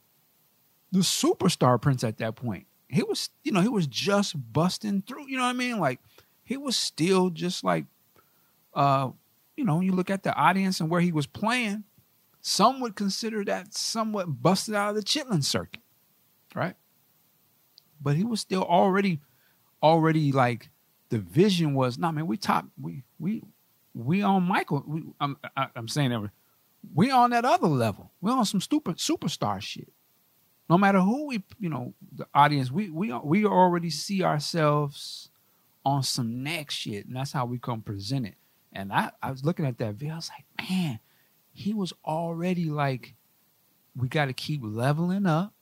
the 0.92 1.00
superstar 1.00 1.82
Prince 1.82 2.04
at 2.04 2.18
that 2.18 2.36
point. 2.36 2.66
He 2.92 3.04
was, 3.04 3.30
you 3.44 3.52
know, 3.52 3.62
he 3.62 3.70
was 3.70 3.88
just 3.88 4.36
busting 4.54 5.04
through. 5.04 5.28
You 5.28 5.38
know 5.38 5.44
what 5.44 5.50
I 5.50 5.54
mean? 5.54 5.80
Like 5.80 6.00
he 6.44 6.58
was 6.58 6.76
still 6.76 7.30
just 7.30 7.64
like 7.64 7.86
uh 8.74 9.12
you 9.56 9.66
know, 9.66 9.82
you 9.82 9.92
look 9.92 10.10
at 10.10 10.24
the 10.24 10.34
audience 10.34 10.80
and 10.80 10.90
where 10.90 11.02
he 11.02 11.12
was 11.12 11.28
playing, 11.28 11.84
some 12.42 12.80
would 12.82 12.96
consider 12.96 13.46
that 13.46 13.74
somewhat 13.76 14.42
busted 14.42 14.74
out 14.74 14.90
of 14.90 14.96
the 14.96 15.04
chitlin 15.04 15.44
circuit. 15.44 15.82
right? 16.56 16.76
But 18.02 18.16
he 18.16 18.24
was 18.24 18.40
still 18.42 18.64
already, 18.64 19.20
already 19.84 20.32
like 20.32 20.70
the 21.10 21.20
vision 21.20 21.76
was. 21.76 22.00
Nah, 22.00 22.12
man, 22.12 22.26
we 22.26 22.38
top, 22.38 22.66
we 22.80 23.04
we 23.20 23.44
we 23.94 24.24
on 24.24 24.44
Michael. 24.44 24.84
We, 24.88 25.04
I'm 25.20 25.38
I, 25.56 25.64
am 25.64 25.70
i 25.76 25.80
am 25.80 25.88
saying 25.88 26.10
that 26.10 26.32
we 26.94 27.12
on 27.12 27.30
that 27.30 27.46
other 27.46 27.68
level. 27.68 28.12
We 28.22 28.32
on 28.32 28.46
some 28.46 28.62
stupid 28.62 28.98
superstar 28.98 29.62
shit. 29.62 29.94
No 30.72 30.78
matter 30.78 31.02
who 31.02 31.28
we, 31.28 31.44
you 31.60 31.68
know, 31.68 31.94
the 32.16 32.26
audience, 32.34 32.72
we 32.72 32.90
we 32.90 33.12
we 33.12 33.46
already 33.46 33.90
see 33.90 34.24
ourselves 34.24 35.30
on 35.84 36.02
some 36.02 36.44
next 36.44 36.76
shit, 36.76 37.06
and 37.06 37.14
that's 37.18 37.34
how 37.34 37.46
we 37.46 37.60
come 37.60 37.82
present 37.82 38.26
it. 38.26 38.36
And 38.72 38.94
I, 38.94 39.12
I 39.22 39.32
was 39.32 39.44
looking 39.44 39.66
at 39.66 39.80
that 39.80 39.96
video, 39.96 40.14
I 40.14 40.16
was 40.16 40.30
like, 40.30 40.70
man, 40.70 41.02
he 41.52 41.74
was 41.74 41.92
already 42.06 42.70
like, 42.70 43.16
we 43.98 44.08
got 44.08 44.28
to 44.28 44.34
keep 44.34 44.62
leveling 44.64 45.26
up. 45.26 45.54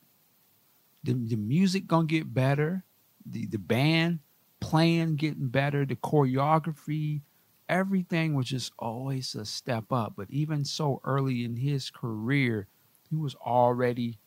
The, 1.03 1.13
the 1.13 1.37
music 1.37 1.87
gonna 1.87 2.05
get 2.05 2.31
better. 2.31 2.83
The 3.25 3.47
the 3.47 3.57
band 3.57 4.19
playing 4.59 5.15
getting 5.15 5.47
better. 5.47 5.87
The 5.87 5.95
choreography, 5.95 7.21
everything 7.67 8.35
was 8.35 8.45
just 8.45 8.73
always 8.77 9.33
a 9.33 9.45
step 9.45 9.91
up. 9.91 10.13
But 10.15 10.29
even 10.29 10.65
so 10.65 11.01
early 11.03 11.43
in 11.43 11.55
his 11.55 11.89
career, 11.89 12.67
he 13.09 13.15
was 13.15 13.33
already 13.33 14.19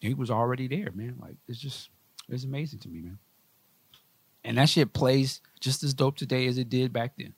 he 0.00 0.14
was 0.14 0.30
already 0.30 0.68
there, 0.68 0.90
man. 0.92 1.16
Like 1.20 1.36
it's 1.48 1.58
just 1.58 1.90
it's 2.28 2.44
amazing 2.44 2.80
to 2.80 2.88
me, 2.88 3.02
man. 3.02 3.18
And 4.44 4.56
that 4.58 4.68
shit 4.68 4.92
plays 4.92 5.40
just 5.60 5.82
as 5.82 5.92
dope 5.92 6.16
today 6.16 6.46
as 6.46 6.58
it 6.58 6.68
did 6.68 6.92
back 6.92 7.12
then. 7.18 7.34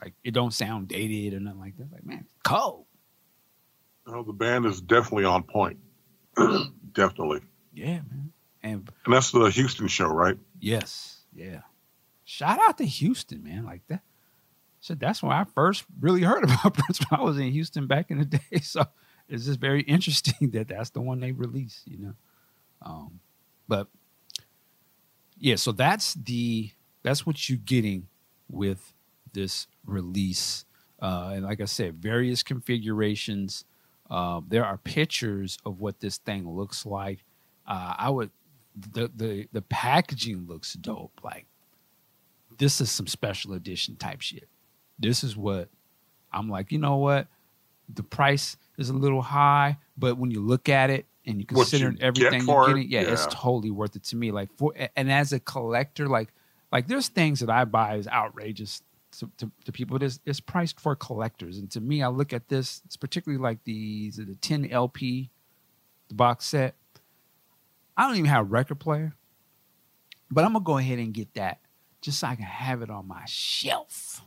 Like 0.00 0.14
it 0.22 0.32
don't 0.32 0.52
sound 0.52 0.88
dated 0.88 1.34
or 1.34 1.40
nothing 1.40 1.60
like 1.60 1.76
that. 1.78 1.92
Like 1.92 2.04
man, 2.04 2.26
cold. 2.42 2.86
No, 4.06 4.22
the 4.22 4.32
band 4.32 4.66
is 4.66 4.80
definitely 4.80 5.24
on 5.24 5.42
point. 5.44 5.78
definitely. 6.92 7.40
Yeah, 7.72 8.00
man. 8.10 8.32
And, 8.62 8.90
and 9.04 9.14
that's 9.14 9.30
the 9.30 9.44
Houston 9.46 9.88
show, 9.88 10.06
right? 10.08 10.38
Yes. 10.58 11.22
Yeah. 11.34 11.60
Shout 12.24 12.58
out 12.66 12.78
to 12.78 12.84
Houston, 12.84 13.42
man. 13.42 13.64
Like 13.64 13.82
that. 13.88 14.02
So 14.80 14.94
that's 14.94 15.22
why 15.22 15.40
I 15.40 15.44
first 15.44 15.84
really 16.00 16.22
heard 16.22 16.44
about 16.44 16.74
Prince 16.74 17.00
when 17.00 17.20
I 17.20 17.22
was 17.22 17.38
in 17.38 17.50
Houston 17.52 17.86
back 17.86 18.10
in 18.10 18.18
the 18.18 18.24
day. 18.24 18.40
So 18.62 18.86
it's 19.28 19.46
just 19.46 19.60
very 19.60 19.82
interesting 19.96 20.50
that 20.50 20.68
that's 20.68 20.90
the 20.90 21.00
one 21.00 21.20
they 21.20 21.32
release, 21.32 21.82
you 21.86 21.98
know. 21.98 22.14
Um, 22.82 23.20
but 23.68 23.88
yeah, 25.38 25.56
so 25.56 25.72
that's 25.72 26.14
the 26.14 26.70
that's 27.02 27.26
what 27.26 27.48
you're 27.48 27.58
getting 27.58 28.08
with 28.50 28.92
this 29.32 29.66
release. 29.84 30.64
Uh, 31.00 31.32
and 31.34 31.44
like 31.44 31.60
I 31.60 31.66
said, 31.66 31.96
various 31.96 32.42
configurations. 32.42 33.64
Uh, 34.10 34.40
there 34.46 34.64
are 34.64 34.76
pictures 34.78 35.58
of 35.64 35.80
what 35.80 36.00
this 36.00 36.18
thing 36.18 36.48
looks 36.48 36.86
like. 36.86 37.24
Uh, 37.66 37.94
I 37.98 38.10
would 38.10 38.30
the 38.76 39.10
the 39.14 39.48
the 39.52 39.62
packaging 39.62 40.46
looks 40.46 40.74
dope. 40.74 41.20
Like 41.22 41.46
this 42.58 42.80
is 42.80 42.90
some 42.90 43.06
special 43.06 43.54
edition 43.54 43.96
type 43.96 44.20
shit. 44.20 44.48
This 44.98 45.24
is 45.24 45.36
what 45.36 45.68
I'm 46.32 46.48
like. 46.48 46.72
You 46.72 46.78
know 46.78 46.96
what? 46.96 47.28
The 47.92 48.02
price 48.02 48.56
is 48.78 48.88
a 48.88 48.94
little 48.94 49.22
high, 49.22 49.78
but 49.96 50.16
when 50.16 50.30
you 50.30 50.40
look 50.40 50.68
at 50.68 50.90
it 50.90 51.06
and 51.26 51.38
you 51.38 51.46
consider 51.46 51.90
you 51.90 51.98
everything 52.00 52.46
you're 52.46 52.66
getting, 52.66 52.88
yeah, 52.88 53.02
yeah, 53.02 53.12
it's 53.12 53.26
totally 53.30 53.70
worth 53.70 53.96
it 53.96 54.04
to 54.04 54.16
me. 54.16 54.30
Like 54.30 54.50
for 54.56 54.72
and 54.96 55.10
as 55.10 55.32
a 55.32 55.40
collector, 55.40 56.08
like 56.08 56.32
like 56.72 56.88
there's 56.88 57.08
things 57.08 57.40
that 57.40 57.50
I 57.50 57.64
buy 57.64 57.96
is 57.96 58.08
outrageous 58.08 58.82
to, 59.18 59.30
to, 59.38 59.50
to 59.64 59.72
people. 59.72 59.96
It 59.96 60.02
is 60.02 60.20
it's 60.24 60.40
priced 60.40 60.80
for 60.80 60.96
collectors, 60.96 61.58
and 61.58 61.70
to 61.72 61.80
me, 61.80 62.02
I 62.02 62.08
look 62.08 62.32
at 62.32 62.48
this. 62.48 62.82
It's 62.84 62.96
particularly 62.96 63.42
like 63.42 63.62
the 63.64 64.10
the 64.10 64.36
10 64.40 64.70
LP, 64.70 65.30
the 66.08 66.14
box 66.14 66.46
set. 66.46 66.74
I 67.96 68.06
don't 68.06 68.16
even 68.16 68.30
have 68.30 68.40
a 68.40 68.48
record 68.48 68.80
player, 68.80 69.14
but 70.30 70.44
I'm 70.44 70.52
gonna 70.52 70.64
go 70.64 70.78
ahead 70.78 70.98
and 70.98 71.12
get 71.12 71.34
that 71.34 71.60
just 72.00 72.20
so 72.20 72.26
I 72.26 72.34
can 72.34 72.44
have 72.44 72.82
it 72.82 72.90
on 72.90 73.06
my 73.08 73.24
shelf. 73.26 74.22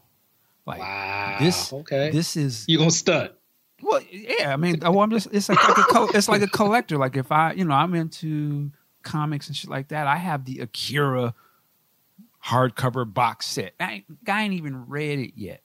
Like 0.66 0.80
wow. 0.80 1.38
this. 1.40 1.72
Okay. 1.72 2.10
This 2.12 2.36
is 2.36 2.66
you 2.68 2.78
gonna 2.78 2.92
stud. 2.92 3.34
Well, 3.82 4.02
yeah. 4.12 4.54
I 4.54 4.58
mean, 4.58 4.80
oh, 4.84 4.92
well, 4.92 5.02
I'm 5.02 5.12
just. 5.12 5.28
It's 5.32 5.50
like, 5.50 5.78
like 5.78 5.96
a, 5.96 6.18
it's 6.18 6.28
like 6.28 6.42
a 6.42 6.48
collector. 6.48 6.98
Like 6.98 7.16
if 7.16 7.32
I, 7.32 7.54
you 7.54 7.66
know, 7.66 7.76
I'm 7.76 7.94
into 7.94 8.72
comics 9.04 9.48
and 9.48 9.56
shit 9.56 9.70
like 9.70 9.90
that. 9.90 10.08
I 10.08 10.18
have 10.18 10.46
the 10.46 10.60
Akira 10.60 11.34
hardcover 12.46 13.12
box 13.12 13.48
set. 13.48 13.74
I 13.80 13.92
ain't, 13.94 14.06
I 14.28 14.44
ain't 14.44 14.54
even 14.54 14.88
read 14.88 15.20
it 15.20 15.34
yet, 15.36 15.62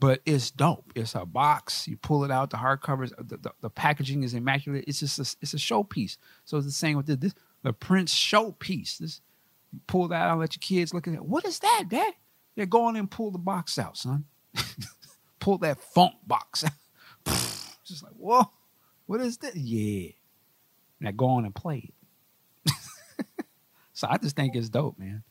but 0.00 0.20
it's 0.24 0.50
dope. 0.50 0.92
It's 0.94 1.14
a 1.14 1.26
box. 1.26 1.88
You 1.88 1.96
pull 1.96 2.24
it 2.24 2.30
out. 2.30 2.50
The 2.50 2.56
hardcovers. 2.56 3.12
The, 3.16 3.36
the, 3.36 3.52
the 3.60 3.70
packaging 3.70 4.22
is 4.22 4.34
immaculate. 4.34 4.84
It's 4.86 5.00
just 5.00 5.18
a, 5.18 5.36
it's 5.42 5.54
a 5.54 5.58
showpiece. 5.58 6.16
So 6.44 6.56
it's 6.56 6.66
the 6.66 6.72
same 6.72 6.96
with 6.96 7.06
this. 7.06 7.16
this 7.16 7.34
the 7.62 7.72
Prince 7.72 8.14
showpiece. 8.14 8.98
This 8.98 9.20
you 9.72 9.80
pull 9.86 10.08
that 10.08 10.28
out. 10.28 10.38
Let 10.38 10.54
your 10.54 10.60
kids 10.60 10.94
look 10.94 11.08
at 11.08 11.14
it. 11.14 11.24
What 11.24 11.44
is 11.44 11.58
that, 11.58 11.84
Dad? 11.88 12.14
Yeah, 12.54 12.64
go 12.64 12.84
on 12.84 12.96
and 12.96 13.10
pull 13.10 13.30
the 13.30 13.38
box 13.38 13.78
out, 13.78 13.96
son. 13.96 14.24
pull 15.40 15.58
that 15.58 15.80
funk 15.80 16.14
box 16.26 16.64
out. 16.64 16.72
Just 17.84 18.02
like, 18.02 18.12
whoa, 18.12 18.50
what 19.06 19.20
is 19.20 19.38
this? 19.38 19.54
Yeah. 19.56 20.10
Now 21.00 21.10
go 21.12 21.26
on 21.26 21.44
and 21.44 21.54
play 21.54 21.90
it. 22.66 22.74
so 23.92 24.08
I 24.10 24.18
just 24.18 24.36
think 24.36 24.54
it's 24.56 24.68
dope, 24.68 24.98
man. 24.98 25.22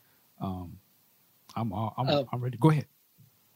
Um, 0.41 0.77
I'm 1.55 1.73
all, 1.73 1.93
I'm, 1.97 2.07
uh, 2.07 2.23
I'm 2.31 2.41
ready. 2.41 2.57
Go 2.57 2.71
ahead. 2.71 2.85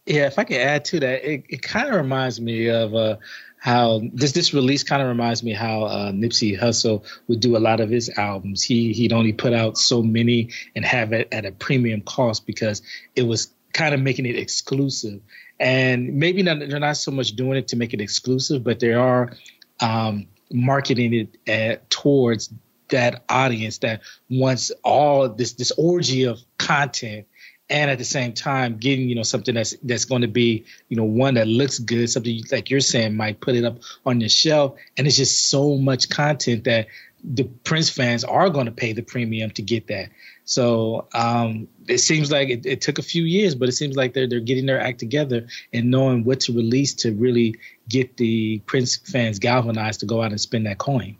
Yeah, 0.06 0.26
if 0.26 0.40
I 0.40 0.44
could 0.44 0.58
add 0.58 0.84
to 0.86 1.00
that, 1.00 1.24
it, 1.24 1.46
it 1.48 1.62
kind 1.62 1.88
of 1.88 1.96
reminds 1.96 2.42
me 2.42 2.68
of 2.70 2.96
uh, 2.96 3.18
how 3.58 4.02
this 4.14 4.32
this 4.32 4.54
release 4.54 4.84
kind 4.84 5.02
of 5.02 5.08
reminds 5.08 5.44
me 5.44 5.54
how 5.54 5.84
uh, 5.84 6.12
Nipsey 6.12 6.60
Hussle 6.60 7.06
would 7.28 7.40
do 7.40 7.56
a 7.56 7.60
lot 7.60 7.80
of 7.80 7.90
his 7.90 8.10
albums. 8.18 8.64
He 8.64 8.94
he'd 8.94 9.14
only 9.14 9.32
put 9.32 9.54
out 9.54 9.78
so 9.78 10.02
many 10.02 10.50
and 10.76 10.84
have 10.84 11.14
it 11.14 11.28
at 11.32 11.46
a 11.46 11.52
premium 11.52 12.02
cost 12.02 12.48
because 12.48 12.82
it 13.16 13.24
was 13.24 13.54
kind 13.74 13.94
of 13.94 14.02
making 14.02 14.26
it 14.26 14.36
exclusive. 14.36 15.22
And 15.62 16.15
maybe 16.15 16.41
not, 16.41 16.58
they're 16.60 16.80
not 16.80 16.97
so 16.97 17.12
much 17.12 17.36
doing 17.36 17.58
it 17.58 17.67
to 17.69 17.76
make 17.76 17.93
it 17.93 18.02
exclusive, 18.02 18.63
but 18.63 18.80
they 18.80 18.93
are 18.93 19.32
um, 19.80 20.26
marketing 20.52 21.13
it 21.13 21.38
at, 21.47 21.88
towards 21.91 22.52
that 22.89 23.24
audience 23.30 23.78
that 23.78 24.02
wants 24.30 24.71
all 24.84 25.30
this 25.30 25.54
this 25.54 25.71
orgy 25.78 26.26
of 26.26 26.39
content 26.58 27.26
and 27.69 27.89
at 27.89 27.97
the 27.97 28.04
same 28.04 28.34
time 28.34 28.76
getting 28.78 29.08
you 29.08 29.15
know 29.15 29.24
something 29.24 29.56
that's 29.56 29.76
that's 29.84 30.04
going 30.04 30.21
to 30.21 30.28
be 30.28 30.65
you 30.89 30.97
know 30.97 31.06
one 31.06 31.36
that 31.36 31.47
looks 31.47 31.80
good 31.80 32.10
something 32.10 32.43
like 32.52 32.69
you're 32.69 32.82
saying 32.82 33.15
might 33.15 33.39
put 33.39 33.56
it 33.56 33.63
up 33.63 33.78
on 34.06 34.19
your 34.19 34.30
shelf. 34.30 34.76
And 34.97 35.08
it's 35.08 35.15
just 35.15 35.50
so 35.50 35.78
much 35.78 36.10
content 36.10 36.65
that 36.65 36.88
the 37.24 37.44
prince 37.64 37.90
fans 37.90 38.24
are 38.24 38.50
going 38.50 38.66
to 38.66 38.72
pay 38.72 38.94
the 38.94 39.02
premium 39.02 39.50
to 39.52 39.62
get 39.62 39.88
that 39.88 40.10
so 40.44 41.08
um, 41.14 41.68
it 41.88 42.00
seems 42.00 42.32
like 42.32 42.50
it, 42.50 42.66
it, 42.66 42.82
took 42.82 42.98
a 42.98 43.04
few 43.04 43.24
years 43.24 43.54
but 43.54 43.70
it 43.70 43.74
seems 43.74 43.96
like 43.96 44.14
they're, 44.14 44.28
they're 44.28 44.40
getting 44.40 44.66
their 44.66 44.82
act 44.82 45.00
together 45.00 45.46
and 45.74 45.90
knowing 45.92 46.24
what 46.24 46.40
to 46.40 46.54
release 46.54 46.94
to 46.94 47.14
really 47.14 47.56
get 47.90 48.18
the 48.18 48.60
prince 48.66 48.98
fans 48.98 49.38
galvanized 49.38 50.00
to 50.00 50.06
go 50.06 50.22
out 50.22 50.32
and 50.32 50.42
spend 50.42 50.66
that 50.66 50.80
coin 50.80 51.16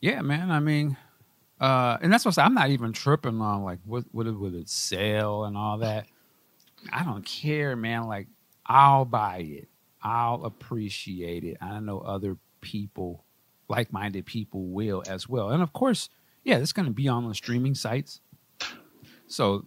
yeah 0.00 0.20
man 0.20 0.50
i 0.50 0.58
mean 0.58 0.96
uh, 1.60 1.96
and 2.02 2.12
that's 2.12 2.24
what 2.24 2.38
I'm 2.38 2.54
not 2.54 2.70
even 2.70 2.92
tripping 2.92 3.40
on 3.40 3.64
like 3.64 3.78
what 3.84 4.04
what 4.12 4.26
would 4.26 4.54
it 4.54 4.68
sell 4.68 5.44
and 5.44 5.56
all 5.56 5.78
that. 5.78 6.06
I 6.92 7.02
don't 7.02 7.24
care, 7.24 7.74
man. 7.76 8.04
Like 8.04 8.28
I'll 8.66 9.04
buy 9.06 9.38
it. 9.38 9.68
I'll 10.02 10.44
appreciate 10.44 11.44
it. 11.44 11.56
I 11.60 11.80
know 11.80 12.00
other 12.00 12.36
people, 12.60 13.24
like-minded 13.68 14.26
people, 14.26 14.64
will 14.64 15.02
as 15.08 15.28
well. 15.28 15.50
And 15.50 15.62
of 15.62 15.72
course, 15.72 16.08
yeah, 16.44 16.58
it's 16.58 16.72
going 16.72 16.86
to 16.86 16.92
be 16.92 17.08
on 17.08 17.28
the 17.28 17.34
streaming 17.34 17.74
sites. 17.74 18.20
So 19.26 19.66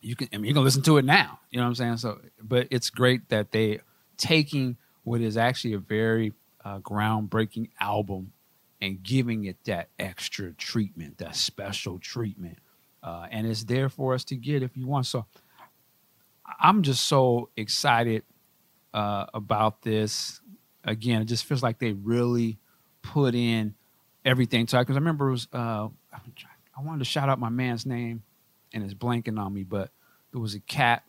you 0.00 0.16
can, 0.16 0.28
I 0.32 0.36
mean, 0.36 0.46
you 0.46 0.54
can 0.54 0.64
listen 0.64 0.82
to 0.82 0.98
it 0.98 1.04
now. 1.04 1.40
You 1.50 1.58
know 1.58 1.64
what 1.64 1.68
I'm 1.68 1.74
saying? 1.74 1.96
So, 1.98 2.20
but 2.42 2.68
it's 2.70 2.90
great 2.90 3.28
that 3.30 3.52
they 3.52 3.80
taking 4.16 4.76
what 5.04 5.20
is 5.20 5.36
actually 5.36 5.74
a 5.74 5.78
very 5.78 6.32
uh, 6.64 6.78
groundbreaking 6.80 7.70
album 7.80 8.32
and 8.80 9.02
giving 9.02 9.44
it 9.44 9.56
that 9.64 9.88
extra 9.98 10.52
treatment, 10.52 11.18
that 11.18 11.36
special 11.36 11.98
treatment. 11.98 12.58
Uh, 13.02 13.26
and 13.30 13.46
it's 13.46 13.64
there 13.64 13.88
for 13.88 14.12
us 14.14 14.24
to 14.24 14.36
get 14.36 14.62
if 14.62 14.76
you 14.76 14.86
want. 14.86 15.06
So 15.06 15.24
I'm 16.60 16.82
just 16.82 17.06
so 17.06 17.48
excited 17.56 18.24
uh, 18.92 19.26
about 19.32 19.82
this. 19.82 20.40
Again, 20.84 21.22
it 21.22 21.26
just 21.26 21.44
feels 21.44 21.62
like 21.62 21.78
they 21.78 21.92
really 21.92 22.58
put 23.02 23.34
in 23.34 23.74
everything. 24.24 24.66
So, 24.66 24.78
because 24.78 24.96
I 24.96 24.98
remember 24.98 25.28
it 25.28 25.32
was, 25.32 25.48
uh, 25.52 25.88
I 26.12 26.82
wanted 26.82 27.00
to 27.00 27.04
shout 27.04 27.28
out 27.28 27.38
my 27.38 27.48
man's 27.48 27.84
name, 27.84 28.22
and 28.72 28.82
it's 28.82 28.94
blanking 28.94 29.38
on 29.38 29.52
me, 29.52 29.64
but 29.64 29.90
there 30.32 30.40
was 30.40 30.54
a 30.54 30.60
cat 30.60 31.04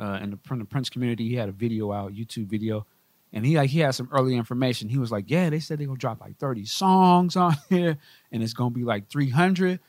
uh, 0.00 0.18
in 0.22 0.30
the, 0.30 0.56
the 0.56 0.64
Prince 0.64 0.90
community. 0.90 1.28
He 1.28 1.36
had 1.36 1.48
a 1.48 1.52
video 1.52 1.92
out, 1.92 2.12
YouTube 2.12 2.46
video, 2.46 2.86
and 3.32 3.44
he 3.44 3.56
like 3.56 3.70
he 3.70 3.80
had 3.80 3.94
some 3.94 4.08
early 4.12 4.36
information. 4.36 4.88
He 4.88 4.98
was 4.98 5.10
like, 5.10 5.24
"Yeah, 5.28 5.50
they 5.50 5.60
said 5.60 5.78
they're 5.78 5.86
gonna 5.86 5.98
drop 5.98 6.20
like 6.20 6.38
30 6.38 6.64
songs 6.66 7.36
on 7.36 7.56
here, 7.68 7.98
and 8.30 8.42
it's 8.42 8.52
gonna 8.52 8.70
be 8.70 8.84
like 8.84 9.08
300." 9.08 9.80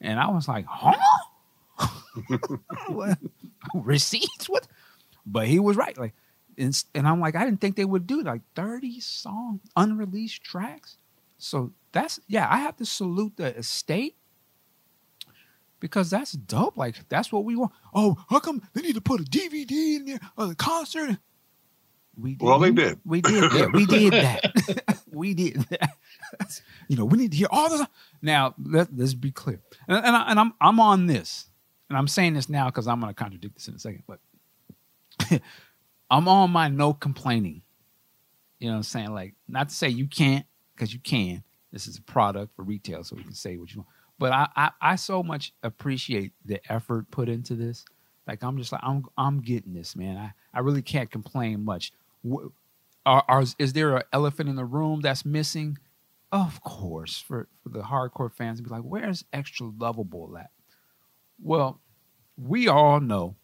And 0.00 0.18
I 0.18 0.28
was 0.30 0.48
like, 0.48 0.64
"Huh? 0.68 0.96
what? 2.88 3.18
Receipts? 3.74 4.48
What?" 4.48 4.66
But 5.26 5.46
he 5.46 5.58
was 5.58 5.76
right. 5.76 5.96
Like, 5.98 6.14
and, 6.58 6.84
and 6.94 7.06
I'm 7.06 7.20
like, 7.20 7.36
I 7.36 7.44
didn't 7.44 7.60
think 7.60 7.76
they 7.76 7.84
would 7.84 8.06
do 8.06 8.22
like 8.22 8.42
30 8.54 9.00
song 9.00 9.60
unreleased 9.76 10.42
tracks. 10.42 10.96
So 11.38 11.72
that's 11.92 12.20
yeah, 12.26 12.48
I 12.50 12.58
have 12.58 12.76
to 12.76 12.84
salute 12.84 13.34
the 13.36 13.56
estate 13.56 14.16
because 15.80 16.10
that's 16.10 16.32
dope. 16.32 16.76
Like 16.76 17.08
that's 17.08 17.32
what 17.32 17.44
we 17.44 17.56
want. 17.56 17.72
Oh, 17.94 18.16
how 18.28 18.40
come 18.40 18.62
they 18.74 18.82
need 18.82 18.94
to 18.94 19.00
put 19.00 19.20
a 19.20 19.24
DVD 19.24 19.96
in 19.96 20.04
there 20.06 20.20
of 20.36 20.48
the 20.48 20.54
concert? 20.54 21.18
We 22.16 22.34
did. 22.34 22.44
Well, 22.44 22.58
they 22.58 22.72
did. 22.72 22.98
We 23.04 23.20
did. 23.20 23.52
Yeah, 23.52 23.66
we 23.72 23.86
did 23.86 24.12
that. 24.12 25.02
we 25.12 25.34
did 25.34 25.54
that. 25.70 25.90
you 26.88 26.96
know, 26.96 27.04
we 27.04 27.16
need 27.16 27.30
to 27.30 27.36
hear 27.36 27.48
all 27.50 27.70
this. 27.70 27.86
Now, 28.20 28.54
let, 28.60 28.88
let's 28.96 29.14
be 29.14 29.30
clear. 29.30 29.60
And, 29.86 30.04
and, 30.04 30.16
I, 30.16 30.30
and 30.30 30.40
I'm 30.40 30.54
I'm 30.60 30.80
on 30.80 31.06
this, 31.06 31.46
and 31.88 31.96
I'm 31.96 32.08
saying 32.08 32.34
this 32.34 32.48
now 32.48 32.66
because 32.66 32.88
I'm 32.88 33.00
going 33.00 33.14
to 33.14 33.14
contradict 33.14 33.54
this 33.54 33.68
in 33.68 33.74
a 33.74 33.78
second. 33.78 34.02
But 34.08 34.18
I'm 36.10 36.28
on 36.28 36.50
my 36.50 36.68
no 36.68 36.94
complaining. 36.94 37.62
You 38.58 38.68
know 38.68 38.74
what 38.74 38.78
I'm 38.78 38.82
saying? 38.84 39.14
Like, 39.14 39.34
not 39.46 39.68
to 39.68 39.74
say 39.74 39.88
you 39.88 40.06
can't, 40.06 40.46
because 40.74 40.92
you 40.92 41.00
can. 41.00 41.42
This 41.72 41.86
is 41.86 41.98
a 41.98 42.02
product 42.02 42.54
for 42.56 42.62
retail, 42.62 43.04
so 43.04 43.16
we 43.16 43.22
can 43.22 43.34
say 43.34 43.56
what 43.56 43.72
you 43.72 43.80
want. 43.80 43.88
But 44.18 44.32
I, 44.32 44.48
I, 44.56 44.70
I 44.80 44.96
so 44.96 45.22
much 45.22 45.52
appreciate 45.62 46.32
the 46.44 46.60
effort 46.72 47.10
put 47.10 47.28
into 47.28 47.54
this. 47.54 47.84
Like 48.26 48.42
I'm 48.42 48.58
just 48.58 48.72
like 48.72 48.82
I'm 48.84 49.04
I'm 49.16 49.40
getting 49.40 49.74
this, 49.74 49.96
man. 49.96 50.16
I, 50.16 50.32
I 50.52 50.60
really 50.60 50.82
can't 50.82 51.10
complain 51.10 51.64
much. 51.64 51.92
Are, 53.06 53.24
are 53.26 53.44
is 53.58 53.72
there 53.72 53.96
an 53.96 54.02
elephant 54.12 54.48
in 54.48 54.56
the 54.56 54.64
room 54.64 55.00
that's 55.00 55.24
missing? 55.24 55.78
Of 56.30 56.62
course, 56.62 57.18
for 57.18 57.48
for 57.62 57.70
the 57.70 57.80
hardcore 57.80 58.32
fans 58.32 58.58
to 58.58 58.64
be 58.64 58.70
like, 58.70 58.82
where's 58.82 59.24
extra 59.32 59.66
lovable 59.78 60.36
at? 60.36 60.50
Well, 61.42 61.80
we 62.36 62.68
all 62.68 63.00
know 63.00 63.36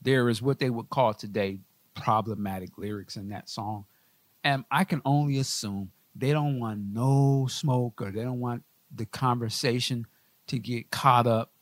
there 0.00 0.28
is 0.28 0.42
what 0.42 0.58
they 0.58 0.70
would 0.70 0.90
call 0.90 1.14
today 1.14 1.60
problematic 1.94 2.78
lyrics 2.78 3.16
in 3.16 3.28
that 3.28 3.48
song. 3.48 3.84
And 4.44 4.64
I 4.70 4.84
can 4.84 5.02
only 5.04 5.38
assume 5.38 5.92
they 6.14 6.32
don't 6.32 6.58
want 6.58 6.80
no 6.80 7.46
smoke 7.50 8.00
or 8.02 8.10
they 8.10 8.22
don't 8.22 8.40
want 8.40 8.64
the 8.94 9.06
conversation 9.06 10.06
to 10.48 10.58
get 10.58 10.90
caught 10.90 11.26
up 11.26 11.52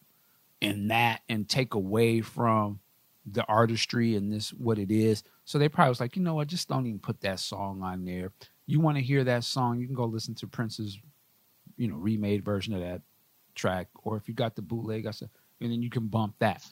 in 0.60 0.88
that 0.88 1.20
and 1.28 1.48
take 1.48 1.74
away 1.74 2.20
from 2.20 2.80
the 3.26 3.44
artistry 3.44 4.16
and 4.16 4.32
this 4.32 4.50
what 4.50 4.78
it 4.78 4.90
is. 4.90 5.22
So 5.44 5.58
they 5.58 5.68
probably 5.68 5.90
was 5.90 6.00
like, 6.00 6.16
you 6.16 6.22
know 6.22 6.34
what, 6.34 6.48
just 6.48 6.68
don't 6.68 6.86
even 6.86 6.98
put 6.98 7.20
that 7.20 7.38
song 7.38 7.82
on 7.82 8.04
there. 8.04 8.32
You 8.66 8.80
want 8.80 8.96
to 8.96 9.02
hear 9.02 9.24
that 9.24 9.44
song, 9.44 9.78
you 9.80 9.86
can 9.86 9.94
go 9.94 10.04
listen 10.04 10.34
to 10.36 10.46
Prince's, 10.46 10.98
you 11.76 11.88
know, 11.88 11.96
remade 11.96 12.44
version 12.44 12.74
of 12.74 12.80
that 12.80 13.02
track. 13.54 13.88
Or 14.02 14.16
if 14.16 14.28
you 14.28 14.34
got 14.34 14.56
the 14.56 14.62
bootleg, 14.62 15.06
I 15.06 15.10
said, 15.10 15.30
and 15.60 15.70
then 15.70 15.82
you 15.82 15.90
can 15.90 16.06
bump 16.06 16.34
that. 16.38 16.64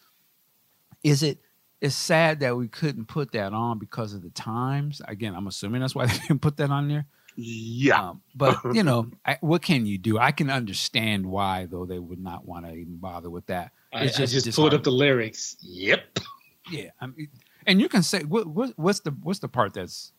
Is 1.02 1.22
it 1.22 1.40
it's 1.80 1.94
sad 1.94 2.40
that 2.40 2.56
we 2.56 2.68
couldn't 2.68 3.06
put 3.06 3.32
that 3.32 3.52
on 3.52 3.78
because 3.78 4.14
of 4.14 4.22
the 4.22 4.30
times. 4.30 5.00
Again, 5.06 5.34
I'm 5.34 5.46
assuming 5.46 5.80
that's 5.80 5.94
why 5.94 6.06
they 6.06 6.18
didn't 6.18 6.40
put 6.40 6.56
that 6.56 6.70
on 6.70 6.88
there. 6.88 7.06
Yeah. 7.36 8.10
Um, 8.10 8.22
but, 8.34 8.58
you 8.72 8.82
know, 8.82 9.10
I, 9.24 9.38
what 9.40 9.62
can 9.62 9.86
you 9.86 9.98
do? 9.98 10.18
I 10.18 10.32
can 10.32 10.50
understand 10.50 11.24
why, 11.24 11.66
though, 11.70 11.86
they 11.86 11.98
would 11.98 12.20
not 12.20 12.44
want 12.44 12.66
to 12.66 12.72
even 12.72 12.96
bother 12.96 13.30
with 13.30 13.46
that. 13.46 13.70
It's 13.92 14.16
I, 14.16 14.22
just, 14.22 14.34
I 14.34 14.40
just 14.40 14.56
pulled 14.56 14.74
up 14.74 14.82
the 14.82 14.90
lyrics. 14.90 15.56
Yep. 15.60 16.18
Yeah. 16.70 16.90
I 17.00 17.06
mean, 17.06 17.28
and 17.66 17.80
you 17.80 17.88
can 17.88 18.02
say, 18.02 18.24
what, 18.24 18.46
what, 18.46 18.72
what's 18.76 19.00
the 19.00 19.10
what's 19.22 19.38
the 19.38 19.48
part 19.48 19.74
that's. 19.74 20.12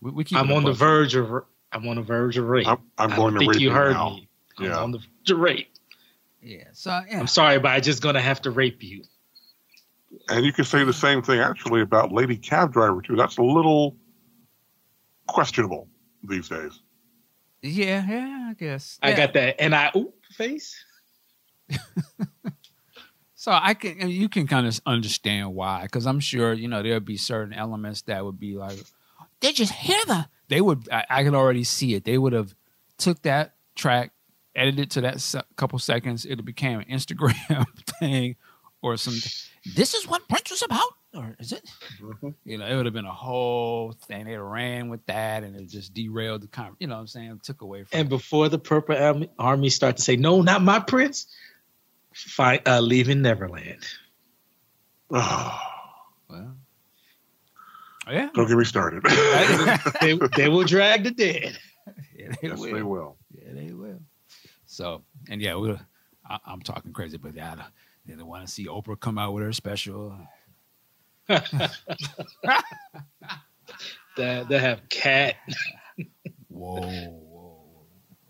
We, 0.00 0.10
we 0.10 0.24
keep 0.24 0.38
I'm 0.38 0.50
on 0.52 0.64
the 0.64 0.72
verge 0.72 1.14
of. 1.14 1.44
I'm 1.72 1.88
on 1.88 1.96
the 1.96 2.02
verge 2.02 2.36
of 2.36 2.46
rape. 2.46 2.66
I'm, 2.68 2.78
I'm 2.98 3.10
going 3.10 3.34
to 3.34 3.40
think 3.40 3.58
you 3.58 3.70
heard 3.70 3.94
now. 3.94 4.10
me. 4.10 4.28
I'm 4.58 4.64
yeah. 4.66 4.78
on 4.78 4.92
the 4.92 4.98
verge 4.98 5.30
of 5.30 5.38
rape. 5.38 5.72
Yeah. 6.42 6.64
So 6.72 7.00
yeah. 7.08 7.18
I'm 7.18 7.26
sorry, 7.26 7.58
but 7.58 7.68
I'm 7.68 7.82
just 7.82 8.02
gonna 8.02 8.20
have 8.20 8.42
to 8.42 8.50
rape 8.50 8.82
you. 8.82 9.04
And 10.28 10.44
you 10.44 10.52
can 10.52 10.64
say 10.64 10.84
the 10.84 10.92
same 10.92 11.22
thing 11.22 11.40
actually 11.40 11.80
about 11.80 12.12
Lady 12.12 12.36
Cab 12.36 12.72
Driver 12.72 13.00
too. 13.00 13.16
That's 13.16 13.38
a 13.38 13.42
little 13.42 13.96
questionable 15.26 15.88
these 16.22 16.48
days. 16.48 16.80
Yeah, 17.62 18.04
yeah, 18.08 18.48
I 18.50 18.54
guess. 18.54 18.98
I 19.02 19.12
got 19.12 19.32
that 19.34 19.60
and 19.60 19.74
I 19.74 19.90
oop 19.96 20.14
face. 20.32 20.84
so 23.34 23.52
I 23.52 23.74
can 23.74 24.08
you 24.08 24.28
can 24.28 24.46
kind 24.46 24.66
of 24.66 24.80
understand 24.84 25.54
why 25.54 25.82
because 25.82 26.06
I'm 26.06 26.20
sure 26.20 26.52
you 26.52 26.68
know 26.68 26.82
there'd 26.82 27.04
be 27.04 27.16
certain 27.16 27.54
elements 27.54 28.02
that 28.02 28.24
would 28.24 28.38
be 28.38 28.56
like, 28.56 28.78
they 29.40 29.52
just 29.52 29.72
hear 29.72 29.98
the? 30.06 30.28
They 30.48 30.60
would. 30.60 30.88
I, 30.90 31.04
I 31.08 31.24
can 31.24 31.34
already 31.34 31.64
see 31.64 31.94
it. 31.94 32.04
They 32.04 32.18
would 32.18 32.32
have 32.32 32.54
took 32.98 33.22
that 33.22 33.54
track, 33.74 34.12
edited 34.54 34.90
to 34.92 35.00
that 35.02 35.20
se- 35.20 35.42
couple 35.56 35.78
seconds. 35.78 36.24
It 36.24 36.44
became 36.44 36.80
an 36.80 36.86
Instagram 36.86 37.64
thing 38.00 38.36
or 38.82 38.96
some 38.96 39.14
this 39.74 39.94
is 39.94 40.08
what 40.08 40.28
Prince 40.28 40.50
was 40.50 40.62
about, 40.62 40.94
or 41.14 41.36
is 41.38 41.52
it? 41.52 41.70
Mm-hmm. 42.00 42.30
You 42.44 42.58
know, 42.58 42.66
it 42.66 42.76
would 42.76 42.86
have 42.86 42.94
been 42.94 43.06
a 43.06 43.12
whole 43.12 43.92
thing. 44.06 44.24
They 44.24 44.36
ran 44.36 44.88
with 44.88 45.06
that, 45.06 45.44
and 45.44 45.54
it 45.54 45.68
just 45.68 45.94
derailed 45.94 46.42
the 46.42 46.48
con. 46.48 46.76
You 46.80 46.88
know, 46.88 46.94
what 46.94 47.00
I'm 47.00 47.06
saying, 47.06 47.30
it 47.30 47.42
took 47.44 47.62
away 47.62 47.84
from. 47.84 48.00
And 48.00 48.06
it. 48.06 48.10
before 48.10 48.48
the 48.48 48.58
Purple 48.58 48.96
Army, 48.96 49.30
Army 49.38 49.70
start 49.70 49.98
to 49.98 50.02
say, 50.02 50.16
"No, 50.16 50.42
not 50.42 50.62
my 50.62 50.80
Prince," 50.80 51.26
fight, 52.12 52.66
uh, 52.66 52.80
leaving 52.80 53.22
Neverland. 53.22 53.84
Oh. 55.10 55.58
Well, 56.28 56.56
yeah. 58.14 58.30
Don't 58.34 58.48
get 58.48 58.56
me 58.56 58.64
started. 58.64 59.02
they, 60.00 60.18
they 60.34 60.48
will 60.48 60.64
drag 60.64 61.04
the 61.04 61.10
dead. 61.10 61.58
Yeah, 62.16 62.28
they 62.40 62.48
yes, 62.48 62.58
will. 62.58 62.72
they 62.72 62.82
will. 62.82 63.16
Yeah, 63.32 63.52
they 63.52 63.72
will. 63.72 64.00
So, 64.66 65.02
and 65.28 65.42
yeah, 65.42 65.56
we 65.56 65.76
I, 66.30 66.38
am 66.46 66.60
talking 66.60 66.92
crazy, 66.92 67.16
but 67.16 67.34
yeah, 67.34 67.56
they 68.06 68.14
want 68.22 68.46
to 68.46 68.52
see 68.52 68.66
Oprah 68.66 68.98
come 68.98 69.18
out 69.18 69.32
with 69.34 69.44
her 69.44 69.52
special. 69.52 70.16
that 71.28 71.70
they 74.16 74.58
have 74.58 74.88
cat. 74.88 75.36
whoa, 76.48 76.80
whoa. 76.80 77.32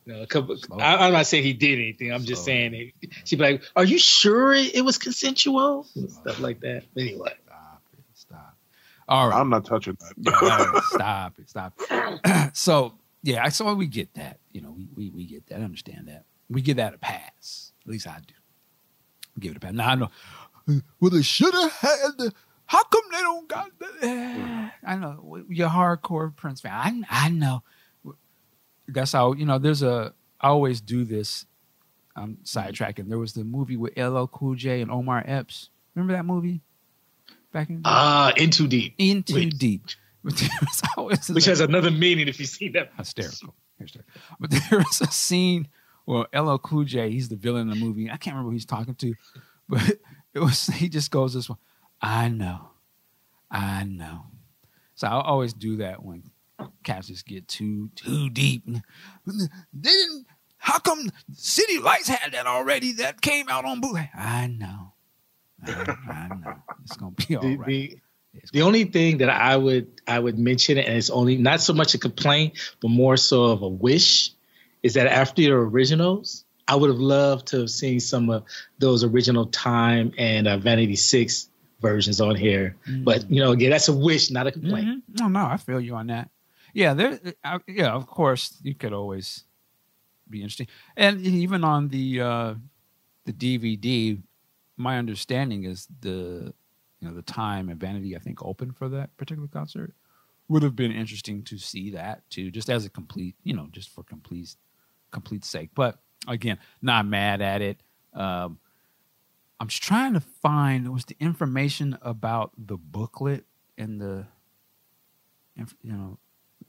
No, 0.05 0.23
a 0.23 0.27
couple, 0.27 0.57
I, 0.81 1.07
am 1.07 1.13
not 1.13 1.27
saying 1.27 1.45
he 1.45 1.53
did 1.53 1.79
anything. 1.79 2.13
I'm 2.13 2.25
just 2.25 2.45
saying 2.45 2.75
it, 2.75 3.09
she'd 3.25 3.37
be 3.37 3.45
like, 3.45 3.63
"Are 3.77 3.85
you 3.85 3.99
sure 3.99 4.53
it, 4.53 4.75
it 4.75 4.85
was 4.85 4.99
consensual?" 4.99 5.85
stuff 5.85 6.41
like 6.41 6.61
that. 6.61 6.83
Anyway, 6.97 7.33
stop 7.47 7.83
it. 7.93 8.05
Stop. 8.15 8.57
All 9.09 9.29
right, 9.29 9.41
I'm 9.41 9.49
not 9.49 9.65
touching 9.65 9.97
that. 10.01 10.15
yeah, 10.43 10.81
stop 10.87 11.39
it. 11.39 11.49
Stop. 11.49 11.75
It. 11.79 12.51
so 12.57 12.95
yeah, 13.23 13.45
I 13.45 13.51
saw 13.51 13.73
we 13.75 13.87
get 13.87 14.13
that. 14.15 14.41
You 14.51 14.63
know, 14.63 14.73
we, 14.73 14.89
we 14.97 15.11
we 15.11 15.25
get 15.25 15.47
that. 15.47 15.61
I 15.61 15.63
understand 15.63 16.09
that. 16.09 16.25
We 16.51 16.63
give 16.63 16.79
that 16.79 16.95
a 16.95 16.99
pass. 16.99 17.73
At 17.87 17.91
least 17.91 18.09
I 18.09 18.19
do 18.27 18.35
give 19.39 19.53
it 19.53 19.57
a 19.57 19.61
pass. 19.61 19.73
Now 19.73 19.89
I 19.91 19.95
know. 19.95 20.11
Well, 21.01 21.11
they 21.11 21.23
should 21.23 21.53
have 21.53 21.73
had. 21.73 21.99
The, 22.19 22.33
how 22.67 22.85
come 22.85 23.03
they 23.11 23.21
don't 23.21 23.49
got? 23.49 23.71
I 24.85 24.97
know 24.97 25.45
you're 25.49 25.69
hardcore 25.69 26.35
Prince 26.35 26.61
fan. 26.61 27.07
I 27.11 27.27
I 27.27 27.29
know. 27.29 27.63
That's 28.89 29.13
how 29.13 29.33
you 29.33 29.47
know. 29.47 29.59
There's 29.59 29.83
a. 29.83 30.15
I 30.41 30.49
always 30.49 30.81
do 30.81 31.05
this. 31.05 31.47
I'm 32.15 32.39
sidetracking. 32.45 33.09
There 33.09 33.19
was 33.19 33.33
the 33.33 33.45
movie 33.45 33.77
with 33.77 33.97
LL 33.97 34.27
Cool 34.27 34.55
J 34.55 34.83
and 34.83 34.91
Omar 34.91 35.25
Epps. 35.27 35.71
Remember 35.95 36.15
that 36.15 36.25
movie? 36.25 36.61
Back 37.53 37.71
in 37.71 37.83
ah, 37.85 38.29
uh, 38.29 38.33
In 38.37 38.51
Too 38.51 38.67
Deep. 38.67 38.95
In 38.99 39.23
Too 39.23 39.35
Wait. 39.35 39.59
Deep. 39.59 39.87
Which 40.23 41.45
has 41.47 41.61
another 41.61 41.91
meaning 41.91 42.29
if 42.29 42.39
you 42.39 42.47
see 42.47 42.69
that. 42.71 42.93
Hysterical. 42.97 43.55
Hysterical. 43.79 44.13
But 44.39 44.51
there 44.51 44.81
is 44.81 45.01
a 45.01 45.09
scene 45.09 45.69
well, 46.13 46.27
LL 46.35 46.59
Cool 46.59 46.85
J, 46.85 47.11
he's 47.11 47.29
the 47.29 47.37
villain 47.37 47.63
in 47.63 47.71
the 47.71 47.85
movie. 47.85 48.11
I 48.11 48.17
can't 48.17 48.35
remember 48.35 48.51
who 48.51 48.55
he's 48.55 48.67
talking 48.67 48.95
to, 48.97 49.15
but 49.69 49.99
it 50.35 50.39
was 50.39 50.67
he 50.75 50.89
just 50.89 51.11
goes 51.11 51.35
this 51.35 51.49
one. 51.49 51.59
I 52.01 52.29
know, 52.29 52.71
I 53.51 53.85
know. 53.85 54.25
So 54.95 55.07
I 55.07 55.21
always 55.21 55.53
do 55.53 55.77
that 55.77 56.05
when 56.05 56.31
cats 56.85 57.09
just 57.09 57.27
get 57.27 57.49
too 57.49 57.91
too 57.97 58.31
deep. 58.31 58.65
They 59.27 59.91
didn't. 59.91 60.27
How 60.59 60.79
come 60.79 61.11
City 61.33 61.79
Lights 61.79 62.09
had 62.09 62.33
that 62.33 62.47
already? 62.47 62.93
That 62.93 63.21
came 63.21 63.49
out 63.49 63.65
on 63.65 63.81
bootleg. 63.81 64.11
I 64.15 64.47
know. 64.47 64.93
I, 65.67 65.97
I 66.09 66.29
know. 66.29 66.55
It's 66.85 66.97
gonna 66.97 67.13
be 67.13 67.37
all 67.37 67.43
the. 67.43 67.57
The, 67.67 67.99
the 68.53 68.63
only 68.63 68.85
thing 68.85 69.19
that 69.19 69.29
I 69.29 69.57
would 69.57 70.01
I 70.07 70.19
would 70.19 70.39
mention, 70.39 70.79
and 70.79 70.97
it's 70.97 71.11
only 71.11 71.37
not 71.37 71.61
so 71.61 71.73
much 71.73 71.95
a 71.95 71.99
complaint, 71.99 72.59
but 72.81 72.89
more 72.89 73.17
so 73.17 73.45
of 73.45 73.63
a 73.63 73.69
wish, 73.69 74.31
is 74.83 74.95
that 74.95 75.07
after 75.07 75.43
your 75.43 75.69
originals, 75.69 76.45
I 76.69 76.77
would 76.77 76.91
have 76.91 76.99
loved 76.99 77.49
to 77.49 77.61
have 77.61 77.71
seen 77.71 78.01
some 78.01 78.31
of 78.31 78.45
those 78.79 79.05
original 79.05 79.47
Time 79.47 80.13
and 80.19 80.47
uh, 80.47 80.59
Vanity 80.59 80.97
Six 80.97 81.49
versions 81.81 82.21
on 82.21 82.37
here. 82.37 82.77
Mm-hmm. 82.89 83.05
But 83.05 83.31
you 83.31 83.43
know, 83.43 83.53
again, 83.53 83.71
that's 83.71 83.89
a 83.89 83.93
wish, 83.93 84.31
not 84.31 84.47
a 84.47 84.53
complaint. 84.53 84.87
Mm-hmm. 84.87 85.15
No, 85.19 85.29
no, 85.29 85.47
I 85.47 85.57
feel 85.57 85.81
you 85.81 85.95
on 85.95 86.07
that. 86.09 86.31
Yeah, 86.73 86.95
there. 86.95 87.21
I, 87.45 87.59
yeah, 87.67 87.93
of 87.93 88.07
course, 88.07 88.59
you 88.63 88.75
could 88.75 88.93
always 88.93 89.45
be 90.31 90.39
interesting, 90.39 90.69
and 90.97 91.21
even 91.21 91.65
on 91.65 91.89
the 91.89 92.21
uh, 92.21 92.55
the 93.25 93.33
DVD, 93.33 94.21
my 94.77 94.99
understanding 94.99 95.65
is 95.65 95.87
the 96.01 96.55
you 97.01 97.09
know 97.09 97.15
the 97.15 97.23
Time 97.23 97.69
and 97.69 97.79
Vanity 97.79 98.17
I 98.17 98.21
think 98.21 98.45
open 98.45 98.73
for 98.73 98.89
that 98.89 99.15
particular 99.17 99.49
concert 99.49 99.95
would 100.49 100.63
have 100.63 100.77
been 100.77 100.93
interesting 100.93 101.43
to 101.45 101.59
see 101.59 101.91
that 101.91 102.29
too, 102.31 102.51
just 102.51 102.69
as 102.69 102.85
a 102.85 102.91
complete, 102.91 103.37
you 103.43 103.55
know, 103.55 103.69
just 103.73 103.89
for 103.91 104.03
complete 104.03 104.55
complete 105.13 105.45
sake. 105.45 105.71
But 105.75 105.99
again, 106.27 106.59
not 106.81 107.07
mad 107.07 107.41
at 107.41 107.63
it. 107.63 107.83
Um, 108.13 108.59
I'm 109.61 109.69
just 109.69 109.83
trying 109.83 110.15
to 110.15 110.21
find 110.21 110.93
was 110.93 111.05
the 111.05 111.17
information 111.21 111.97
about 112.03 112.51
the 112.59 112.77
booklet 112.77 113.45
and 113.79 114.01
the, 114.01 114.27
you 115.57 115.93
know, 115.93 116.19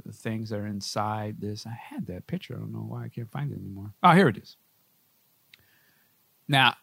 the 0.05 0.13
things 0.13 0.49
that 0.49 0.59
are 0.59 0.67
inside 0.67 1.39
this. 1.39 1.65
I 1.65 1.71
had 1.71 2.05
that 2.07 2.27
picture. 2.27 2.55
I 2.55 2.59
don't 2.59 2.73
know 2.73 2.85
why 2.87 3.05
I 3.05 3.09
can't 3.09 3.31
find 3.31 3.51
it 3.51 3.57
anymore. 3.57 3.93
Oh, 4.03 4.11
here 4.11 4.27
it 4.27 4.37
is. 4.37 4.57
Now, 6.47 6.75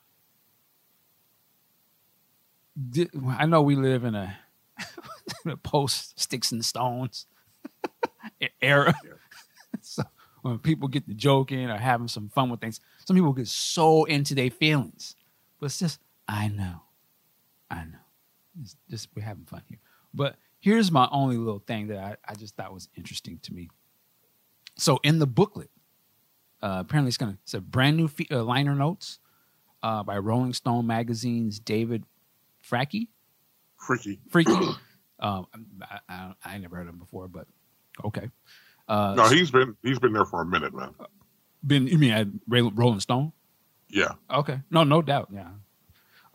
I 3.38 3.46
know 3.46 3.62
we 3.62 3.76
live 3.76 4.04
in 4.04 4.14
a, 4.14 4.36
a 5.46 5.56
post 5.56 6.18
sticks 6.18 6.50
and 6.50 6.64
stones 6.64 7.26
era. 8.62 8.94
so 9.02 9.08
when 10.42 10.58
people 10.58 10.88
get 10.88 11.06
to 11.06 11.14
joking 11.14 11.70
or 11.70 11.76
having 11.76 12.08
some 12.08 12.28
fun 12.28 12.50
with 12.50 12.60
things, 12.60 12.80
some 13.04 13.16
people 13.16 13.32
get 13.32 13.48
so 13.48 14.04
into 14.04 14.34
their 14.34 14.50
feelings. 14.50 15.16
But 15.58 15.66
it's 15.66 15.78
just, 15.78 16.00
I 16.26 16.48
know, 16.48 16.82
I 17.70 17.84
know. 17.84 17.98
It's 18.60 18.76
just 18.88 19.08
we're 19.14 19.22
having 19.22 19.44
fun 19.44 19.62
here. 19.68 19.78
But 20.12 20.36
here's 20.60 20.90
my 20.90 21.08
only 21.10 21.36
little 21.36 21.62
thing 21.66 21.88
that 21.88 21.98
I, 21.98 22.16
I 22.26 22.34
just 22.34 22.56
thought 22.56 22.72
was 22.72 22.88
interesting 22.96 23.38
to 23.42 23.54
me. 23.54 23.68
So 24.76 24.98
in 25.02 25.18
the 25.18 25.26
booklet, 25.26 25.70
uh, 26.62 26.78
apparently 26.80 27.08
it's 27.08 27.18
to 27.18 27.36
it's 27.42 27.54
a 27.54 27.60
brand 27.60 27.96
new 27.96 28.08
fe- 28.08 28.28
uh, 28.30 28.42
liner 28.42 28.74
notes 28.74 29.18
uh, 29.82 30.02
by 30.02 30.18
Rolling 30.18 30.52
Stone 30.52 30.86
magazine's 30.86 31.58
David 31.58 32.04
Fricke. 32.66 33.08
Freaky. 33.78 34.20
Freaky. 34.28 34.52
um, 35.20 35.46
I, 35.82 35.98
I, 36.08 36.32
I 36.44 36.58
never 36.58 36.76
heard 36.76 36.86
of 36.86 36.94
him 36.94 36.98
before, 36.98 37.28
but 37.28 37.46
okay. 38.04 38.30
Uh, 38.90 39.14
No, 39.16 39.28
he's 39.28 39.50
been 39.52 39.76
he's 39.82 39.98
been 40.00 40.12
there 40.12 40.24
for 40.24 40.42
a 40.42 40.46
minute, 40.46 40.74
man. 40.74 40.94
been 41.64 41.86
you 41.86 41.96
mean 41.96 42.10
at 42.10 42.26
Ra- 42.48 42.70
Rolling 42.74 43.00
Stone? 43.00 43.32
Yeah. 43.88 44.14
Okay, 44.30 44.60
no, 44.70 44.82
no 44.84 45.00
doubt. 45.00 45.28
Yeah. 45.32 45.48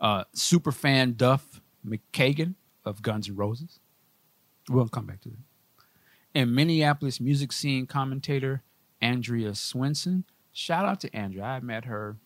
Uh, 0.00 0.24
super 0.32 0.72
fan 0.72 1.12
Duff 1.12 1.60
McKagan 1.86 2.54
of 2.84 3.02
Guns 3.02 3.28
N' 3.28 3.36
Roses. 3.36 3.78
We'll 4.68 4.88
come 4.88 5.06
back 5.06 5.20
to 5.22 5.28
that. 5.30 5.38
And 6.34 6.54
Minneapolis 6.54 7.20
music 7.20 7.52
scene 7.52 7.86
commentator 7.86 8.62
Andrea 9.00 9.50
Swensson. 9.52 10.24
Shout 10.52 10.84
out 10.86 11.00
to 11.00 11.14
Andrea. 11.14 11.44
I 11.44 11.60
met 11.60 11.84
her. 11.84 12.16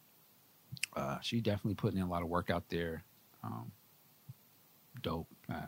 Uh, 0.97 1.19
she 1.23 1.41
definitely 1.41 1.75
putting 1.75 1.99
in 1.99 2.05
a 2.05 2.09
lot 2.09 2.23
of 2.23 2.29
work 2.29 2.51
out 2.51 2.69
there. 2.69 3.03
Um, 3.43 3.73
dope. 5.03 5.27
Uh, 5.53 5.67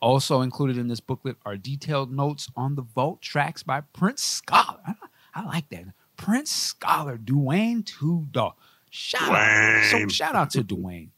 also 0.00 0.40
included 0.42 0.76
in 0.78 0.88
this 0.88 1.00
booklet 1.00 1.36
are 1.44 1.56
detailed 1.56 2.12
notes 2.12 2.50
on 2.56 2.74
the 2.74 2.82
vault 2.82 3.22
tracks 3.22 3.62
by 3.62 3.80
Prince 3.80 4.22
Scholar. 4.22 4.80
I, 4.86 4.94
I 5.34 5.44
like 5.44 5.68
that. 5.70 5.84
Prince 6.16 6.50
Scholar, 6.50 7.16
Duane 7.16 7.82
Tudahl. 7.82 8.54
Shout 8.90 9.30
out. 9.30 9.84
So 9.90 10.06
shout 10.08 10.34
out 10.34 10.50
to 10.50 10.62
Duane. 10.62 11.10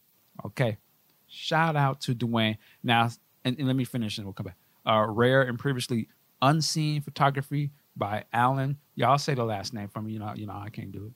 Okay. 0.44 0.78
Shout 1.26 1.76
out 1.76 2.00
to 2.02 2.14
Duane. 2.14 2.56
Now, 2.82 3.10
and, 3.44 3.58
and 3.58 3.66
let 3.66 3.76
me 3.76 3.84
finish 3.84 4.16
and 4.18 4.26
we'll 4.26 4.32
come 4.32 4.46
back. 4.46 4.56
Uh, 4.86 5.06
rare 5.08 5.42
and 5.42 5.58
previously 5.58 6.08
unseen 6.40 7.02
photography 7.02 7.72
by 7.96 8.24
Allen. 8.32 8.78
Y'all 8.94 9.18
say 9.18 9.34
the 9.34 9.44
last 9.44 9.74
name 9.74 9.88
for 9.88 10.00
me. 10.00 10.12
You 10.12 10.20
know, 10.20 10.32
you 10.34 10.46
know, 10.46 10.54
I 10.54 10.70
can't 10.70 10.92
do 10.92 11.06
it. 11.06 11.12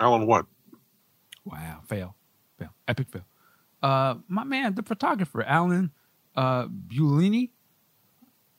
Allen, 0.00 0.26
what? 0.26 0.46
Wow, 1.44 1.80
fail, 1.86 2.14
fail, 2.58 2.70
epic 2.86 3.08
fail. 3.10 3.24
Uh, 3.82 4.16
my 4.28 4.44
man, 4.44 4.74
the 4.74 4.82
photographer, 4.82 5.42
Allen 5.42 5.92
uh, 6.36 6.66
Bulini. 6.66 7.50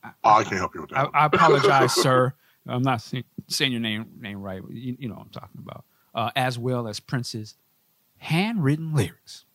Oh, 0.04 0.12
I 0.24 0.44
can't 0.44 0.56
help 0.58 0.76
you 0.76 0.82
with 0.82 0.92
that. 0.92 1.10
I. 1.14 1.24
I 1.24 1.26
apologize, 1.26 1.94
sir. 2.02 2.34
I'm 2.68 2.84
not 2.84 3.02
say, 3.02 3.24
saying 3.48 3.72
your 3.72 3.82
name 3.82 4.06
name 4.20 4.42
right. 4.42 4.62
But 4.62 4.72
you, 4.72 4.96
you 5.00 5.10
know 5.10 5.16
what 5.16 5.24
I'm 5.24 5.30
talking 5.30 5.60
about. 5.60 5.86
Uh, 6.14 6.32
as 6.36 6.58
well 6.60 6.88
as 6.88 7.00
Prince's 7.00 7.56
handwritten 8.18 8.94
lyrics. 8.94 9.46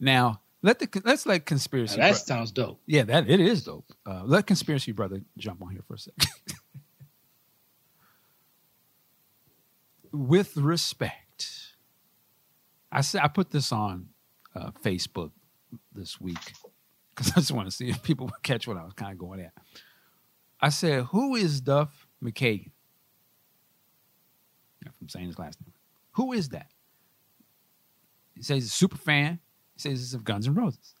Now, 0.00 0.40
let 0.62 0.78
the 0.78 1.02
let's 1.04 1.26
let 1.26 1.46
conspiracy. 1.46 1.98
Now, 1.98 2.04
that 2.04 2.12
bro- 2.12 2.18
sounds 2.18 2.52
dope. 2.52 2.80
yeah, 2.86 3.02
that 3.04 3.28
it 3.28 3.40
is 3.40 3.64
dope. 3.64 3.92
Uh, 4.06 4.22
let 4.24 4.46
conspiracy 4.46 4.92
brother 4.92 5.22
jump 5.36 5.62
on 5.62 5.70
here 5.70 5.82
for 5.86 5.94
a 5.94 5.98
second. 5.98 6.28
With 10.12 10.56
respect, 10.56 11.74
I 12.92 13.00
said 13.00 13.22
I 13.22 13.28
put 13.28 13.50
this 13.50 13.72
on 13.72 14.10
uh, 14.54 14.70
Facebook 14.82 15.32
this 15.94 16.20
week 16.20 16.38
because 17.14 17.32
I 17.32 17.36
just 17.36 17.52
want 17.52 17.68
to 17.68 17.74
see 17.74 17.88
if 17.88 18.02
people 18.02 18.26
would 18.26 18.42
catch 18.42 18.66
what 18.66 18.76
I 18.76 18.84
was 18.84 18.94
kind 18.94 19.12
of 19.12 19.18
going 19.18 19.40
at. 19.40 19.52
I 20.60 20.68
said, 20.68 21.04
"Who 21.04 21.34
is 21.34 21.60
Duff 21.60 22.06
McKagan?" 22.22 22.70
If 24.86 24.92
I'm 25.00 25.08
saying 25.08 25.26
his 25.26 25.38
last 25.38 25.60
name, 25.62 25.72
who 26.12 26.32
is 26.32 26.50
that? 26.50 26.68
He 28.34 28.42
says 28.42 28.56
he's 28.56 28.66
a 28.66 28.70
super 28.70 28.96
fan. 28.98 29.38
He 29.74 29.80
says 29.80 29.98
he's 29.98 30.14
of 30.14 30.24
Guns 30.24 30.46
N' 30.46 30.54
Roses 30.54 30.94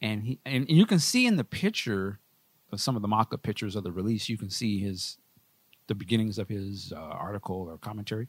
and 0.00 0.22
he 0.22 0.38
and 0.44 0.68
you 0.68 0.86
can 0.86 0.98
see 0.98 1.26
in 1.26 1.36
the 1.36 1.44
picture 1.44 2.20
of 2.70 2.80
some 2.80 2.96
of 2.96 3.02
the 3.02 3.08
mock-up 3.08 3.42
pictures 3.42 3.74
of 3.76 3.84
the 3.84 3.92
release 3.92 4.28
you 4.28 4.38
can 4.38 4.50
see 4.50 4.78
his 4.80 5.18
the 5.86 5.94
beginnings 5.94 6.38
of 6.38 6.48
his 6.48 6.92
uh, 6.94 7.00
article 7.00 7.68
or 7.70 7.78
commentary 7.78 8.28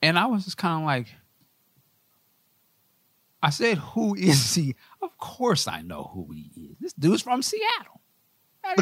and 0.00 0.18
i 0.18 0.26
was 0.26 0.44
just 0.44 0.56
kind 0.56 0.82
of 0.82 0.86
like 0.86 1.14
i 3.42 3.50
said 3.50 3.78
who 3.78 4.14
is 4.14 4.54
he 4.54 4.74
of 5.02 5.16
course 5.18 5.66
i 5.68 5.82
know 5.82 6.10
who 6.14 6.28
he 6.32 6.50
is 6.70 6.76
this 6.80 6.92
dude's 6.94 7.22
from 7.22 7.42
seattle 7.42 8.00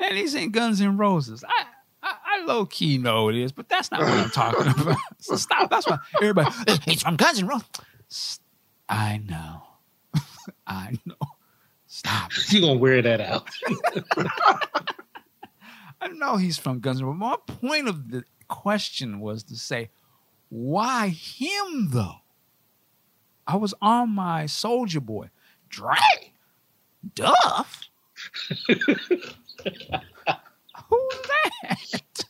and 0.00 0.16
he's 0.16 0.34
in 0.34 0.50
guns 0.50 0.80
N' 0.80 0.96
roses 0.96 1.44
i 1.46 1.64
I, 2.02 2.14
I 2.24 2.44
low 2.44 2.66
key 2.66 2.98
know 2.98 3.28
it 3.28 3.36
is, 3.36 3.52
but 3.52 3.68
that's 3.68 3.90
not 3.90 4.00
what 4.00 4.10
I'm 4.10 4.30
talking 4.30 4.66
about. 4.82 4.96
So 5.18 5.36
stop. 5.36 5.70
That's 5.70 5.86
why 5.88 5.98
everybody. 6.16 6.50
It's 6.86 7.02
from 7.02 7.16
Guns 7.16 7.40
N' 7.40 7.48
Roses. 7.48 8.40
I 8.88 9.18
know. 9.18 9.62
I 10.66 10.98
know. 11.04 11.16
Stop. 11.86 12.30
You 12.48 12.60
gonna 12.60 12.78
wear 12.78 13.02
that 13.02 13.20
out? 13.20 13.48
I 16.00 16.08
know 16.08 16.36
he's 16.36 16.58
from 16.58 16.80
Guns 16.80 17.00
N' 17.00 17.06
Roses. 17.06 17.18
My 17.18 17.36
point 17.46 17.88
of 17.88 18.10
the 18.10 18.24
question 18.48 19.20
was 19.20 19.42
to 19.44 19.56
say, 19.56 19.90
why 20.48 21.08
him 21.08 21.90
though? 21.90 22.16
I 23.46 23.56
was 23.56 23.74
on 23.80 24.10
my 24.10 24.46
Soldier 24.46 25.00
Boy. 25.00 25.30
Dre, 25.68 25.96
Duff. 27.14 27.88
Who's 28.68 28.78
that? 31.60 32.24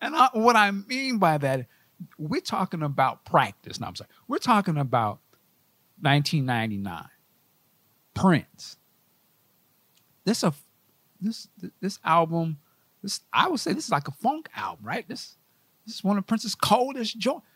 and 0.00 0.14
I, 0.14 0.28
what 0.32 0.56
I 0.56 0.70
mean 0.70 1.18
by 1.18 1.38
that, 1.38 1.66
we're 2.18 2.40
talking 2.40 2.82
about 2.82 3.24
practice. 3.24 3.80
No, 3.80 3.88
I'm 3.88 3.94
sorry. 3.94 4.10
We're 4.28 4.38
talking 4.38 4.76
about 4.76 5.20
1999. 6.00 7.04
Prince. 8.14 8.76
This 10.24 10.42
a 10.42 10.52
this 11.20 11.48
this 11.80 11.98
album. 12.04 12.58
This 13.02 13.20
I 13.32 13.48
would 13.48 13.60
say 13.60 13.72
this 13.72 13.86
is 13.86 13.90
like 13.90 14.08
a 14.08 14.12
funk 14.12 14.48
album, 14.54 14.84
right? 14.84 15.06
This 15.08 15.36
this 15.86 15.96
is 15.96 16.04
one 16.04 16.18
of 16.18 16.26
Prince's 16.26 16.54
coldest 16.54 17.18
joints. 17.18 17.46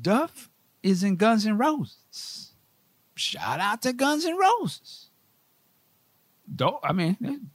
Duff 0.00 0.50
is 0.82 1.02
in 1.02 1.16
Guns 1.16 1.46
N' 1.46 1.58
Roses. 1.58 2.52
Shout 3.14 3.60
out 3.60 3.82
to 3.82 3.92
Guns 3.92 4.24
N' 4.24 4.36
Roses. 4.36 5.10
Don't 6.54 6.78
I 6.82 6.92
mean? 6.92 7.48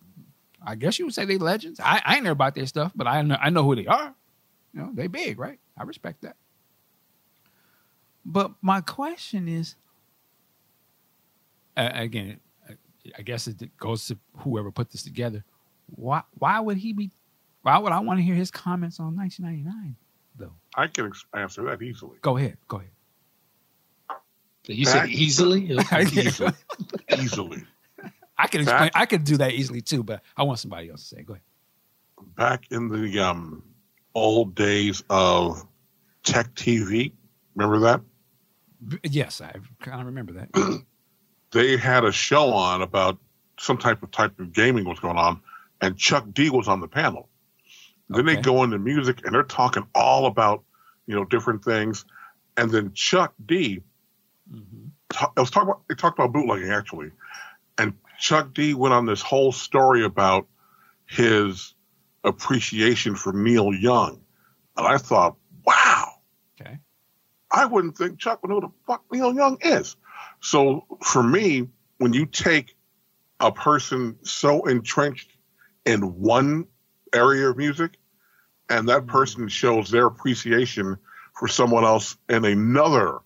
I 0.61 0.75
guess 0.75 0.97
you 0.99 1.05
would 1.05 1.13
say 1.13 1.25
they 1.25 1.37
legends. 1.37 1.79
I, 1.79 2.01
I 2.03 2.15
ain't 2.15 2.23
know 2.23 2.31
about 2.31 2.55
their 2.55 2.65
stuff, 2.65 2.91
but 2.95 3.07
I 3.07 3.21
know 3.21 3.37
I 3.39 3.49
know 3.49 3.63
who 3.63 3.75
they 3.75 3.87
are. 3.87 4.13
You 4.73 4.81
know, 4.81 4.91
they 4.93 5.07
big, 5.07 5.39
right? 5.39 5.59
I 5.77 5.83
respect 5.83 6.21
that. 6.21 6.35
But 8.25 8.51
my 8.61 8.81
question 8.81 9.47
is, 9.47 9.75
uh, 11.77 11.89
again, 11.93 12.39
I 13.17 13.21
guess 13.21 13.47
it 13.47 13.77
goes 13.77 14.07
to 14.07 14.17
whoever 14.39 14.71
put 14.71 14.91
this 14.91 15.03
together. 15.03 15.45
Why 15.87 16.21
why 16.37 16.59
would 16.59 16.77
he 16.77 16.93
be? 16.93 17.11
Why 17.61 17.77
would 17.77 17.91
I 17.91 17.99
want 17.99 18.19
to 18.19 18.23
hear 18.23 18.35
his 18.35 18.51
comments 18.51 18.99
on 18.99 19.15
1999 19.15 19.95
though? 20.37 20.53
I 20.75 20.87
can 20.87 21.11
answer 21.33 21.63
that 21.63 21.81
easily. 21.81 22.17
Go 22.21 22.37
ahead, 22.37 22.57
go 22.67 22.77
ahead. 22.77 22.91
You 24.67 24.85
said 24.85 25.09
easily. 25.09 25.77
Easily. 26.01 26.51
easily. 27.17 27.63
I 28.37 28.47
can 28.47 28.61
explain. 28.61 28.79
Back- 28.79 28.91
I 28.95 29.05
could 29.05 29.23
do 29.23 29.37
that 29.37 29.53
easily 29.53 29.79
too, 29.81 30.03
but 30.03 30.21
I 30.35 30.43
want 30.43 30.59
somebody 30.59 30.89
else 30.89 31.01
to 31.03 31.15
say. 31.15 31.21
it. 31.21 31.25
Go 31.25 31.33
ahead. 31.33 31.43
Back 32.35 32.65
in 32.71 32.89
the 32.89 33.19
um, 33.19 33.63
old 34.13 34.55
days 34.55 35.03
of 35.09 35.65
TechTV, 36.25 37.13
remember 37.55 37.79
that? 37.79 38.01
Yes, 39.03 39.39
I 39.39 39.53
kind 39.79 40.01
of 40.01 40.07
remember 40.07 40.33
that. 40.33 40.49
They 41.51 41.77
had 41.77 42.03
a 42.03 42.11
show 42.11 42.51
on 42.51 42.81
about 42.81 43.17
some 43.57 43.77
type 43.77 44.03
of 44.03 44.11
type 44.11 44.37
of 44.37 44.51
gaming 44.51 44.83
was 44.83 44.99
going 44.99 45.17
on, 45.17 45.39
and 45.81 45.97
Chuck 45.97 46.25
D 46.33 46.49
was 46.49 46.67
on 46.67 46.79
the 46.79 46.87
panel. 46.87 47.29
Then 48.09 48.25
they 48.25 48.37
go 48.37 48.63
into 48.63 48.79
music 48.79 49.25
and 49.25 49.35
they're 49.35 49.43
talking 49.43 49.85
all 49.93 50.27
about, 50.27 50.63
you 51.07 51.15
know, 51.15 51.25
different 51.25 51.63
things. 51.63 52.05
And 52.55 52.71
then 52.71 52.93
Chuck 52.93 53.33
D 53.45 53.81
Mhm. 54.51 54.91
ta- 55.09 55.31
I 55.35 55.41
was 55.41 55.51
talking 55.51 55.69
about 55.69 55.87
they 55.89 55.95
talked 55.95 56.17
about 56.17 56.31
bootlegging 56.31 56.71
actually, 56.71 57.11
and 57.77 57.93
Chuck 58.17 58.53
D 58.53 58.73
went 58.73 58.93
on 58.93 59.05
this 59.05 59.21
whole 59.21 59.51
story 59.51 60.05
about 60.05 60.47
his 61.05 61.75
appreciation 62.23 63.15
for 63.15 63.33
Neil 63.33 63.73
Young, 63.73 64.21
and 64.77 64.87
I 64.87 64.97
thought, 64.97 65.37
wow, 65.65 66.21
Okay. 66.59 66.79
I 67.51 67.65
wouldn't 67.65 67.97
think 67.97 68.19
Chuck 68.19 68.41
would 68.41 68.49
know 68.49 68.61
who 68.61 68.67
the 68.67 68.73
fuck 68.85 69.03
Neil 69.11 69.33
Young 69.33 69.57
is. 69.61 69.95
So 70.39 70.85
for 71.03 71.21
me, 71.21 71.67
when 71.97 72.13
you 72.13 72.25
take 72.25 72.75
a 73.39 73.51
person 73.51 74.17
so 74.23 74.65
entrenched 74.65 75.36
in 75.87 76.01
one 76.19 76.67
area 77.15 77.49
of 77.49 77.57
music 77.57 77.97
and 78.69 78.89
that 78.89 79.07
person 79.07 79.47
shows 79.47 79.89
their 79.89 80.05
appreciation 80.05 80.97
for 81.33 81.47
someone 81.47 81.85
else 81.85 82.17
in 82.27 82.43
another 82.45 83.19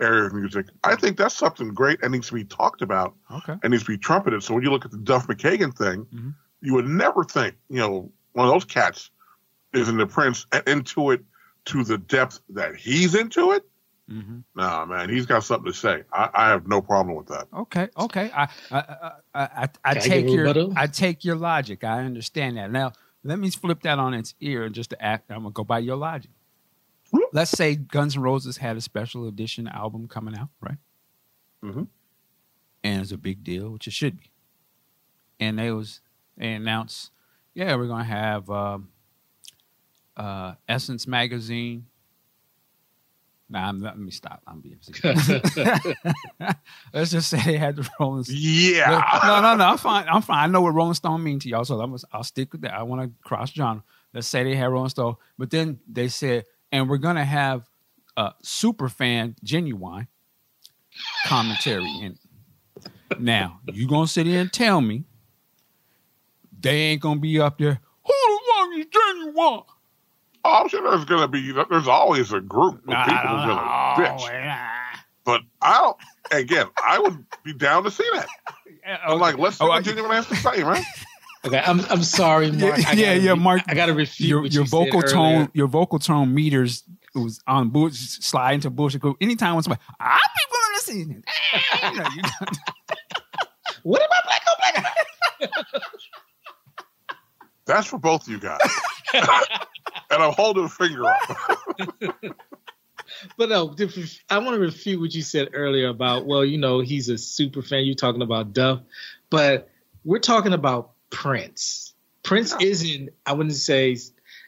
area 0.00 0.24
of 0.24 0.34
music, 0.34 0.66
I 0.82 0.96
think 0.96 1.16
that's 1.16 1.36
something 1.36 1.72
great 1.72 2.02
and 2.02 2.12
needs 2.12 2.26
to 2.28 2.34
be 2.34 2.44
talked 2.44 2.82
about 2.82 3.14
Okay. 3.30 3.54
and 3.62 3.70
needs 3.70 3.84
to 3.84 3.88
be 3.90 3.98
trumpeted. 3.98 4.42
So 4.42 4.54
when 4.54 4.64
you 4.64 4.70
look 4.70 4.84
at 4.84 4.90
the 4.90 4.98
Duff 4.98 5.28
McKagan 5.28 5.76
thing, 5.76 6.06
Mhm. 6.06 6.34
you 6.60 6.74
would 6.74 6.88
never 6.88 7.22
think, 7.24 7.54
you 7.68 7.78
know, 7.78 8.12
one 8.32 8.46
of 8.48 8.52
those 8.52 8.64
cats 8.64 9.10
is 9.72 9.88
in 9.88 9.96
the 9.96 10.06
Prince 10.06 10.46
and 10.50 10.66
into 10.66 11.12
it 11.12 11.24
to 11.66 11.84
the 11.84 11.98
depth 11.98 12.40
that 12.50 12.74
he's 12.74 13.14
into 13.14 13.52
it. 13.52 13.68
Hmm 14.08 14.40
Nah, 14.54 14.84
man, 14.84 15.08
he's 15.08 15.26
got 15.26 15.44
something 15.44 15.72
to 15.72 15.78
say. 15.78 16.02
I, 16.12 16.28
I 16.34 16.48
have 16.48 16.66
no 16.66 16.80
problem 16.80 17.16
with 17.16 17.28
that. 17.28 17.46
Okay. 17.56 17.88
Okay. 17.98 18.30
I 18.34 18.48
I 18.70 18.76
I, 18.76 18.78
I, 18.78 19.12
I, 19.34 19.48
I 19.62 19.68
I 19.84 19.94
take 19.94 20.30
your? 20.30 20.72
I 20.76 20.86
take 20.86 21.24
your 21.24 21.36
logic. 21.36 21.84
I 21.84 22.04
understand 22.04 22.56
that. 22.56 22.70
Now 22.70 22.92
let 23.24 23.38
me 23.38 23.50
flip 23.50 23.82
that 23.82 23.98
on 23.98 24.14
its 24.14 24.34
ear 24.40 24.68
just 24.68 24.90
to 24.90 25.02
act. 25.02 25.30
I'm 25.30 25.42
gonna 25.42 25.50
go 25.50 25.64
by 25.64 25.78
your 25.78 25.96
logic. 25.96 26.30
Whoop. 27.12 27.30
Let's 27.32 27.50
say 27.50 27.76
Guns 27.76 28.16
N' 28.16 28.22
Roses 28.22 28.56
had 28.56 28.76
a 28.76 28.80
special 28.80 29.28
edition 29.28 29.68
album 29.68 30.08
coming 30.08 30.36
out, 30.36 30.48
right? 30.60 30.78
Mm-hmm. 31.62 31.84
And 32.84 33.02
it's 33.02 33.12
a 33.12 33.18
big 33.18 33.44
deal, 33.44 33.70
which 33.70 33.86
it 33.86 33.92
should 33.92 34.18
be. 34.18 34.30
And 35.38 35.58
they 35.58 35.70
was 35.70 36.00
they 36.36 36.52
announced, 36.52 37.10
yeah, 37.54 37.74
we're 37.76 37.86
gonna 37.86 38.04
have 38.04 38.50
um, 38.50 38.88
uh, 40.16 40.54
Essence 40.68 41.06
magazine. 41.06 41.86
Nah, 43.52 43.68
I'm, 43.68 43.80
let 43.80 43.98
me 43.98 44.10
stop. 44.10 44.40
I'm 44.46 44.60
being 44.62 44.78
serious. 44.80 45.28
Let's 46.94 47.10
just 47.10 47.28
say 47.28 47.38
they 47.44 47.58
had 47.58 47.76
the 47.76 47.86
Rolling 48.00 48.24
Stones. 48.24 48.42
Yeah. 48.42 49.20
No, 49.22 49.42
no, 49.42 49.56
no. 49.56 49.64
I'm 49.66 49.76
fine. 49.76 50.06
I'm 50.08 50.22
fine. 50.22 50.38
I 50.38 50.46
know 50.50 50.62
what 50.62 50.72
Rolling 50.72 50.94
Stone 50.94 51.22
mean 51.22 51.38
to 51.40 51.50
y'all, 51.50 51.66
so 51.66 51.78
I'm, 51.78 51.94
I'll 52.14 52.24
stick 52.24 52.52
with 52.52 52.62
that. 52.62 52.72
I 52.72 52.82
want 52.82 53.02
to 53.02 53.28
cross 53.28 53.52
genre. 53.52 53.84
Let's 54.14 54.26
say 54.26 54.42
they 54.42 54.56
had 54.56 54.70
Rolling 54.72 54.88
Stone, 54.88 55.16
but 55.38 55.50
then 55.50 55.80
they 55.86 56.08
said, 56.08 56.46
and 56.70 56.88
we're 56.88 56.96
gonna 56.96 57.26
have 57.26 57.68
a 58.16 58.32
super 58.42 58.88
fan 58.88 59.36
Ginuwine 59.44 60.06
commentary 61.26 61.90
in 62.00 62.12
it. 62.12 62.88
Now 63.20 63.60
you 63.70 63.86
gonna 63.86 64.06
sit 64.06 64.26
here 64.26 64.40
and 64.40 64.52
tell 64.52 64.80
me 64.80 65.04
they 66.58 66.76
ain't 66.76 67.02
gonna 67.02 67.20
be 67.20 67.38
up 67.38 67.58
there. 67.58 67.80
Who 68.06 68.12
the 68.12 68.40
fuck 68.48 68.68
is 68.78 68.86
Ginuwine? 68.86 69.64
Oh, 70.44 70.54
I'm 70.62 70.68
sure 70.68 70.82
there's 70.90 71.04
gonna 71.04 71.28
be. 71.28 71.52
There's 71.52 71.88
always 71.88 72.32
a 72.32 72.40
group 72.40 72.76
of 72.82 72.86
Nah, 72.86 73.04
people 73.04 73.18
I 73.18 73.26
who's 73.28 73.46
don't 73.46 73.56
gonna 73.56 74.16
oh, 74.18 74.24
bitch. 74.26 74.44
Nah. 74.44 74.98
But 75.24 75.40
I 75.60 75.78
don't. 75.80 75.96
Again, 76.32 76.66
I 76.84 76.98
would 76.98 77.24
be 77.44 77.52
down 77.52 77.84
to 77.84 77.90
see 77.90 78.08
that. 78.14 78.26
I'm 79.04 79.12
oh, 79.12 79.16
like, 79.16 79.38
let's 79.38 79.58
see 79.58 79.64
Oh, 79.64 79.68
what 79.68 79.86
I- 79.86 79.90
Ginuwine 79.92 80.14
has 80.14 80.26
to 80.28 80.36
say, 80.36 80.62
man. 80.64 80.82
Okay, 81.44 81.58
I'm 81.58 81.80
I'm 81.90 82.04
sorry, 82.04 82.52
Mark. 82.52 82.78
Yeah, 82.78 82.82
gotta 82.84 82.96
yeah, 82.96 83.12
yeah, 83.14 83.34
Mark. 83.34 83.62
I 83.66 83.74
gotta 83.74 83.92
refute 83.94 84.28
your 84.30 84.46
your 84.46 84.62
you 84.62 84.68
vocal 84.68 85.02
tone 85.02 85.34
earlier. 85.34 85.48
your 85.54 85.66
vocal 85.66 85.98
tone 85.98 86.32
meters 86.32 86.84
was 87.16 87.42
on 87.48 87.70
bullshit 87.70 87.96
slide 88.22 88.52
into 88.52 88.70
bullshit 88.70 89.00
group. 89.00 89.16
Anytime 89.20 89.54
when 89.54 89.64
somebody 89.64 89.82
I 89.98 90.20
people 90.38 90.58
listen, 90.76 91.24
you 91.82 91.98
know, 92.00 92.08
you 92.14 92.22
What 93.82 94.02
about 94.06 94.22
black 94.24 94.42
on 94.46 94.56
black? 95.40 95.64
That's 97.66 97.88
for 97.88 97.98
both 97.98 98.22
of 98.22 98.28
you 98.28 98.38
guys. 98.38 98.60
And 100.12 100.22
I'm 100.22 100.32
holding 100.32 100.64
a 100.64 100.68
finger 100.68 101.04
up. 101.06 101.38
But 103.36 103.50
no, 103.50 103.74
I 104.30 104.38
want 104.38 104.54
to 104.54 104.60
refute 104.60 105.00
what 105.00 105.14
you 105.14 105.22
said 105.22 105.50
earlier 105.52 105.88
about 105.88 106.26
well, 106.26 106.44
you 106.44 106.58
know, 106.58 106.80
he's 106.80 107.08
a 107.08 107.18
super 107.18 107.62
fan. 107.62 107.84
You're 107.84 107.94
talking 107.94 108.22
about 108.22 108.52
Duff, 108.52 108.80
but 109.30 109.68
we're 110.04 110.18
talking 110.18 110.52
about 110.52 110.92
Prince. 111.10 111.94
Prince 112.22 112.54
Yeah. 112.58 112.66
isn't. 112.66 113.10
I 113.26 113.32
wouldn't 113.34 113.54
say, 113.54 113.96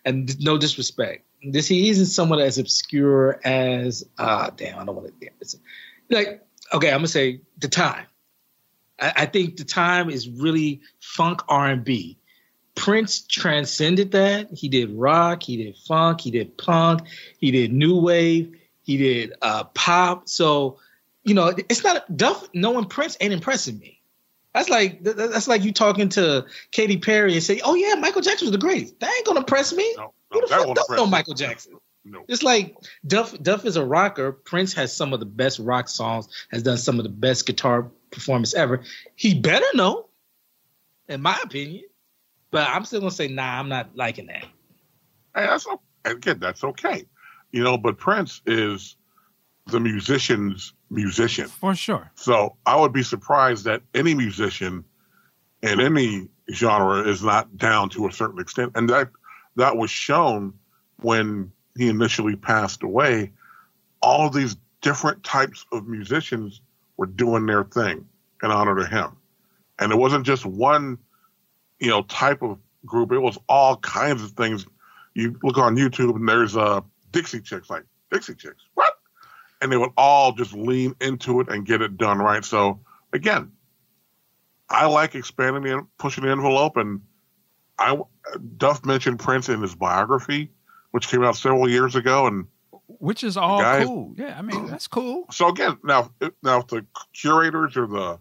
and 0.04 0.40
no 0.42 0.58
disrespect. 0.58 1.24
This 1.42 1.68
he 1.68 1.90
isn't 1.90 2.06
someone 2.06 2.40
as 2.40 2.58
obscure 2.58 3.40
as 3.44 4.04
ah 4.18 4.50
damn. 4.56 4.78
I 4.78 4.84
don't 4.84 4.96
want 4.96 5.20
to. 5.20 5.28
It's 5.40 5.56
like 6.10 6.42
okay, 6.72 6.88
I'm 6.88 6.98
gonna 6.98 7.08
say 7.08 7.40
the 7.58 7.68
time. 7.68 8.06
I, 9.00 9.12
I 9.16 9.26
think 9.26 9.56
the 9.56 9.64
time 9.64 10.10
is 10.10 10.28
really 10.28 10.80
funk 11.00 11.42
R 11.48 11.68
and 11.68 11.84
B. 11.84 12.18
Prince 12.74 13.22
transcended 13.22 14.12
that. 14.12 14.50
He 14.52 14.68
did 14.68 14.90
rock, 14.90 15.42
he 15.42 15.56
did 15.56 15.76
funk, 15.76 16.20
he 16.20 16.30
did 16.30 16.56
punk, 16.58 17.02
he 17.38 17.50
did 17.50 17.72
new 17.72 18.00
wave, 18.00 18.56
he 18.82 18.96
did 18.96 19.34
uh, 19.42 19.64
pop. 19.64 20.28
So, 20.28 20.78
you 21.22 21.34
know, 21.34 21.54
it's 21.68 21.84
not 21.84 22.16
Duff. 22.16 22.48
Knowing 22.52 22.86
Prince 22.86 23.16
ain't 23.20 23.32
impressing 23.32 23.78
me. 23.78 24.00
That's 24.54 24.68
like 24.68 25.02
that's 25.02 25.48
like 25.48 25.64
you 25.64 25.72
talking 25.72 26.08
to 26.10 26.46
Katy 26.70 26.98
Perry 26.98 27.34
and 27.34 27.42
say, 27.42 27.60
"Oh 27.64 27.74
yeah, 27.74 27.94
Michael 27.94 28.22
Jackson 28.22 28.46
was 28.46 28.52
the 28.52 28.58
greatest." 28.58 29.00
That 29.00 29.12
ain't 29.12 29.26
gonna 29.26 29.40
impress 29.40 29.72
me. 29.72 29.94
No, 29.96 30.14
Who 30.30 30.42
the 30.42 30.46
fuck 30.46 30.74
don't 30.74 30.90
know. 30.90 31.06
Michael 31.06 31.34
Jackson? 31.34 31.74
No. 32.04 32.24
It's 32.28 32.44
like 32.44 32.76
Duff. 33.04 33.36
Duff 33.42 33.64
is 33.64 33.76
a 33.76 33.84
rocker. 33.84 34.30
Prince 34.30 34.72
has 34.74 34.96
some 34.96 35.12
of 35.12 35.18
the 35.18 35.26
best 35.26 35.58
rock 35.58 35.88
songs. 35.88 36.28
Has 36.52 36.62
done 36.62 36.76
some 36.76 37.00
of 37.00 37.02
the 37.02 37.10
best 37.10 37.46
guitar 37.46 37.90
performance 38.12 38.54
ever. 38.54 38.84
He 39.16 39.40
better 39.40 39.66
know, 39.74 40.06
in 41.08 41.20
my 41.20 41.38
opinion. 41.42 41.82
But 42.54 42.68
I'm 42.68 42.84
still 42.84 43.00
gonna 43.00 43.10
say, 43.10 43.26
nah, 43.26 43.58
I'm 43.58 43.68
not 43.68 43.96
liking 43.96 44.26
that. 44.26 44.44
Hey, 45.34 45.44
that's 45.48 45.66
o- 45.66 45.80
again, 46.04 46.38
that's 46.38 46.62
okay. 46.62 47.04
You 47.50 47.64
know, 47.64 47.76
but 47.76 47.98
Prince 47.98 48.42
is 48.46 48.94
the 49.66 49.80
musician's 49.80 50.72
musician. 50.88 51.48
for 51.48 51.74
sure. 51.74 52.12
So 52.14 52.54
I 52.64 52.76
would 52.76 52.92
be 52.92 53.02
surprised 53.02 53.64
that 53.64 53.82
any 53.92 54.14
musician 54.14 54.84
in 55.62 55.80
any 55.80 56.28
genre 56.52 57.00
is 57.00 57.24
not 57.24 57.56
down 57.56 57.88
to 57.88 58.06
a 58.06 58.12
certain 58.12 58.38
extent. 58.38 58.70
And 58.76 58.88
that 58.88 59.08
that 59.56 59.76
was 59.76 59.90
shown 59.90 60.54
when 61.00 61.50
he 61.76 61.88
initially 61.88 62.36
passed 62.36 62.84
away. 62.84 63.32
All 64.00 64.28
of 64.28 64.32
these 64.32 64.54
different 64.80 65.24
types 65.24 65.66
of 65.72 65.88
musicians 65.88 66.60
were 66.98 67.06
doing 67.06 67.46
their 67.46 67.64
thing 67.64 68.06
in 68.44 68.52
honor 68.52 68.76
to 68.76 68.86
him. 68.86 69.16
And 69.80 69.90
it 69.90 69.96
wasn't 69.96 70.24
just 70.24 70.46
one, 70.46 70.98
you 71.78 71.88
know, 71.88 72.02
type 72.02 72.42
of 72.42 72.58
group. 72.86 73.12
It 73.12 73.18
was 73.18 73.38
all 73.48 73.76
kinds 73.78 74.22
of 74.22 74.30
things. 74.32 74.66
You 75.14 75.38
look 75.42 75.58
on 75.58 75.76
YouTube 75.76 76.16
and 76.16 76.28
there's 76.28 76.56
uh 76.56 76.80
Dixie 77.12 77.40
Chicks, 77.40 77.70
like 77.70 77.84
Dixie 78.10 78.34
Chicks. 78.34 78.62
What? 78.74 78.94
and 79.64 79.72
they 79.72 79.78
would 79.78 79.92
all 79.96 80.32
just 80.32 80.52
lean 80.52 80.94
into 81.00 81.40
it 81.40 81.48
and 81.48 81.64
get 81.64 81.80
it 81.80 81.96
done 81.96 82.18
right. 82.18 82.44
So 82.44 82.80
again, 83.14 83.50
I 84.68 84.86
like 84.86 85.14
expanding 85.14 85.72
and 85.72 85.86
pushing 85.98 86.24
the 86.24 86.30
envelope, 86.30 86.76
and 86.76 87.00
I 87.78 87.98
Duff 88.58 88.84
mentioned 88.84 89.20
Prince 89.20 89.48
in 89.48 89.62
his 89.62 89.74
biography, 89.74 90.50
which 90.90 91.08
came 91.08 91.22
out 91.24 91.36
several 91.36 91.68
years 91.68 91.96
ago, 91.96 92.26
and 92.26 92.46
Which 92.86 93.24
is 93.24 93.36
all 93.38 93.60
Guys- 93.60 93.86
cool. 93.86 94.14
Yeah, 94.18 94.36
I 94.38 94.42
mean 94.42 94.66
that's 94.66 94.86
cool. 94.86 95.26
so 95.30 95.48
again, 95.48 95.78
now 95.82 96.10
now 96.42 96.60
if 96.60 96.66
the 96.66 96.84
curators 97.14 97.76
or 97.76 97.86
the 97.86 98.18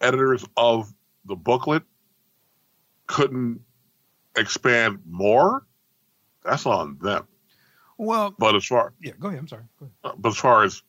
editors 0.00 0.44
of 0.56 0.92
the 1.26 1.36
booklet 1.36 1.82
couldn't 3.06 3.60
expand 4.36 5.00
more, 5.08 5.66
that's 6.44 6.66
on 6.66 6.98
them. 7.00 7.26
Well, 7.98 8.34
But 8.38 8.56
as 8.56 8.66
far 8.66 8.92
yeah, 9.00 9.12
go 9.18 9.28
ahead. 9.28 9.38
I'm 9.40 9.48
sorry. 9.48 9.64
Go 9.78 9.88
ahead. 10.04 10.16
but 10.20 10.30
as 10.30 10.38
far 10.38 10.64
as 10.64 10.82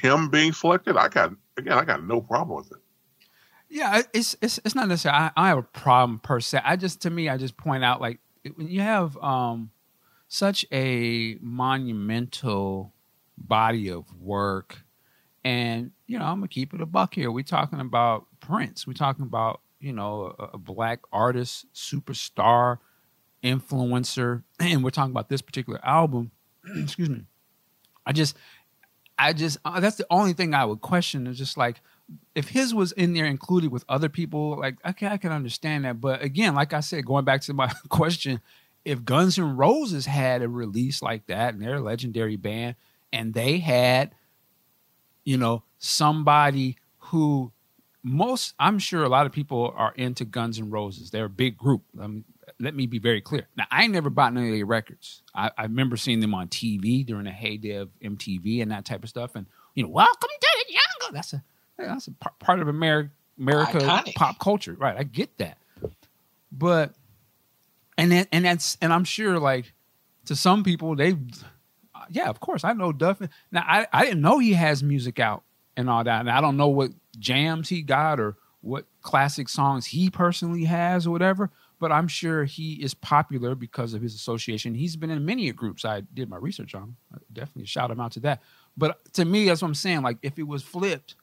him 0.00 0.28
being 0.30 0.52
selected, 0.52 0.96
I 0.96 1.08
got 1.08 1.32
again, 1.56 1.74
I 1.74 1.84
got 1.84 2.04
no 2.04 2.20
problem 2.20 2.56
with 2.58 2.72
it. 2.72 2.78
Yeah, 3.68 4.02
it's 4.12 4.34
it's 4.42 4.58
it's 4.64 4.74
not 4.74 4.88
necessarily. 4.88 5.30
I, 5.36 5.44
I 5.44 5.48
have 5.48 5.58
a 5.58 5.62
problem 5.62 6.18
per 6.18 6.40
se. 6.40 6.60
I 6.64 6.76
just 6.76 7.02
to 7.02 7.10
me, 7.10 7.28
I 7.28 7.36
just 7.36 7.56
point 7.56 7.84
out 7.84 8.00
like 8.00 8.18
when 8.56 8.66
you 8.68 8.80
have 8.80 9.16
um 9.18 9.70
such 10.28 10.64
a 10.72 11.36
monumental 11.40 12.92
body 13.38 13.88
of 13.90 14.04
work, 14.20 14.82
and 15.44 15.92
you 16.06 16.18
know, 16.18 16.24
I'm 16.24 16.38
gonna 16.38 16.48
keep 16.48 16.74
it 16.74 16.80
a 16.80 16.86
buck 16.86 17.14
here. 17.14 17.30
We're 17.30 17.44
talking 17.44 17.78
about 17.80 18.26
Prince. 18.40 18.86
We're 18.86 18.92
talking 18.94 19.24
about 19.24 19.60
you 19.80 19.92
know 19.92 20.34
a, 20.38 20.44
a 20.54 20.58
black 20.58 21.00
artist, 21.12 21.66
superstar, 21.74 22.78
influencer, 23.42 24.42
and 24.60 24.84
we're 24.84 24.90
talking 24.90 25.12
about 25.12 25.28
this 25.28 25.42
particular 25.42 25.80
album. 25.82 26.30
Excuse 26.76 27.08
me. 27.08 27.24
I 28.06 28.12
just, 28.12 28.36
I 29.18 29.32
just 29.32 29.58
uh, 29.64 29.80
that's 29.80 29.96
the 29.96 30.06
only 30.10 30.32
thing 30.32 30.54
I 30.54 30.64
would 30.64 30.80
question 30.80 31.26
is 31.26 31.38
just 31.38 31.56
like 31.56 31.80
if 32.34 32.48
his 32.48 32.74
was 32.74 32.92
in 32.92 33.12
there 33.12 33.26
included 33.26 33.70
with 33.70 33.84
other 33.88 34.08
people, 34.08 34.56
like 34.58 34.76
okay, 34.86 35.06
I 35.06 35.16
can 35.16 35.32
understand 35.32 35.84
that. 35.84 36.00
But 36.00 36.22
again, 36.22 36.54
like 36.54 36.72
I 36.72 36.80
said, 36.80 37.06
going 37.06 37.24
back 37.24 37.42
to 37.42 37.54
my 37.54 37.72
question, 37.88 38.40
if 38.84 39.04
Guns 39.04 39.38
N' 39.38 39.56
Roses 39.56 40.06
had 40.06 40.42
a 40.42 40.48
release 40.48 41.02
like 41.02 41.26
that 41.26 41.54
and 41.54 41.62
they're 41.62 41.76
a 41.76 41.80
legendary 41.80 42.36
band, 42.36 42.76
and 43.12 43.34
they 43.34 43.58
had, 43.58 44.14
you 45.24 45.36
know, 45.36 45.64
somebody 45.78 46.76
who 46.98 47.52
most 48.02 48.54
I'm 48.58 48.78
sure 48.78 49.04
a 49.04 49.08
lot 49.08 49.26
of 49.26 49.32
people 49.32 49.72
are 49.76 49.92
into 49.96 50.24
Guns 50.24 50.58
and 50.58 50.72
Roses. 50.72 51.10
They're 51.10 51.26
a 51.26 51.30
big 51.30 51.56
group. 51.56 51.82
Mean, 51.94 52.24
let 52.58 52.74
me 52.74 52.86
be 52.86 52.98
very 52.98 53.20
clear. 53.20 53.46
Now, 53.56 53.64
I 53.70 53.84
ain't 53.84 53.92
never 53.92 54.10
bought 54.10 54.36
any 54.36 54.48
of 54.48 54.54
their 54.54 54.66
records. 54.66 55.22
I, 55.34 55.50
I 55.56 55.62
remember 55.62 55.96
seeing 55.96 56.20
them 56.20 56.34
on 56.34 56.48
TV 56.48 57.04
during 57.04 57.24
the 57.24 57.30
heyday 57.30 57.76
of 57.76 57.90
MTV 58.02 58.62
and 58.62 58.70
that 58.70 58.84
type 58.84 59.02
of 59.02 59.08
stuff. 59.08 59.34
And 59.34 59.46
you 59.74 59.82
know, 59.82 59.88
welcome 59.88 60.28
to 60.40 60.64
the 60.66 60.72
jungle. 60.72 61.14
That's 61.14 61.32
a 61.32 61.42
that's 61.78 62.06
a 62.08 62.12
par- 62.12 62.34
part 62.38 62.60
of 62.60 62.68
America, 62.68 63.10
America 63.38 63.78
Iconic. 63.78 64.14
pop 64.14 64.38
culture, 64.38 64.74
right? 64.74 64.96
I 64.96 65.02
get 65.02 65.36
that, 65.38 65.58
but 66.52 66.92
and 67.96 68.10
then, 68.12 68.26
and 68.32 68.44
that's 68.44 68.76
and 68.80 68.92
I'm 68.92 69.04
sure 69.04 69.38
like 69.38 69.72
to 70.26 70.36
some 70.36 70.64
people 70.64 70.96
they, 70.96 71.16
yeah, 72.10 72.28
of 72.28 72.40
course 72.40 72.64
I 72.64 72.72
know 72.72 72.92
Duff. 72.92 73.20
Now 73.50 73.64
I 73.66 73.86
I 73.92 74.04
didn't 74.04 74.20
know 74.20 74.38
he 74.38 74.52
has 74.52 74.82
music 74.82 75.18
out 75.18 75.42
and 75.76 75.88
all 75.88 76.04
that, 76.04 76.20
and 76.20 76.30
I 76.30 76.40
don't 76.40 76.56
know 76.56 76.68
what 76.68 76.90
jams 77.18 77.68
he 77.68 77.82
got 77.82 78.20
or 78.20 78.36
what 78.60 78.86
classic 79.02 79.48
songs 79.48 79.86
he 79.86 80.10
personally 80.10 80.64
has 80.64 81.06
or 81.06 81.10
whatever. 81.10 81.50
But 81.78 81.92
I'm 81.92 82.08
sure 82.08 82.44
he 82.44 82.74
is 82.74 82.92
popular 82.92 83.54
because 83.54 83.94
of 83.94 84.02
his 84.02 84.14
association. 84.14 84.74
He's 84.74 84.96
been 84.96 85.10
in 85.10 85.24
many 85.24 85.50
groups. 85.52 85.84
I 85.84 86.02
did 86.02 86.28
my 86.28 86.36
research 86.36 86.74
on. 86.74 86.96
I 87.14 87.18
definitely 87.32 87.64
shout 87.64 87.90
him 87.90 88.00
out 88.00 88.12
to 88.12 88.20
that. 88.20 88.42
But 88.76 89.12
to 89.14 89.24
me, 89.24 89.46
that's 89.46 89.62
what 89.62 89.68
I'm 89.68 89.74
saying. 89.74 90.02
Like 90.02 90.18
if 90.22 90.38
it 90.38 90.46
was 90.46 90.62
flipped, 90.62 91.14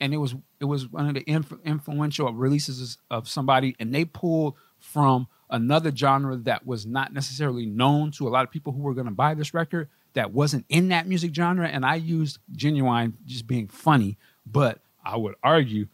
and 0.00 0.14
it 0.14 0.16
was 0.16 0.34
it 0.60 0.64
was 0.64 0.88
one 0.88 1.08
of 1.08 1.14
the 1.14 1.28
inf- 1.28 1.60
influential 1.64 2.32
releases 2.32 2.98
of 3.10 3.28
somebody, 3.28 3.76
and 3.78 3.94
they 3.94 4.04
pulled 4.04 4.54
from 4.78 5.26
another 5.50 5.94
genre 5.94 6.36
that 6.36 6.66
was 6.66 6.86
not 6.86 7.12
necessarily 7.12 7.66
known 7.66 8.10
to 8.12 8.28
a 8.28 8.30
lot 8.30 8.44
of 8.44 8.50
people 8.50 8.72
who 8.72 8.80
were 8.80 8.94
going 8.94 9.06
to 9.06 9.12
buy 9.12 9.34
this 9.34 9.54
record 9.54 9.88
that 10.14 10.32
wasn't 10.32 10.64
in 10.68 10.88
that 10.88 11.06
music 11.06 11.34
genre. 11.34 11.68
And 11.68 11.84
I 11.84 11.96
used 11.96 12.38
Ginuwine 12.54 13.14
just 13.24 13.46
being 13.46 13.68
funny, 13.68 14.18
but 14.46 14.80
I 15.08 15.16
would 15.16 15.34
argue 15.42 15.88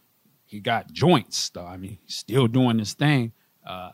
he 0.45 0.59
got 0.59 0.91
joints 0.91 1.49
though. 1.49 1.65
I 1.65 1.77
mean, 1.77 1.97
he's 2.05 2.15
still 2.15 2.47
doing 2.47 2.77
this 2.77 2.93
thing. 2.93 3.31
Uh, 3.65 3.91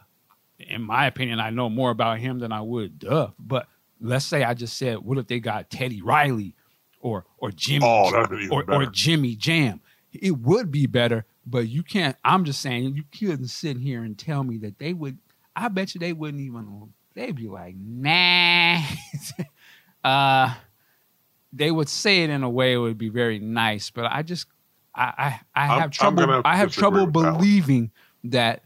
in 0.59 0.81
my 0.81 1.05
opinion, 1.05 1.39
I 1.39 1.51
know 1.51 1.69
more 1.69 1.91
about 1.91 2.19
him 2.19 2.39
than 2.39 2.51
I 2.51 2.61
would 2.61 2.99
Duff. 2.99 3.33
But 3.39 3.67
let's 3.99 4.25
say 4.25 4.43
I 4.43 4.53
just 4.55 4.77
said, 4.77 4.97
what 4.97 5.17
if 5.17 5.27
they 5.27 5.39
got 5.39 5.69
Teddy 5.69 6.01
Riley 6.01 6.55
or 6.99 7.25
or 7.37 7.51
Jimmy 7.51 7.85
Oh, 7.85 8.25
or, 8.51 8.63
or. 8.69 8.85
Jimmy 8.87 9.35
Jam? 9.35 9.81
It 10.11 10.37
would 10.39 10.71
be 10.71 10.87
better, 10.87 11.25
but 11.45 11.67
you 11.69 11.83
can't. 11.83 12.17
I'm 12.23 12.43
just 12.43 12.61
saying 12.61 12.95
you 12.95 13.03
couldn't 13.17 13.47
sit 13.47 13.77
here 13.77 14.03
and 14.03 14.17
tell 14.17 14.43
me 14.43 14.57
that 14.57 14.79
they 14.79 14.93
would. 14.93 15.19
I 15.55 15.67
bet 15.67 15.93
you 15.93 15.99
they 15.99 16.13
wouldn't 16.13 16.41
even. 16.41 16.91
They'd 17.13 17.35
be 17.35 17.47
like, 17.47 17.75
nah. 17.77 18.81
uh, 20.03 20.53
they 21.53 21.71
would 21.71 21.89
say 21.89 22.23
it 22.23 22.29
in 22.29 22.43
a 22.43 22.49
way 22.49 22.73
it 22.73 22.77
would 22.77 22.97
be 22.97 23.09
very 23.09 23.39
nice, 23.39 23.89
but 23.89 24.05
I 24.05 24.21
just, 24.21 24.47
I, 24.93 25.39
I, 25.55 25.63
I 25.63 25.79
have 25.79 25.91
trouble. 25.91 26.41
I 26.43 26.55
have 26.57 26.71
trouble 26.71 27.05
with 27.05 27.13
that 27.13 27.37
believing 27.37 27.91
that 28.25 28.63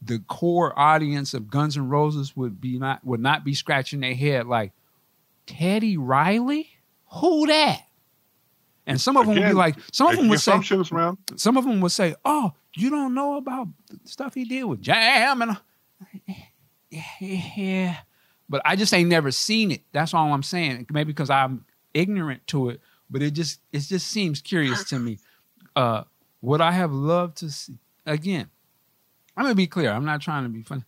the 0.00 0.18
core 0.20 0.76
audience 0.78 1.34
of 1.34 1.48
Guns 1.48 1.76
N' 1.76 1.88
Roses 1.88 2.36
would 2.36 2.60
be 2.60 2.78
not 2.78 3.04
would 3.04 3.20
not 3.20 3.44
be 3.44 3.54
scratching 3.54 4.00
their 4.00 4.14
head 4.14 4.46
like 4.46 4.72
Teddy 5.46 5.96
Riley, 5.96 6.70
who 7.12 7.46
that? 7.46 7.82
And 8.86 9.00
some 9.00 9.16
of 9.16 9.26
them 9.26 9.36
would 9.36 9.46
be 9.46 9.52
like, 9.52 9.76
some 9.92 10.08
of 10.08 10.16
them 10.16 10.28
would 10.28 10.40
say, 10.40 10.58
man. 10.90 11.16
some 11.36 11.56
of 11.56 11.64
them 11.64 11.80
would 11.80 11.92
say, 11.92 12.16
"Oh, 12.24 12.52
you 12.74 12.90
don't 12.90 13.14
know 13.14 13.36
about 13.36 13.68
the 13.88 14.00
stuff 14.04 14.34
he 14.34 14.44
did 14.44 14.64
with 14.64 14.82
Jam," 14.82 15.42
and 15.42 15.56
yeah. 17.20 17.98
But 18.48 18.62
I 18.64 18.76
just 18.76 18.92
ain't 18.92 19.08
never 19.08 19.30
seen 19.30 19.70
it. 19.70 19.82
That's 19.92 20.12
all 20.12 20.32
I'm 20.32 20.42
saying. 20.42 20.86
Maybe 20.90 21.12
because 21.12 21.30
I'm 21.30 21.64
ignorant 21.94 22.46
to 22.48 22.70
it, 22.70 22.80
but 23.08 23.22
it 23.22 23.32
just 23.32 23.60
it 23.72 23.80
just 23.80 24.08
seems 24.08 24.40
curious 24.40 24.84
to 24.84 24.98
me. 24.98 25.18
Uh, 25.74 26.04
would 26.40 26.60
I 26.60 26.72
have 26.72 26.92
loved 26.92 27.38
to 27.38 27.50
see 27.50 27.78
again? 28.06 28.50
I'm 29.36 29.44
gonna 29.44 29.54
be 29.54 29.66
clear. 29.66 29.90
I'm 29.90 30.04
not 30.04 30.20
trying 30.20 30.44
to 30.44 30.48
be 30.48 30.62
funny. 30.62 30.84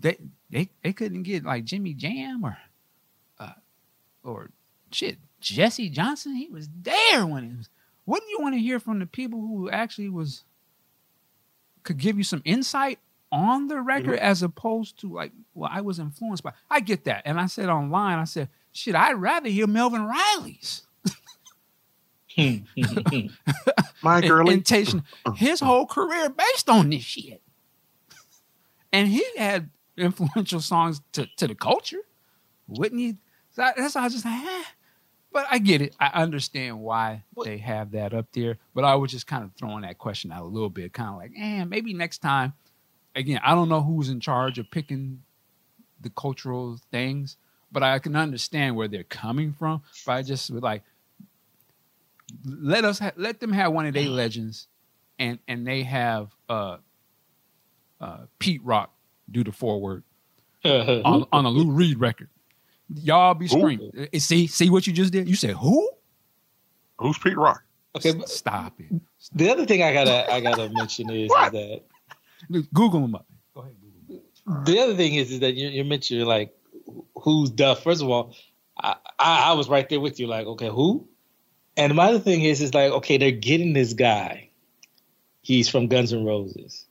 They 0.00 0.16
they 0.50 0.70
they 0.82 0.92
couldn't 0.92 1.24
get 1.24 1.44
like 1.44 1.64
Jimmy 1.64 1.94
Jam 1.94 2.44
or 2.44 2.58
uh, 3.38 3.52
or 4.22 4.50
shit 4.90 5.18
Jesse 5.40 5.90
Johnson. 5.90 6.36
He 6.36 6.48
was 6.48 6.68
there 6.82 7.26
when 7.26 7.44
it 7.44 7.56
was. 7.56 7.68
Wouldn't 8.06 8.30
you 8.30 8.40
want 8.40 8.54
to 8.54 8.60
hear 8.60 8.80
from 8.80 9.00
the 9.00 9.06
people 9.06 9.40
who 9.40 9.68
actually 9.68 10.08
was 10.08 10.44
could 11.82 11.98
give 11.98 12.16
you 12.16 12.24
some 12.24 12.42
insight 12.44 12.98
on 13.30 13.68
the 13.68 13.80
record 13.80 14.18
as 14.18 14.42
opposed 14.42 14.98
to 15.00 15.12
like, 15.12 15.32
well, 15.54 15.70
I 15.72 15.80
was 15.80 15.98
influenced 15.98 16.42
by. 16.42 16.52
I 16.70 16.80
get 16.80 17.04
that, 17.04 17.22
and 17.24 17.38
I 17.38 17.46
said 17.46 17.68
online, 17.68 18.18
I 18.18 18.24
said, 18.24 18.48
shit, 18.72 18.94
I'd 18.94 19.12
rather 19.12 19.48
hear 19.48 19.66
Melvin 19.66 20.04
Riley's. 20.04 20.86
My 24.02 24.18
in- 24.20 24.28
girlie. 24.28 24.54
intention. 24.54 25.02
His 25.36 25.60
whole 25.60 25.86
career 25.86 26.28
based 26.30 26.68
on 26.70 26.90
this 26.90 27.02
shit, 27.02 27.42
and 28.92 29.08
he 29.08 29.24
had 29.36 29.70
influential 29.96 30.60
songs 30.60 31.00
to, 31.12 31.26
to 31.36 31.46
the 31.48 31.54
culture, 31.54 32.00
wouldn't 32.68 33.00
he? 33.00 33.16
So 33.50 33.68
that's 33.76 33.94
why 33.94 34.02
I 34.02 34.04
was 34.04 34.12
just 34.12 34.24
like, 34.24 34.46
eh. 34.46 34.62
But 35.30 35.46
I 35.50 35.58
get 35.58 35.82
it. 35.82 35.94
I 36.00 36.22
understand 36.22 36.80
why 36.80 37.24
they 37.44 37.58
have 37.58 37.90
that 37.90 38.14
up 38.14 38.26
there. 38.32 38.56
But 38.74 38.84
I 38.84 38.94
was 38.94 39.10
just 39.10 39.26
kind 39.26 39.44
of 39.44 39.52
throwing 39.58 39.82
that 39.82 39.98
question 39.98 40.32
out 40.32 40.42
a 40.42 40.46
little 40.46 40.70
bit, 40.70 40.92
kind 40.94 41.10
of 41.10 41.16
like, 41.16 41.32
eh, 41.36 41.64
maybe 41.64 41.92
next 41.92 42.18
time. 42.18 42.54
Again, 43.14 43.40
I 43.44 43.54
don't 43.54 43.68
know 43.68 43.82
who's 43.82 44.08
in 44.08 44.20
charge 44.20 44.58
of 44.58 44.70
picking 44.70 45.22
the 46.00 46.10
cultural 46.10 46.78
things, 46.90 47.36
but 47.72 47.82
I 47.82 47.98
can 47.98 48.16
understand 48.16 48.76
where 48.76 48.88
they're 48.88 49.02
coming 49.04 49.52
from. 49.52 49.82
But 50.06 50.12
I 50.12 50.22
just 50.22 50.50
would 50.50 50.62
like 50.62 50.82
let 52.44 52.84
us 52.84 52.98
ha- 52.98 53.12
let 53.16 53.40
them 53.40 53.52
have 53.52 53.72
one 53.72 53.86
of 53.86 53.94
their 53.94 54.08
legends, 54.08 54.68
and 55.18 55.38
and 55.48 55.66
they 55.66 55.82
have 55.82 56.30
uh, 56.48 56.76
uh, 58.00 58.18
Pete 58.38 58.62
Rock 58.64 58.92
do 59.30 59.44
the 59.44 59.52
foreword 59.52 60.02
on, 60.64 61.24
on 61.32 61.44
a 61.44 61.48
Lou 61.50 61.70
Reed 61.70 61.98
record. 62.00 62.28
Y'all 62.94 63.34
be 63.34 63.48
screaming. 63.48 63.90
Uh, 64.14 64.18
See, 64.18 64.46
see 64.46 64.70
what 64.70 64.86
you 64.86 64.92
just 64.92 65.12
did. 65.12 65.28
You 65.28 65.36
said 65.36 65.50
who? 65.56 65.90
Who's 66.98 67.18
Pete 67.18 67.36
Rock? 67.36 67.62
okay, 67.96 68.12
but 68.12 68.28
Stop 68.28 68.80
it. 68.80 69.00
the 69.34 69.50
other 69.50 69.66
thing 69.66 69.82
I 69.82 69.92
gotta 69.92 70.30
I 70.32 70.40
gotta 70.40 70.68
mention 70.70 71.10
is, 71.10 71.30
is 71.30 71.50
that 71.52 71.82
Google 72.72 73.00
them 73.02 73.14
up. 73.14 73.26
Go 73.54 73.60
ahead. 73.62 73.74
Google 74.06 74.22
them. 74.46 74.64
the 74.64 74.78
other 74.80 74.94
thing 74.96 75.14
is, 75.14 75.30
is 75.30 75.40
that 75.40 75.54
you, 75.54 75.68
you 75.68 75.84
mentioned 75.84 76.26
like 76.26 76.54
who's 77.16 77.50
Duff. 77.50 77.82
First 77.82 78.02
of 78.02 78.08
all, 78.08 78.34
I, 78.80 78.96
I 79.18 79.50
I 79.50 79.52
was 79.52 79.68
right 79.68 79.88
there 79.88 80.00
with 80.00 80.18
you. 80.20 80.26
Like, 80.26 80.46
okay, 80.46 80.68
who? 80.68 81.07
And 81.78 81.94
my 81.94 82.08
other 82.08 82.18
thing 82.18 82.42
is, 82.42 82.60
is 82.60 82.74
like, 82.74 82.90
okay, 82.90 83.18
they're 83.18 83.30
getting 83.30 83.72
this 83.72 83.92
guy. 83.92 84.50
He's 85.42 85.68
from 85.68 85.86
Guns 85.86 86.12
N' 86.12 86.24
Roses. 86.24 86.84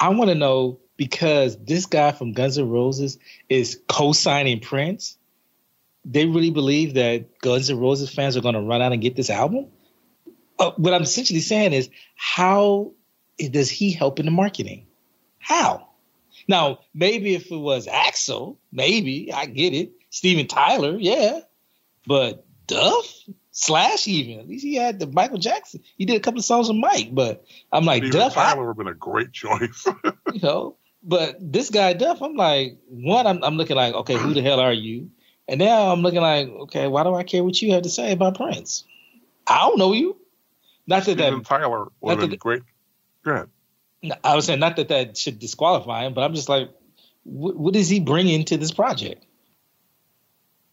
I 0.00 0.08
want 0.08 0.30
to 0.30 0.34
know 0.34 0.80
because 0.96 1.56
this 1.58 1.84
guy 1.84 2.10
from 2.10 2.32
Guns 2.32 2.58
N' 2.58 2.70
Roses 2.70 3.18
is 3.50 3.80
co-signing 3.86 4.60
Prince. 4.60 5.18
They 6.06 6.24
really 6.24 6.50
believe 6.50 6.94
that 6.94 7.38
Guns 7.38 7.68
N' 7.68 7.78
Roses 7.78 8.12
fans 8.12 8.36
are 8.36 8.40
going 8.40 8.54
to 8.54 8.62
run 8.62 8.80
out 8.80 8.92
and 8.92 9.02
get 9.02 9.14
this 9.14 9.28
album. 9.28 9.66
Uh, 10.58 10.70
what 10.78 10.94
I'm 10.94 11.02
essentially 11.02 11.40
saying 11.40 11.74
is, 11.74 11.90
how 12.16 12.92
does 13.38 13.68
he 13.68 13.92
help 13.92 14.20
in 14.20 14.24
the 14.24 14.32
marketing? 14.32 14.86
How? 15.38 15.90
Now, 16.48 16.80
maybe 16.94 17.34
if 17.34 17.50
it 17.50 17.56
was 17.56 17.86
Axl, 17.86 18.56
maybe 18.72 19.32
I 19.32 19.44
get 19.46 19.74
it. 19.74 19.92
Steven 20.08 20.46
Tyler, 20.46 20.96
yeah. 20.98 21.40
But 22.06 22.46
Duff, 22.66 23.12
Slash, 23.56 24.08
even 24.08 24.40
at 24.40 24.48
least 24.48 24.64
he 24.64 24.74
had 24.74 24.98
the 24.98 25.06
Michael 25.06 25.38
Jackson. 25.38 25.80
He 25.96 26.06
did 26.06 26.16
a 26.16 26.20
couple 26.20 26.40
of 26.40 26.44
songs 26.44 26.66
with 26.66 26.76
Mike, 26.76 27.10
but 27.12 27.44
I'm 27.70 27.84
like 27.84 28.02
Steven 28.02 28.18
Duff, 28.18 28.34
Tyler 28.34 28.62
would 28.62 28.70
have 28.70 28.76
been 28.76 28.88
a 28.88 28.94
great 28.94 29.32
choice. 29.32 29.86
you 30.32 30.40
know. 30.42 30.76
But 31.04 31.36
this 31.40 31.70
guy 31.70 31.92
Duff, 31.92 32.20
I'm 32.20 32.34
like, 32.34 32.78
one, 32.88 33.28
I'm, 33.28 33.44
I'm 33.44 33.56
looking 33.56 33.76
like, 33.76 33.94
okay, 33.94 34.16
who 34.16 34.34
the 34.34 34.42
hell 34.42 34.58
are 34.58 34.72
you? 34.72 35.10
And 35.46 35.60
now 35.60 35.92
I'm 35.92 36.00
looking 36.00 36.20
like, 36.20 36.48
okay, 36.48 36.88
why 36.88 37.04
do 37.04 37.14
I 37.14 37.22
care 37.22 37.44
what 37.44 37.62
you 37.62 37.74
have 37.74 37.82
to 37.82 37.90
say 37.90 38.10
about 38.10 38.36
Prince? 38.36 38.84
I 39.46 39.60
don't 39.60 39.78
know 39.78 39.92
you. 39.92 40.16
Not 40.88 41.04
that 41.04 41.12
Steven 41.12 41.38
that 41.38 41.44
Tyler 41.44 41.88
would 42.00 42.18
have 42.18 42.30
been 42.30 42.38
great. 42.38 42.62
Go 43.24 43.32
ahead. 43.32 43.50
I 44.24 44.34
was 44.34 44.46
saying 44.46 44.58
not 44.58 44.74
that 44.76 44.88
that 44.88 45.16
should 45.16 45.38
disqualify 45.38 46.06
him, 46.06 46.14
but 46.14 46.24
I'm 46.24 46.34
just 46.34 46.48
like, 46.48 46.70
what, 47.22 47.56
what 47.56 47.76
is 47.76 47.88
he 47.88 48.00
bringing 48.00 48.44
to 48.46 48.56
this 48.56 48.72
project? 48.72 49.24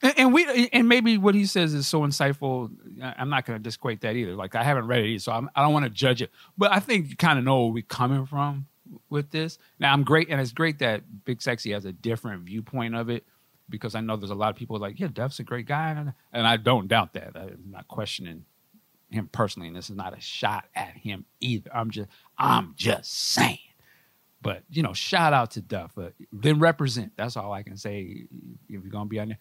And, 0.01 0.13
and 0.17 0.33
we 0.33 0.69
and 0.73 0.87
maybe 0.87 1.17
what 1.17 1.35
he 1.35 1.45
says 1.45 1.73
is 1.73 1.87
so 1.87 2.01
insightful. 2.01 2.71
I'm 3.01 3.29
not 3.29 3.45
going 3.45 3.59
to 3.59 3.63
disquote 3.63 4.01
that 4.01 4.15
either. 4.15 4.35
Like 4.35 4.55
I 4.55 4.63
haven't 4.63 4.87
read 4.87 5.03
it, 5.03 5.07
either, 5.07 5.19
so 5.19 5.31
I'm, 5.31 5.49
I 5.55 5.61
don't 5.61 5.73
want 5.73 5.85
to 5.85 5.89
judge 5.89 6.21
it. 6.21 6.31
But 6.57 6.71
I 6.71 6.79
think 6.79 7.09
you 7.09 7.15
kind 7.15 7.37
of 7.37 7.45
know 7.45 7.65
where 7.65 7.73
we're 7.73 7.83
coming 7.83 8.25
from 8.25 8.67
with 9.09 9.31
this. 9.31 9.57
Now 9.79 9.93
I'm 9.93 10.03
great, 10.03 10.29
and 10.29 10.41
it's 10.41 10.53
great 10.53 10.79
that 10.79 11.03
Big 11.25 11.41
Sexy 11.41 11.71
has 11.71 11.85
a 11.85 11.91
different 11.91 12.43
viewpoint 12.43 12.95
of 12.95 13.09
it 13.09 13.25
because 13.69 13.95
I 13.95 14.01
know 14.01 14.17
there's 14.17 14.31
a 14.31 14.35
lot 14.35 14.49
of 14.49 14.55
people 14.55 14.77
like, 14.77 14.99
yeah, 14.99 15.07
Duff's 15.11 15.39
a 15.39 15.43
great 15.43 15.65
guy, 15.65 15.91
and, 16.33 16.47
I 16.47 16.57
don't 16.57 16.87
doubt 16.87 17.13
that. 17.13 17.35
I'm 17.35 17.71
not 17.71 17.87
questioning 17.87 18.45
him 19.09 19.29
personally, 19.31 19.67
and 19.67 19.75
this 19.75 19.89
is 19.89 19.95
not 19.95 20.17
a 20.17 20.21
shot 20.21 20.65
at 20.75 20.95
him 20.97 21.25
either. 21.39 21.69
I'm 21.73 21.91
just 21.91 22.09
I'm 22.37 22.73
just 22.75 23.13
saying. 23.13 23.59
But 24.41 24.63
you 24.69 24.83
know, 24.83 24.93
shout 24.93 25.33
out 25.33 25.51
to 25.51 25.61
Duff. 25.61 25.97
Then 26.33 26.59
represent. 26.59 27.13
That's 27.15 27.37
all 27.37 27.53
I 27.53 27.63
can 27.63 27.77
say. 27.77 28.25
If 28.67 28.83
you're 28.83 28.91
gonna 28.91 29.05
be 29.05 29.19
on 29.19 29.29
there. 29.29 29.39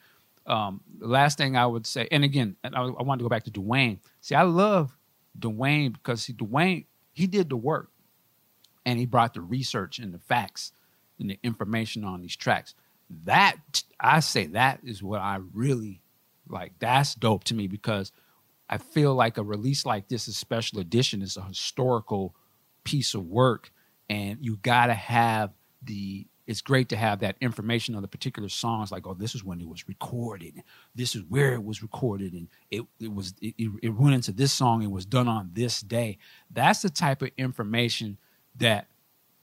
Um, 0.51 0.80
last 0.98 1.38
thing 1.38 1.57
I 1.57 1.66
would 1.66 1.86
say, 1.86 2.09
and 2.11 2.24
again, 2.24 2.57
and 2.64 2.74
I, 2.76 2.82
I 2.82 3.03
wanted 3.05 3.20
to 3.20 3.24
go 3.24 3.28
back 3.30 3.44
to 3.44 3.51
Duane. 3.51 4.01
See, 4.20 4.34
I 4.34 4.42
love 4.42 4.96
Duane 5.38 5.92
because 5.92 6.22
see, 6.22 6.32
Duane 6.34 6.86
he 7.12 7.26
did 7.26 7.48
the 7.51 7.57
work, 7.57 7.90
and 8.86 8.98
he 8.98 9.07
brought 9.07 9.34
the 9.34 9.42
research 9.42 9.98
and 9.98 10.12
the 10.14 10.18
facts. 10.18 10.72
and 11.20 11.30
the 11.30 11.38
information 11.42 12.05
on 12.05 12.22
these 12.22 12.36
tracks. 12.36 12.74
That 13.24 13.57
I 14.01 14.20
say 14.20 14.46
that 14.48 14.80
is 14.84 15.03
what 15.03 15.20
I 15.20 15.38
really 15.53 16.01
like. 16.48 16.72
That's 16.80 17.14
dope 17.14 17.44
to 17.44 17.55
me 17.55 17.68
because 17.68 18.12
I 18.68 18.78
feel 18.78 19.14
like 19.14 19.38
a 19.38 19.42
release 19.42 19.84
like 19.86 20.09
this, 20.09 20.28
a 20.28 20.32
special 20.32 20.80
edition, 20.80 21.22
is 21.22 21.36
a 21.36 21.42
historical 21.42 22.34
piece 22.84 23.14
of 23.14 23.26
work, 23.26 23.72
and 24.09 24.38
you 24.40 24.57
got 24.57 24.86
to 24.86 24.94
have 24.94 25.53
the 25.82 26.26
it's 26.51 26.62
great 26.62 26.88
to 26.88 26.96
have 26.96 27.20
that 27.20 27.36
information 27.40 27.94
on 27.94 28.03
the 28.03 28.09
particular 28.09 28.48
songs 28.48 28.90
like 28.90 29.07
oh 29.07 29.14
this 29.14 29.36
is 29.36 29.44
when 29.44 29.61
it 29.61 29.68
was 29.68 29.86
recorded. 29.86 30.64
This 30.96 31.14
is 31.14 31.22
where 31.28 31.55
it 31.55 31.62
was 31.62 31.80
recorded 31.80 32.32
and 32.32 32.48
it, 32.72 32.82
it 32.98 33.14
was 33.14 33.34
it, 33.40 33.55
it 33.80 33.90
went 33.90 34.16
into 34.16 34.32
this 34.32 34.53
song 34.53 34.82
and 34.82 34.90
was 34.90 35.07
done 35.07 35.28
on 35.28 35.51
this 35.53 35.80
day. 35.80 36.18
That's 36.51 36.82
the 36.82 36.90
type 36.90 37.22
of 37.22 37.30
information 37.38 38.18
that 38.57 38.88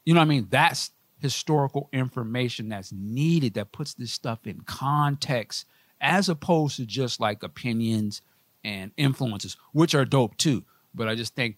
you 0.03 0.13
know 0.13 0.19
what 0.19 0.25
i 0.25 0.27
mean? 0.27 0.47
That's 0.49 0.91
historical 1.21 1.87
information 1.93 2.67
that's 2.67 2.91
needed 2.91 3.53
that 3.53 3.71
puts 3.71 3.93
this 3.93 4.11
stuff 4.11 4.45
in 4.45 4.59
context 4.61 5.65
as 6.01 6.27
opposed 6.27 6.75
to 6.75 6.85
just 6.85 7.21
like 7.21 7.41
opinions 7.41 8.21
and 8.65 8.91
influences 8.97 9.55
which 9.71 9.95
are 9.95 10.03
dope 10.03 10.35
too. 10.35 10.65
But 10.93 11.07
i 11.07 11.15
just 11.15 11.35
think 11.35 11.55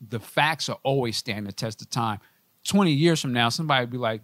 the 0.00 0.18
facts 0.18 0.68
are 0.68 0.78
always 0.82 1.16
standing 1.16 1.44
the 1.44 1.52
test 1.52 1.82
of 1.82 1.88
time. 1.88 2.18
20 2.64 2.90
years 2.90 3.22
from 3.22 3.32
now 3.32 3.48
somebody 3.48 3.84
would 3.84 3.92
be 3.92 3.96
like 3.96 4.22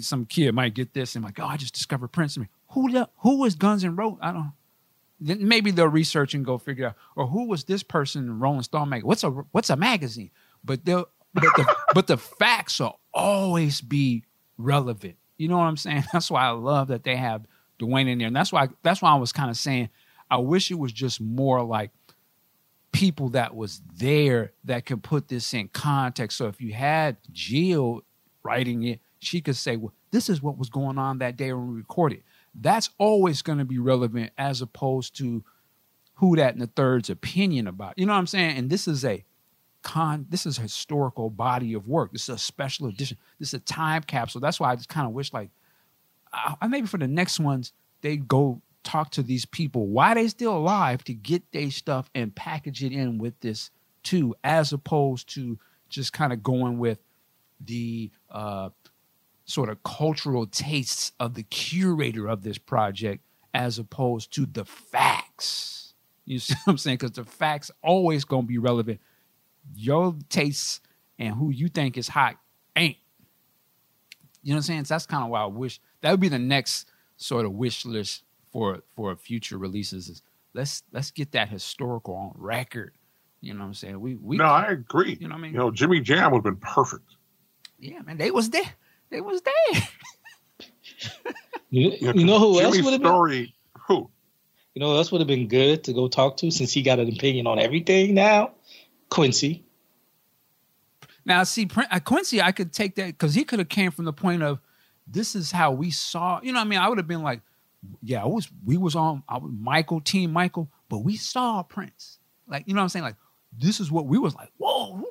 some 0.00 0.26
kid 0.26 0.54
might 0.54 0.74
get 0.74 0.94
this 0.94 1.14
and 1.14 1.24
like, 1.24 1.38
oh, 1.40 1.44
I 1.44 1.56
just 1.56 1.74
discovered 1.74 2.08
Prince. 2.08 2.36
I 2.36 2.40
mean, 2.40 2.48
who 2.70 2.90
the, 2.90 3.08
who 3.18 3.38
was 3.38 3.54
Guns 3.54 3.84
and 3.84 3.96
Roses? 3.96 4.18
I 4.22 4.32
don't. 4.32 4.52
Then 5.22 5.46
maybe 5.46 5.70
they'll 5.70 5.86
research 5.86 6.32
and 6.32 6.44
go 6.44 6.56
figure 6.56 6.88
out, 6.88 6.94
or 7.14 7.26
who 7.26 7.46
was 7.46 7.64
this 7.64 7.82
person 7.82 8.24
in 8.24 8.38
Rolling 8.38 8.62
Stone 8.62 8.88
magazine? 8.88 9.08
What's 9.08 9.24
a 9.24 9.30
what's 9.30 9.70
a 9.70 9.76
magazine? 9.76 10.30
But 10.64 10.84
they'll 10.84 11.08
but 11.34 11.42
the, 11.56 11.76
but 11.94 12.06
the 12.06 12.16
facts 12.16 12.80
will 12.80 12.98
always 13.12 13.80
be 13.80 14.24
relevant. 14.56 15.16
You 15.36 15.48
know 15.48 15.58
what 15.58 15.64
I'm 15.64 15.76
saying? 15.76 16.04
That's 16.12 16.30
why 16.30 16.44
I 16.44 16.50
love 16.50 16.88
that 16.88 17.04
they 17.04 17.16
have 17.16 17.44
Duane 17.78 18.08
in 18.08 18.18
there, 18.18 18.26
and 18.26 18.36
that's 18.36 18.52
why 18.52 18.68
that's 18.82 19.00
why 19.00 19.10
I 19.10 19.16
was 19.16 19.32
kind 19.32 19.50
of 19.50 19.56
saying 19.56 19.88
I 20.30 20.36
wish 20.36 20.70
it 20.70 20.78
was 20.78 20.92
just 20.92 21.20
more 21.20 21.62
like 21.62 21.90
people 22.92 23.30
that 23.30 23.54
was 23.54 23.80
there 23.96 24.52
that 24.64 24.84
could 24.84 25.02
put 25.02 25.28
this 25.28 25.54
in 25.54 25.68
context. 25.68 26.36
So 26.36 26.46
if 26.46 26.60
you 26.60 26.72
had 26.72 27.16
Jill 27.32 28.02
writing 28.42 28.82
it, 28.84 29.00
she 29.20 29.40
could 29.40 29.56
say, 29.56 29.76
well, 29.76 29.92
this 30.10 30.28
is 30.28 30.42
what 30.42 30.58
was 30.58 30.70
going 30.70 30.98
on 30.98 31.18
that 31.18 31.36
day 31.36 31.52
when 31.52 31.68
we 31.68 31.76
recorded. 31.76 32.22
That's 32.54 32.90
always 32.98 33.42
going 33.42 33.58
to 33.58 33.64
be 33.64 33.78
relevant 33.78 34.32
as 34.36 34.60
opposed 34.60 35.16
to 35.18 35.44
who 36.14 36.36
that 36.36 36.54
in 36.54 36.60
the 36.60 36.66
third's 36.66 37.10
opinion 37.10 37.66
about. 37.66 37.98
You 37.98 38.06
know 38.06 38.12
what 38.12 38.18
I'm 38.18 38.26
saying? 38.26 38.56
And 38.56 38.70
this 38.70 38.88
is 38.88 39.04
a 39.04 39.24
con 39.82 40.26
this 40.28 40.44
is 40.44 40.58
a 40.58 40.62
historical 40.62 41.30
body 41.30 41.72
of 41.74 41.88
work. 41.88 42.12
This 42.12 42.24
is 42.24 42.34
a 42.34 42.38
special 42.38 42.86
edition. 42.88 43.16
This 43.38 43.48
is 43.48 43.54
a 43.54 43.60
time 43.60 44.02
capsule. 44.02 44.40
That's 44.40 44.60
why 44.60 44.70
I 44.72 44.76
just 44.76 44.88
kind 44.88 45.06
of 45.06 45.12
wish 45.12 45.32
like 45.32 45.50
I, 46.32 46.66
maybe 46.66 46.86
for 46.86 46.98
the 46.98 47.08
next 47.08 47.40
ones 47.40 47.72
they 48.02 48.16
go 48.16 48.60
talk 48.82 49.10
to 49.10 49.22
these 49.22 49.44
people 49.44 49.86
why 49.86 50.14
they 50.14 50.26
still 50.28 50.56
alive 50.56 51.04
to 51.04 51.14
get 51.14 51.42
their 51.52 51.70
stuff 51.70 52.10
and 52.14 52.34
package 52.34 52.82
it 52.82 52.92
in 52.92 53.18
with 53.18 53.38
this 53.40 53.70
too, 54.02 54.34
as 54.42 54.72
opposed 54.72 55.28
to 55.34 55.58
just 55.88 56.12
kind 56.12 56.32
of 56.32 56.42
going 56.42 56.78
with 56.78 56.98
the 57.60 58.10
uh, 58.30 58.70
sort 59.50 59.68
of 59.68 59.82
cultural 59.82 60.46
tastes 60.46 61.12
of 61.18 61.34
the 61.34 61.42
curator 61.42 62.28
of 62.28 62.42
this 62.42 62.58
project 62.58 63.24
as 63.52 63.78
opposed 63.78 64.32
to 64.34 64.46
the 64.46 64.64
facts. 64.64 65.94
You 66.24 66.38
see 66.38 66.54
what 66.64 66.72
I'm 66.72 66.78
saying? 66.78 66.98
Because 66.98 67.12
the 67.12 67.24
facts 67.24 67.70
always 67.82 68.24
gonna 68.24 68.46
be 68.46 68.58
relevant. 68.58 69.00
Your 69.74 70.14
tastes 70.28 70.80
and 71.18 71.34
who 71.34 71.50
you 71.50 71.68
think 71.68 71.98
is 71.98 72.08
hot 72.08 72.36
ain't. 72.76 72.96
You 74.42 74.52
know 74.52 74.56
what 74.56 74.58
I'm 74.58 74.62
saying? 74.62 74.84
So 74.86 74.94
that's 74.94 75.06
kind 75.06 75.24
of 75.24 75.30
why 75.30 75.42
I 75.42 75.46
wish 75.46 75.80
that 76.00 76.10
would 76.10 76.20
be 76.20 76.28
the 76.28 76.38
next 76.38 76.88
sort 77.16 77.44
of 77.44 77.52
wish 77.52 77.84
list 77.84 78.22
for 78.52 78.80
for 78.94 79.14
future 79.16 79.58
releases. 79.58 80.08
Is 80.08 80.22
let's 80.54 80.82
let's 80.92 81.10
get 81.10 81.32
that 81.32 81.48
historical 81.48 82.14
on 82.14 82.32
record. 82.36 82.94
You 83.40 83.54
know 83.54 83.60
what 83.60 83.66
I'm 83.66 83.74
saying? 83.74 84.00
We 84.00 84.14
we 84.14 84.36
No, 84.36 84.44
I 84.44 84.66
agree. 84.66 85.18
You 85.20 85.28
know 85.28 85.34
what 85.34 85.40
I 85.40 85.42
mean? 85.42 85.52
You 85.52 85.58
know, 85.58 85.70
Jimmy 85.70 86.00
Jam 86.00 86.30
would 86.30 86.38
have 86.38 86.44
been 86.44 86.56
perfect. 86.56 87.16
Yeah, 87.78 88.00
man, 88.02 88.18
they 88.18 88.30
was 88.30 88.50
there. 88.50 88.74
They 89.10 89.20
was 89.20 89.42
there. 89.42 89.82
you, 91.70 91.90
you 92.00 92.24
know 92.24 92.38
who 92.38 92.60
else 92.60 92.80
would 92.80 92.92
have 92.92 93.02
been? 93.02 93.48
Who? 93.86 94.10
You 94.74 94.80
know 94.80 94.92
who 94.92 94.96
else 94.96 95.10
would 95.10 95.20
have 95.20 95.28
been 95.28 95.48
good 95.48 95.84
to 95.84 95.92
go 95.92 96.08
talk 96.08 96.36
to 96.38 96.50
since 96.50 96.72
he 96.72 96.82
got 96.82 96.98
an 96.98 97.08
opinion 97.08 97.46
on 97.46 97.58
everything 97.58 98.14
now? 98.14 98.52
Quincy. 99.08 99.64
Now, 101.24 101.42
see, 101.44 101.68
uh, 101.76 102.00
Quincy, 102.00 102.40
I 102.40 102.52
could 102.52 102.72
take 102.72 102.94
that 102.94 103.06
because 103.06 103.34
he 103.34 103.44
could 103.44 103.58
have 103.58 103.68
came 103.68 103.90
from 103.90 104.04
the 104.04 104.12
point 104.12 104.42
of 104.42 104.60
this 105.06 105.34
is 105.34 105.50
how 105.50 105.72
we 105.72 105.90
saw. 105.90 106.40
You 106.42 106.52
know, 106.52 106.60
what 106.60 106.66
I 106.66 106.68
mean, 106.68 106.78
I 106.78 106.88
would 106.88 106.98
have 106.98 107.08
been 107.08 107.22
like, 107.22 107.40
yeah, 108.02 108.22
I 108.22 108.26
was 108.26 108.48
we 108.64 108.76
was 108.76 108.94
on 108.94 109.22
I 109.28 109.38
was 109.38 109.50
Michael, 109.52 110.00
Team 110.00 110.32
Michael, 110.32 110.70
but 110.88 110.98
we 110.98 111.16
saw 111.16 111.62
Prince. 111.62 112.18
Like, 112.46 112.66
you 112.66 112.74
know 112.74 112.80
what 112.80 112.84
I'm 112.84 112.88
saying? 112.90 113.04
Like, 113.04 113.16
this 113.56 113.80
is 113.80 113.90
what 113.90 114.06
we 114.06 114.18
was 114.18 114.34
like. 114.34 114.50
Whoa, 114.56 115.02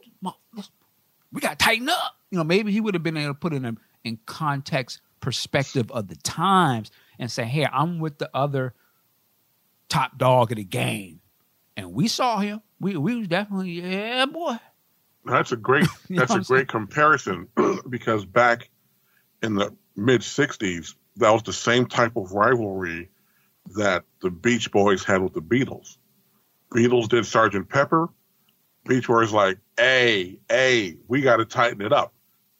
we 1.32 1.42
got 1.42 1.58
to 1.60 1.64
tighten 1.64 1.90
up. 1.90 2.16
You 2.32 2.38
know, 2.38 2.44
maybe 2.44 2.72
he 2.72 2.82
would 2.82 2.94
have 2.94 3.04
been 3.04 3.18
able 3.18 3.34
to 3.34 3.40
put 3.40 3.54
in 3.54 3.66
a 3.66 3.76
in 4.04 4.20
context 4.26 5.02
perspective 5.20 5.92
of 5.92 6.08
the 6.08 6.16
times 6.16 6.92
and 7.18 7.30
say, 7.30 7.44
hey, 7.44 7.68
I'm 7.72 8.00
with 8.00 8.18
the 8.18 8.30
other 8.34 8.74
top 9.90 10.18
dog 10.18 10.52
of 10.52 10.58
the 10.58 10.64
game. 10.64 11.22
And 11.76 11.94
we 11.94 12.08
saw 12.08 12.40
him. 12.40 12.62
We 12.80 12.98
we 12.98 13.16
was 13.16 13.28
definitely, 13.28 13.72
yeah, 13.72 14.26
boy. 14.26 14.58
That's 15.26 15.52
a 15.52 15.58
great 15.58 15.88
that's 16.10 16.34
a 16.34 16.42
great 16.42 16.68
comparison 16.68 17.48
because 17.90 18.26
back 18.26 18.70
in 19.42 19.56
the 19.56 19.76
mid 19.96 20.24
sixties, 20.24 20.96
that 21.18 21.32
was 21.32 21.44
the 21.44 21.54
same 21.54 21.86
type 21.86 22.16
of 22.16 22.32
rivalry 22.32 23.10
that 23.76 24.04
the 24.22 24.30
Beach 24.30 24.72
Boys 24.72 25.04
had 25.04 25.22
with 25.22 25.34
the 25.34 25.42
Beatles. 25.42 25.98
Beatles 26.74 27.10
did 27.10 27.26
Sergeant 27.26 27.70
Pepper. 27.70 28.10
Beach 28.86 29.08
Boys 29.08 29.32
like, 29.32 29.60
hey, 29.78 30.40
hey, 30.50 30.98
we 31.08 31.22
got 31.22 31.38
to 31.38 31.46
tighten 31.46 31.82
it 31.82 31.94
up, 31.94 32.14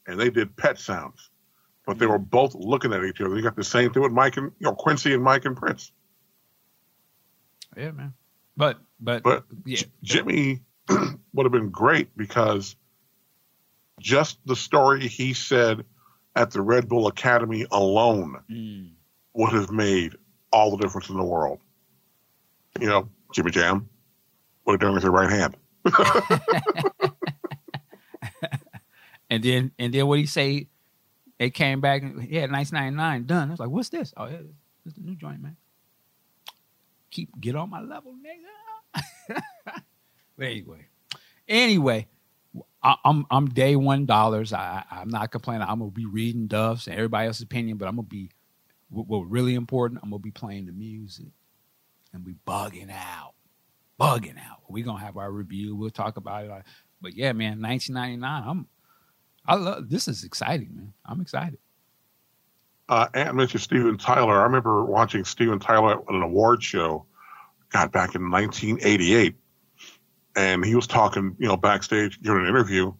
and 0.06 0.20
they 0.20 0.30
did 0.30 0.56
Pet 0.56 0.78
Sounds 0.78 1.29
but 1.90 1.98
they 1.98 2.06
were 2.06 2.18
both 2.20 2.54
looking 2.54 2.92
at 2.92 3.02
each 3.02 3.20
other. 3.20 3.34
You 3.34 3.42
got 3.42 3.56
the 3.56 3.64
same 3.64 3.92
thing 3.92 4.00
with 4.00 4.12
Mike 4.12 4.36
and 4.36 4.52
you 4.60 4.64
know 4.64 4.76
Quincy 4.76 5.12
and 5.12 5.24
Mike 5.24 5.44
and 5.44 5.56
Prince. 5.56 5.90
Yeah, 7.76 7.90
man. 7.90 8.14
But 8.56 8.78
but 9.00 9.24
but 9.24 9.42
yeah. 9.66 9.82
Jimmy 10.04 10.60
would 11.32 11.46
have 11.46 11.50
been 11.50 11.70
great 11.70 12.16
because 12.16 12.76
just 13.98 14.38
the 14.46 14.54
story 14.54 15.08
he 15.08 15.34
said 15.34 15.84
at 16.36 16.52
the 16.52 16.62
Red 16.62 16.88
Bull 16.88 17.08
Academy 17.08 17.66
alone 17.72 18.36
mm. 18.48 18.92
would 19.34 19.52
have 19.52 19.72
made 19.72 20.14
all 20.52 20.70
the 20.70 20.76
difference 20.76 21.08
in 21.08 21.16
the 21.16 21.24
world. 21.24 21.58
You 22.78 22.86
know, 22.86 23.08
Jimmy 23.32 23.50
Jam 23.50 23.88
would 24.64 24.74
have 24.74 24.80
done 24.80 24.94
with 24.94 25.02
your 25.02 25.10
right 25.10 25.28
hand. 25.28 25.56
and 29.28 29.42
then 29.42 29.72
and 29.76 29.92
then 29.92 30.06
what 30.06 30.20
he 30.20 30.26
say 30.26 30.68
they 31.40 31.48
came 31.48 31.80
back 31.80 32.02
and 32.02 32.20
had 32.20 32.52
1999 32.52 33.24
done. 33.24 33.48
I 33.48 33.50
was 33.52 33.60
like, 33.60 33.70
what's 33.70 33.88
this? 33.88 34.12
Oh, 34.14 34.26
yeah, 34.26 34.40
it's 34.84 34.94
the 34.94 35.00
new 35.00 35.16
joint, 35.16 35.40
man. 35.40 35.56
Keep 37.10 37.40
get 37.40 37.56
on 37.56 37.70
my 37.70 37.80
level, 37.80 38.14
nigga. 38.14 39.40
but 40.36 40.46
anyway, 40.46 40.86
anyway, 41.48 42.06
I, 42.82 42.94
am 43.06 43.24
I'm 43.30 43.46
day 43.48 43.74
one 43.74 44.04
dollars. 44.04 44.52
I 44.52 44.84
I'm 44.90 45.08
not 45.08 45.30
complaining. 45.30 45.66
I'm 45.66 45.78
gonna 45.78 45.90
be 45.90 46.04
reading 46.04 46.46
Duff's 46.46 46.86
and 46.86 46.94
everybody 46.94 47.28
else's 47.28 47.42
opinion, 47.42 47.78
but 47.78 47.88
I'm 47.88 47.96
gonna 47.96 48.06
be 48.06 48.30
what, 48.90 49.08
what 49.08 49.30
really 49.30 49.54
important. 49.54 50.00
I'm 50.02 50.10
gonna 50.10 50.20
be 50.20 50.30
playing 50.30 50.66
the 50.66 50.72
music 50.72 51.32
and 52.12 52.22
be 52.22 52.34
bugging 52.46 52.92
out, 52.92 53.32
bugging 53.98 54.36
out. 54.38 54.60
We're 54.68 54.84
gonna 54.84 55.02
have 55.02 55.16
our 55.16 55.32
review. 55.32 55.74
We'll 55.74 55.88
talk 55.88 56.18
about 56.18 56.44
it. 56.44 56.50
But 57.00 57.16
yeah, 57.16 57.32
man, 57.32 57.62
1999. 57.62 58.42
I'm 58.46 58.68
I 59.50 59.56
love 59.56 59.90
this 59.90 60.06
is 60.06 60.22
exciting, 60.22 60.70
man. 60.76 60.92
I'm 61.04 61.20
excited. 61.20 61.58
Uh, 62.88 63.08
Ant 63.14 63.34
mentioned 63.34 63.60
Steven 63.60 63.98
Tyler. 63.98 64.38
I 64.38 64.44
remember 64.44 64.84
watching 64.84 65.24
Steven 65.24 65.58
Tyler 65.58 65.94
at 65.94 66.08
an 66.08 66.22
award 66.22 66.62
show, 66.62 67.04
got 67.70 67.90
back 67.90 68.14
in 68.14 68.30
1988, 68.30 69.34
and 70.36 70.64
he 70.64 70.76
was 70.76 70.86
talking, 70.86 71.34
you 71.40 71.48
know, 71.48 71.56
backstage 71.56 72.20
during 72.20 72.44
an 72.44 72.48
interview, 72.48 72.92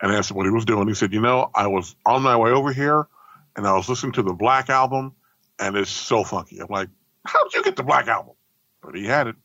and 0.00 0.10
asked 0.10 0.30
him 0.30 0.38
what 0.38 0.46
he 0.46 0.52
was 0.52 0.64
doing. 0.64 0.88
He 0.88 0.94
said, 0.94 1.12
"You 1.12 1.20
know, 1.20 1.50
I 1.54 1.66
was 1.66 1.94
on 2.06 2.22
my 2.22 2.34
way 2.34 2.50
over 2.50 2.72
here, 2.72 3.06
and 3.54 3.66
I 3.66 3.76
was 3.76 3.86
listening 3.86 4.12
to 4.12 4.22
the 4.22 4.32
Black 4.32 4.70
album, 4.70 5.14
and 5.58 5.76
it's 5.76 5.90
so 5.90 6.24
funky." 6.24 6.60
I'm 6.60 6.68
like, 6.70 6.88
"How 7.26 7.44
did 7.44 7.52
you 7.52 7.62
get 7.62 7.76
the 7.76 7.82
Black 7.82 8.08
album?" 8.08 8.36
But 8.80 8.94
he 8.94 9.04
had 9.04 9.26
it. 9.26 9.36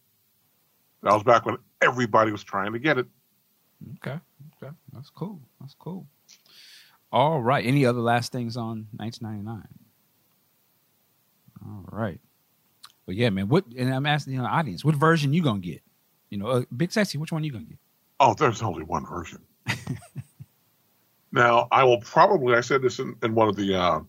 That 1.04 1.16
was 1.16 1.24
back 1.24 1.46
when 1.46 1.58
everybody 1.82 2.32
was 2.32 2.46
trying 2.46 2.72
to 2.72 2.80
get 2.80 2.98
it. 2.98 3.08
Okay, 3.98 4.22
okay, 4.64 4.74
that's 4.94 5.10
cool. 5.10 5.42
That's 5.60 5.76
cool. 5.78 6.08
All 7.12 7.42
right. 7.42 7.66
Any 7.66 7.86
other 7.86 8.00
last 8.02 8.32
things 8.32 8.58
on 8.58 8.88
1999? 8.98 9.68
All 11.66 11.86
right. 11.92 12.20
Well, 13.06 13.16
yeah, 13.16 13.30
man. 13.30 13.48
What? 13.48 13.66
And 13.78 13.94
I'm 13.94 14.06
asking 14.06 14.38
the 14.38 14.44
audience, 14.44 14.84
what 14.84 14.96
version 14.96 15.34
you 15.34 15.42
gonna 15.44 15.60
get? 15.60 15.82
You 16.30 16.38
know, 16.40 16.48
uh, 16.48 16.64
Big 16.76 16.92
Sexy, 16.92 17.18
which 17.18 17.32
one 17.32 17.44
you 17.44 17.52
gonna 17.52 17.66
get? 17.66 17.78
Oh, 18.20 18.34
there's 18.34 18.62
only 18.62 18.84
one 18.84 19.06
version. 19.06 19.42
Now, 21.32 21.68
I 21.70 21.84
will 21.84 22.00
probably, 22.00 22.56
I 22.56 22.62
said 22.62 22.82
this 22.82 23.00
in, 23.00 23.14
in 23.22 23.36
one 23.36 23.50
of 23.50 23.58
the 23.58 23.76
uh, 23.76 24.00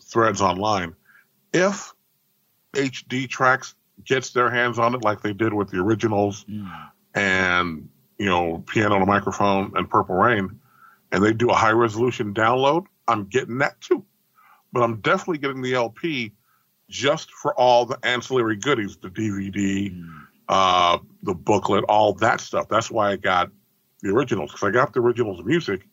threads 0.00 0.40
online. 0.40 0.94
If 1.52 1.92
HD 2.72 3.28
Tracks 3.28 3.74
gets 4.06 4.30
their 4.30 4.50
hands 4.50 4.78
on 4.78 4.94
it 4.94 5.02
like 5.04 5.20
they 5.20 5.34
did 5.34 5.52
with 5.52 5.70
the 5.70 5.78
originals 5.78 6.46
Mm. 6.48 6.88
and, 7.14 7.88
you 8.18 8.24
know, 8.26 8.64
Piano 8.66 8.94
and 8.94 9.02
a 9.02 9.06
Microphone 9.06 9.72
and 9.76 9.88
Purple 9.90 10.14
Rain, 10.14 10.58
and 11.16 11.24
they 11.24 11.32
do 11.32 11.48
a 11.48 11.54
high 11.54 11.70
resolution 11.72 12.34
download, 12.34 12.84
I'm 13.08 13.24
getting 13.24 13.56
that 13.58 13.80
too. 13.80 14.04
But 14.72 14.82
I'm 14.82 15.00
definitely 15.00 15.38
getting 15.38 15.62
the 15.62 15.72
LP 15.74 16.32
just 16.90 17.30
for 17.32 17.54
all 17.58 17.86
the 17.86 17.98
ancillary 18.04 18.56
goodies, 18.56 18.98
the 18.98 19.08
DVD, 19.08 19.90
Mm. 19.90 20.10
uh, 20.48 20.98
the 21.22 21.34
booklet, 21.34 21.84
all 21.88 22.12
that 22.14 22.40
stuff. 22.42 22.68
That's 22.68 22.90
why 22.90 23.12
I 23.12 23.16
got 23.16 23.50
the 24.02 24.10
originals 24.10 24.52
because 24.52 24.68
I 24.68 24.70
got 24.70 24.92
the 24.92 25.00
originals 25.00 25.42
music 25.42 25.88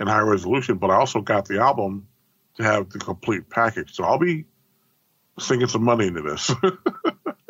in 0.00 0.08
high 0.08 0.18
resolution, 0.20 0.78
but 0.78 0.90
I 0.90 0.96
also 0.96 1.20
got 1.20 1.46
the 1.46 1.60
album 1.60 2.08
to 2.56 2.64
have 2.64 2.90
the 2.90 2.98
complete 2.98 3.48
package. 3.48 3.94
So 3.94 4.02
I'll 4.02 4.18
be 4.18 4.44
sinking 5.38 5.68
some 5.68 5.84
money 5.84 6.08
into 6.08 6.22
this. 6.22 6.50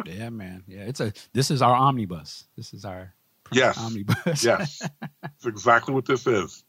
Yeah, 0.07 0.29
man. 0.29 0.65
Yeah, 0.69 0.81
it's 0.83 1.01
a. 1.01 1.15
This 1.33 1.51
is 1.51 1.63
our 1.63 1.75
omnibus. 1.75 2.45
This 2.59 2.75
is 2.75 2.85
our 2.85 3.15
Yes. 3.51 3.79
omnibus. 3.79 4.45
yes, 4.45 4.87
it's 5.25 5.47
exactly 5.47 5.95
what 5.95 6.05
this 6.05 6.27
is. 6.27 6.63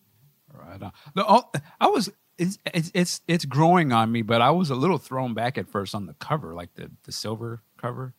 Right 0.57 0.81
on. 0.81 0.91
No, 1.15 1.25
oh, 1.27 1.51
I 1.79 1.87
was. 1.87 2.09
It's, 2.37 2.57
it's 2.73 2.91
it's 2.93 3.21
it's 3.27 3.45
growing 3.45 3.93
on 3.93 4.11
me, 4.11 4.21
but 4.21 4.41
I 4.41 4.51
was 4.51 4.69
a 4.69 4.75
little 4.75 4.97
thrown 4.97 5.33
back 5.33 5.57
at 5.57 5.69
first 5.69 5.95
on 5.95 6.05
the 6.05 6.13
cover, 6.15 6.53
like 6.53 6.73
the 6.75 6.91
the 7.03 7.11
silver 7.13 7.61
cover. 7.77 8.13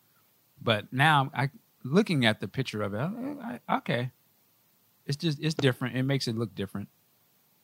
But 0.61 0.91
now 0.91 1.29
I 1.35 1.49
looking 1.83 2.25
at 2.25 2.39
the 2.39 2.47
picture 2.47 2.81
of 2.81 2.93
it. 2.95 2.97
I, 2.99 3.59
I, 3.69 3.77
okay, 3.77 4.11
it's 5.05 5.17
just 5.17 5.39
it's 5.39 5.53
different. 5.53 5.95
It 5.97 6.03
makes 6.03 6.27
it 6.27 6.35
look 6.35 6.55
different. 6.55 6.89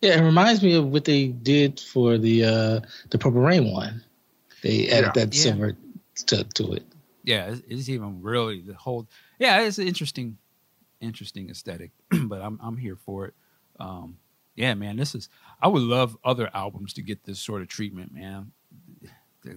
Yeah, 0.01 0.19
it 0.19 0.23
reminds 0.23 0.61
me 0.61 0.73
of 0.75 0.87
what 0.87 1.05
they 1.05 1.27
did 1.27 1.79
for 1.79 2.19
the 2.19 2.43
uh 2.43 2.79
the 3.09 3.17
Purple 3.17 3.41
Rain 3.41 3.71
one. 3.71 4.03
They 4.61 4.89
added 4.89 5.05
Yeah. 5.05 5.11
that 5.25 5.33
Yeah. 5.33 5.41
silver 5.41 5.77
to 6.27 6.43
to 6.43 6.73
it. 6.73 6.83
Yeah, 7.23 7.45
it's, 7.51 7.61
it's 7.67 7.89
even 7.89 8.21
really 8.21 8.61
the 8.61 8.75
whole. 8.75 9.07
Yeah, 9.39 9.61
it's 9.61 9.79
an 9.79 9.87
interesting, 9.87 10.37
interesting 11.01 11.49
aesthetic. 11.49 11.91
but 12.25 12.41
I'm 12.41 12.59
I'm 12.61 12.77
here 12.77 12.97
for 12.97 13.25
it. 13.25 13.33
Um, 13.79 14.17
yeah, 14.55 14.73
man, 14.73 14.97
this 14.97 15.15
is. 15.15 15.29
I 15.61 15.67
would 15.67 15.81
love 15.81 16.17
other 16.23 16.49
albums 16.53 16.93
to 16.93 17.01
get 17.01 17.23
this 17.23 17.39
sort 17.39 17.61
of 17.61 17.67
treatment, 17.67 18.13
man. 18.13 18.51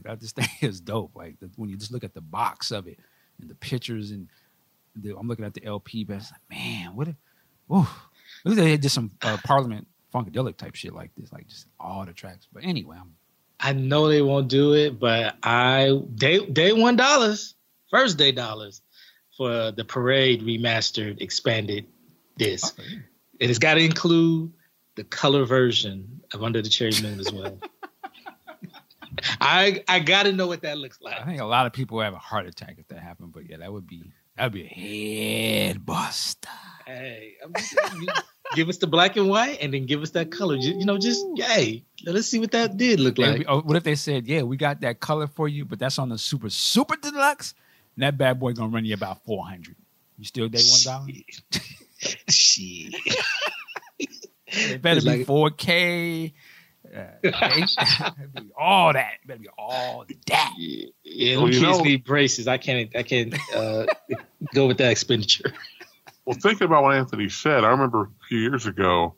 That 0.05 0.21
this 0.21 0.33
thing 0.33 0.49
is 0.61 0.81
dope. 0.81 1.15
Like 1.15 1.39
the, 1.41 1.51
when 1.57 1.69
you 1.69 1.77
just 1.77 1.93
look 1.93 2.05
at 2.05 2.15
the 2.15 2.21
box 2.21 2.71
of 2.71 2.87
it 2.87 2.99
and 3.41 3.51
the 3.51 3.55
pictures, 3.55 4.11
and 4.11 4.29
the, 4.95 5.17
I'm 5.17 5.29
looking 5.29 5.45
at 5.45 5.55
the 5.55 5.65
LP, 5.65 6.05
but 6.05 6.17
it's 6.17 6.33
like, 6.33 6.41
man, 6.59 6.97
what? 6.97 7.09
If, 7.09 7.17
ooh, 7.73 7.87
look, 8.45 8.57
they 8.57 8.77
did 8.77 8.91
some 8.91 9.11
uh, 9.23 9.37
Parliament 9.45 9.87
funkadelic 10.15 10.57
type 10.57 10.75
shit 10.75 10.95
like 10.95 11.11
this, 11.17 11.33
like 11.33 11.47
just 11.49 11.67
all 11.79 12.05
the 12.05 12.13
tracks. 12.13 12.49
But 12.53 12.65
anyway, 12.65 12.97
I'm 13.01 13.15
I 13.61 13.73
know 13.73 14.09
they 14.09 14.23
won't 14.23 14.49
do 14.49 14.75
it, 14.75 14.99
but 14.99 15.37
I 15.43 16.01
day 16.15 16.45
day 16.47 16.73
one 16.73 16.97
dollars, 16.97 17.55
first 17.91 18.19
day 18.19 18.33
dollars 18.33 18.83
for 19.37 19.71
the 19.73 19.85
parade 19.85 20.43
remastered 20.43 21.21
expanded 21.21 21.87
disc. 22.39 22.79
It 23.39 23.49
has 23.49 23.59
got 23.59 23.75
to 23.75 23.85
include 23.85 24.53
the 24.97 25.05
color 25.05 25.45
version 25.45 26.21
of 26.33 26.43
Under 26.43 26.61
the 26.61 26.69
Cherry 26.69 26.93
Moon 27.03 27.21
as 27.21 27.33
well. 27.33 27.59
I 29.41 29.83
I 29.89 30.01
got 30.01 30.25
to 30.25 30.33
know 30.33 30.47
what 30.47 30.63
that 30.63 30.79
looks 30.79 31.01
like. 31.01 31.19
I 31.21 31.25
think 31.25 31.41
a 31.41 31.45
lot 31.45 31.67
of 31.67 31.73
people 31.73 32.01
have 32.01 32.13
a 32.15 32.19
heart 32.19 32.47
attack 32.47 32.77
if 32.79 32.89
that 32.89 32.99
happened. 32.99 33.33
But 33.33 33.49
yeah, 33.49 33.59
that 33.59 33.73
would 33.73 33.87
be 33.87 34.11
that 34.37 34.45
would 34.45 34.53
be 34.53 34.65
a 34.65 34.67
head 35.69 35.87
buster. 35.87 36.49
Hey, 36.87 37.35
I'm 37.43 37.53
just 37.55 37.71
saying, 37.71 38.03
you 38.03 38.09
give 38.55 38.69
us 38.69 38.77
the 38.79 38.87
black 38.87 39.17
and 39.17 39.29
white, 39.29 39.59
and 39.61 39.73
then 39.73 39.87
give 39.87 40.03
us 40.03 40.11
that 40.11 40.31
color. 40.31 40.57
Ju- 40.59 40.77
You 40.79 40.85
know, 40.85 40.99
just 40.99 41.25
hey, 41.37 41.85
let's 42.05 42.27
see 42.29 42.39
what 42.39 42.51
that 42.53 42.77
did 42.77 43.01
look 43.01 43.17
like. 43.19 43.45
oh, 43.49 43.61
what 43.63 43.77
if 43.77 43.85
they 43.85 43.95
said, 43.95 44.27
"Yeah, 44.27 44.43
we 44.43 44.57
got 44.57 44.81
that 44.83 45.01
color 45.01 45.27
for 45.27 45.49
you, 45.49 45.65
but 45.65 45.79
that's 45.79 45.99
on 45.99 46.09
the 46.11 46.19
super 46.19 46.51
super 46.51 46.97
deluxe"? 46.97 47.55
And 47.97 48.03
that 48.03 48.19
bad 48.19 48.39
boy 48.39 48.53
gonna 48.53 48.69
run 48.73 48.85
you 48.85 48.95
about 48.95 49.25
four 49.25 49.47
hundred. 49.47 49.77
You 50.19 50.25
still 50.25 50.49
day 50.49 50.63
one 50.63 50.81
dollar? 50.85 51.07
Shit. 52.29 52.95
It 54.47 54.81
better 54.83 54.97
It's 54.99 55.05
be 55.05 55.19
like- 55.19 55.27
four 55.27 55.51
K. 55.51 56.35
all 58.57 58.93
that. 58.93 59.15
It 59.23 59.27
better 59.27 59.41
be 59.41 59.49
all 59.59 60.05
that. 60.09 60.53
Yeah, 60.57 60.87
yeah 61.05 61.37
Well, 61.37 61.49
you 61.53 61.61
kids 61.61 61.79
know- 61.79 61.85
need 61.85 62.05
braces. 62.05 62.47
I 62.49 62.59
can't. 62.59 62.95
I 62.95 63.03
can't 63.03 63.35
uh, 63.55 63.87
go 64.55 64.67
with 64.69 64.79
that 64.79 64.91
expenditure. 64.91 65.53
Well, 66.25 66.37
thinking 66.43 66.65
about 66.65 66.83
what 66.83 66.97
Anthony 66.97 67.29
said, 67.29 67.63
I 67.63 67.69
remember 67.69 68.03
a 68.03 68.09
few 68.29 68.41
years 68.41 68.67
ago, 68.67 69.15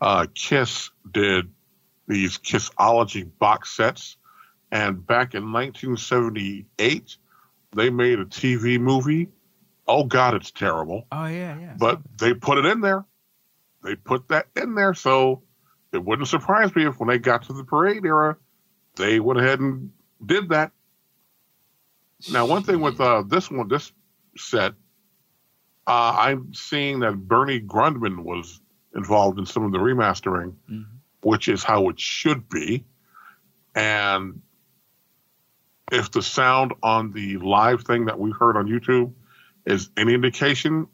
uh, 0.00 0.26
Kiss 0.34 0.90
did 1.08 1.48
these 2.08 2.38
Kissology 2.38 3.22
box 3.38 3.70
sets, 3.76 4.16
and 4.72 5.06
back 5.06 5.34
in 5.36 5.52
1978, 5.52 7.16
they 7.76 7.90
made 7.90 8.18
a 8.18 8.24
TV 8.24 8.80
movie. 8.80 9.28
Oh 9.86 10.02
God, 10.02 10.34
it's 10.34 10.50
terrible. 10.50 11.06
Oh 11.12 11.26
yeah, 11.26 11.56
yeah. 11.56 11.74
but 11.78 12.00
they 12.18 12.34
put 12.34 12.58
it 12.58 12.66
in 12.66 12.80
there. 12.80 13.04
They 13.82 13.96
put 13.96 14.28
that 14.28 14.46
in 14.56 14.74
there, 14.74 14.94
so 14.94 15.42
it 15.92 16.04
wouldn't 16.04 16.28
surprise 16.28 16.74
me 16.74 16.86
if 16.86 16.98
when 17.00 17.08
they 17.08 17.18
got 17.18 17.44
to 17.44 17.52
the 17.52 17.64
parade 17.64 18.04
era, 18.04 18.36
they 18.96 19.20
went 19.20 19.40
ahead 19.40 19.60
and 19.60 19.92
did 20.24 20.50
that. 20.50 20.72
Now, 22.30 22.46
one 22.46 22.62
thing 22.62 22.80
with 22.80 23.00
uh, 23.00 23.22
this 23.26 23.50
one, 23.50 23.68
this 23.68 23.90
set, 24.36 24.72
uh, 25.86 26.14
I'm 26.18 26.52
seeing 26.52 27.00
that 27.00 27.12
Bernie 27.16 27.60
Grundman 27.60 28.22
was 28.24 28.60
involved 28.94 29.38
in 29.38 29.46
some 29.46 29.64
of 29.64 29.72
the 29.72 29.78
remastering, 29.78 30.54
Mhm. 30.70 30.86
which 31.22 31.48
is 31.48 31.64
how 31.64 31.88
it 31.88 31.98
should 31.98 32.48
be. 32.48 32.84
And 33.74 34.42
if 35.90 36.10
the 36.10 36.22
sound 36.22 36.74
on 36.82 37.12
the 37.12 37.38
live 37.38 37.82
thing 37.84 38.04
that 38.06 38.18
we 38.18 38.30
heard 38.32 38.56
on 38.56 38.66
YouTube 38.66 39.14
is 39.64 39.90
any 39.96 40.12
indication, 40.14 40.88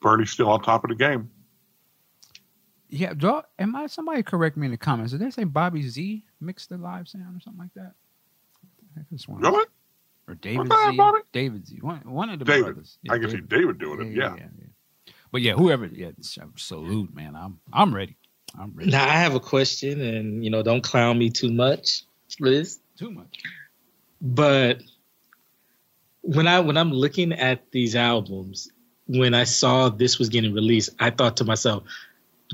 Bernie's 0.00 0.30
still 0.30 0.50
on 0.50 0.62
top 0.62 0.84
of 0.84 0.90
the 0.90 0.96
game. 0.96 1.30
Yeah. 2.88 3.14
Do, 3.14 3.42
am 3.58 3.76
I? 3.76 3.86
Somebody 3.86 4.22
correct 4.22 4.56
me 4.56 4.66
in 4.66 4.70
the 4.72 4.78
comments. 4.78 5.12
Did 5.12 5.20
they 5.20 5.30
say 5.30 5.44
Bobby 5.44 5.88
Z 5.88 6.24
mixed 6.40 6.68
the 6.68 6.78
live 6.78 7.08
sound 7.08 7.36
or 7.36 7.40
something 7.40 7.60
like 7.60 7.74
that? 7.74 7.92
I 8.96 9.00
could 9.08 9.20
have. 9.20 9.40
Really? 9.40 9.64
Or 10.26 10.34
David 10.34 10.68
that, 10.68 10.90
Z. 10.90 10.96
Bobby? 10.96 11.18
David 11.32 11.66
Z. 11.66 11.78
One, 11.80 12.00
one 12.04 12.30
of 12.30 12.38
the 12.38 12.44
David. 12.44 12.64
brothers. 12.64 12.98
I 13.08 13.18
can 13.18 13.30
see 13.30 13.40
David 13.40 13.78
doing 13.78 14.12
it. 14.12 14.16
Yeah. 14.16 14.36
But 15.30 15.42
yeah, 15.42 15.52
whoever. 15.52 15.86
Yeah, 15.86 16.10
salute, 16.20 17.14
man. 17.14 17.36
I'm 17.36 17.60
I'm 17.72 17.94
ready. 17.94 18.16
I'm 18.58 18.72
ready. 18.74 18.90
Now 18.90 19.04
I 19.04 19.12
have 19.12 19.34
a 19.34 19.40
question, 19.40 20.00
and 20.00 20.44
you 20.44 20.50
know, 20.50 20.62
don't 20.62 20.82
clown 20.82 21.18
me 21.18 21.30
too 21.30 21.52
much 21.52 22.04
Liz. 22.40 22.80
Too 22.98 23.10
much. 23.10 23.42
But 24.20 24.82
when 26.22 26.46
I 26.46 26.60
when 26.60 26.76
I'm 26.76 26.92
looking 26.92 27.32
at 27.32 27.70
these 27.70 27.96
albums, 27.96 28.70
when 29.06 29.34
I 29.34 29.44
saw 29.44 29.88
this 29.88 30.18
was 30.18 30.28
getting 30.28 30.52
released, 30.52 30.90
I 30.98 31.10
thought 31.10 31.36
to 31.38 31.44
myself, 31.44 31.84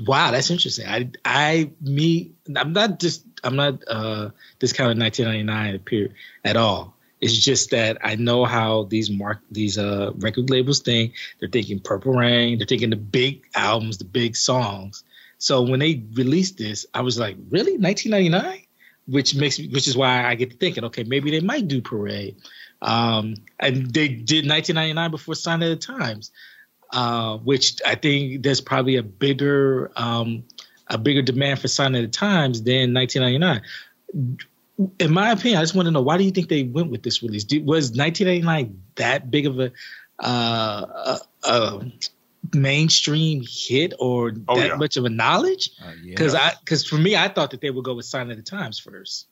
"Wow, 0.05 0.31
that's 0.31 0.49
interesting." 0.49 0.87
I 0.87 1.09
I 1.23 1.71
me 1.81 2.31
I'm 2.55 2.73
not 2.73 2.99
just 2.99 3.25
I'm 3.43 3.55
not 3.55 3.83
uh 3.87 4.29
discounting 4.59 4.99
1999 4.99 5.79
period 5.79 6.13
at 6.43 6.57
all. 6.57 6.95
It's 7.21 7.37
just 7.37 7.71
that 7.71 7.97
I 8.03 8.15
know 8.15 8.45
how 8.45 8.83
these 8.83 9.09
mark 9.09 9.39
these 9.49 9.77
uh 9.77 10.11
record 10.17 10.49
labels 10.49 10.81
think. 10.81 11.13
They're 11.39 11.49
thinking 11.49 11.79
Purple 11.79 12.13
Rain. 12.13 12.57
They're 12.57 12.67
thinking 12.67 12.89
the 12.89 12.97
big 12.97 13.47
albums, 13.55 13.97
the 13.97 14.05
big 14.05 14.35
songs. 14.35 15.03
So 15.37 15.61
when 15.61 15.79
they 15.79 16.03
released 16.13 16.57
this, 16.57 16.85
I 16.93 17.01
was 17.01 17.19
like, 17.19 17.37
"Really, 17.49 17.77
1999?" 17.77 18.61
Which 19.07 19.35
makes 19.35 19.59
me, 19.59 19.67
which 19.67 19.87
is 19.87 19.95
why 19.95 20.25
I 20.25 20.33
get 20.33 20.49
to 20.49 20.57
thinking, 20.57 20.83
okay, 20.85 21.03
maybe 21.03 21.29
they 21.29 21.39
might 21.39 21.67
do 21.67 21.79
Parade. 21.79 22.37
Um, 22.81 23.35
and 23.59 23.93
they 23.93 24.07
did 24.07 24.47
1999 24.47 25.11
before 25.11 25.35
Sign 25.35 25.61
of 25.61 25.69
the 25.69 25.75
Times, 25.75 26.31
uh, 26.91 27.37
which 27.37 27.81
I 27.85 27.95
think 27.95 28.43
there's 28.43 28.61
probably 28.61 28.95
a 28.97 29.03
bigger 29.03 29.91
um, 29.95 30.43
a 30.87 30.97
bigger 30.97 31.21
demand 31.21 31.59
for 31.59 31.67
Sign 31.67 31.95
of 31.95 32.01
the 32.01 32.07
Times 32.07 32.61
than 32.63 32.93
1999. 32.93 34.37
In 34.99 35.11
my 35.13 35.31
opinion, 35.31 35.57
I 35.59 35.63
just 35.63 35.73
want 35.75 35.85
to 35.87 35.91
know 35.91 36.01
why 36.01 36.17
do 36.17 36.23
you 36.23 36.31
think 36.31 36.49
they 36.49 36.63
went 36.63 36.91
with 36.91 37.01
this 37.03 37.23
release? 37.23 37.43
Did, 37.45 37.65
was 37.65 37.91
1999 37.91 38.81
that 38.95 39.31
big 39.31 39.45
of 39.47 39.59
a, 39.59 39.71
uh, 40.19 41.17
a, 41.43 41.49
a 41.49 41.91
mainstream 42.53 43.43
hit 43.47 43.93
or 43.99 44.33
Oh, 44.47 44.55
that 44.59 44.67
yeah. 44.67 44.75
much 44.75 44.97
of 44.97 45.05
a 45.05 45.09
knowledge? 45.09 45.71
Uh, 45.81 45.91
yeah. 46.03 46.11
Because 46.15 46.35
I 46.35 46.51
because 46.59 46.85
for 46.85 46.97
me, 46.97 47.15
I 47.15 47.27
thought 47.29 47.51
that 47.51 47.61
they 47.61 47.69
would 47.69 47.83
go 47.85 47.95
with 47.95 48.05
Sign 48.05 48.29
of 48.31 48.37
the 48.37 48.43
Times 48.43 48.77
first. 48.79 49.27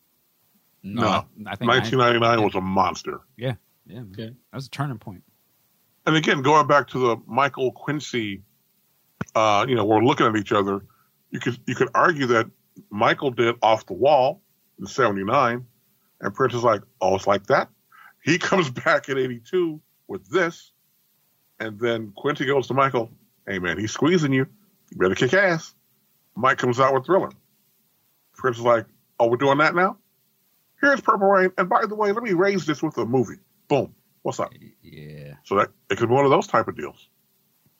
No. 0.82 1.26
I 1.48 1.56
think 1.56 1.70
I- 1.72 1.78
1999 1.80 2.44
was 2.44 2.56
a 2.56 2.62
monster. 2.62 3.20
yeah, 3.38 3.56
yeah, 3.86 4.02
Okay. 4.12 4.28
that 4.52 4.56
was 4.56 4.68
a 4.68 4.70
turning 4.70 4.98
point. 4.98 5.24
And 6.06 6.16
again, 6.16 6.42
going 6.42 6.68
back 6.68 6.90
to 6.90 7.00
the 7.00 7.18
Michael 7.28 7.72
Quincy, 7.72 8.42
uh, 9.36 9.66
you 9.68 9.76
know, 9.76 9.86
we're 9.86 10.04
looking 10.04 10.26
at 10.28 10.36
each 10.36 10.52
other. 10.52 10.86
You 11.32 11.40
could 11.40 11.58
you 11.66 11.76
could 11.76 11.90
argue 11.96 12.28
that 12.28 12.48
Michael 12.90 13.32
did 13.32 13.56
off 13.62 13.86
the 13.86 13.94
wall 13.94 14.42
in 14.80 14.86
'79, 14.86 15.66
and 16.22 16.34
Prince 16.34 16.54
is 16.54 16.64
like, 16.64 16.82
oh, 17.02 17.16
it's 17.16 17.28
like 17.28 17.48
that. 17.48 17.70
He 18.24 18.38
comes 18.40 18.70
back 18.70 19.10
in 19.10 19.18
'82 19.18 19.80
with 20.08 20.30
this, 20.30 20.72
and 21.60 21.80
then 21.80 22.12
Quincy 22.16 22.46
goes 22.46 22.68
to 22.68 22.74
Michael, 22.74 23.10
hey 23.48 23.60
man, 23.60 23.78
he's 23.78 23.92
squeezing 23.92 24.34
you. 24.34 24.46
You 24.92 24.98
better 24.98 25.16
kick 25.16 25.34
ass. 25.34 25.74
Mike 26.36 26.58
comes 26.58 26.80
out 26.80 26.94
with 26.94 27.06
Thriller. 27.06 27.30
Prince 28.34 28.58
is 28.58 28.64
like, 28.64 28.86
"Oh, 29.20 29.28
we're 29.28 29.38
doing 29.38 29.60
that 29.60 29.76
now." 29.76 29.98
Here's 30.82 31.00
Purple 31.00 31.28
Rain, 31.28 31.52
and 31.58 31.70
by 31.70 31.86
the 31.86 31.96
way, 31.96 32.12
let 32.12 32.24
me 32.24 32.34
raise 32.34 32.66
this 32.66 32.84
with 32.84 32.98
a 32.98 33.06
movie. 33.06 33.38
Boom. 33.70 33.96
What's 34.24 34.40
up? 34.40 34.54
Yeah. 34.82 35.36
So 35.44 35.56
that 35.56 35.70
it 35.90 35.98
could 35.98 36.10
be 36.10 36.16
one 36.16 36.26
of 36.26 36.32
those 36.32 36.48
type 36.48 36.68
of 36.68 36.76
deals. 36.76 37.08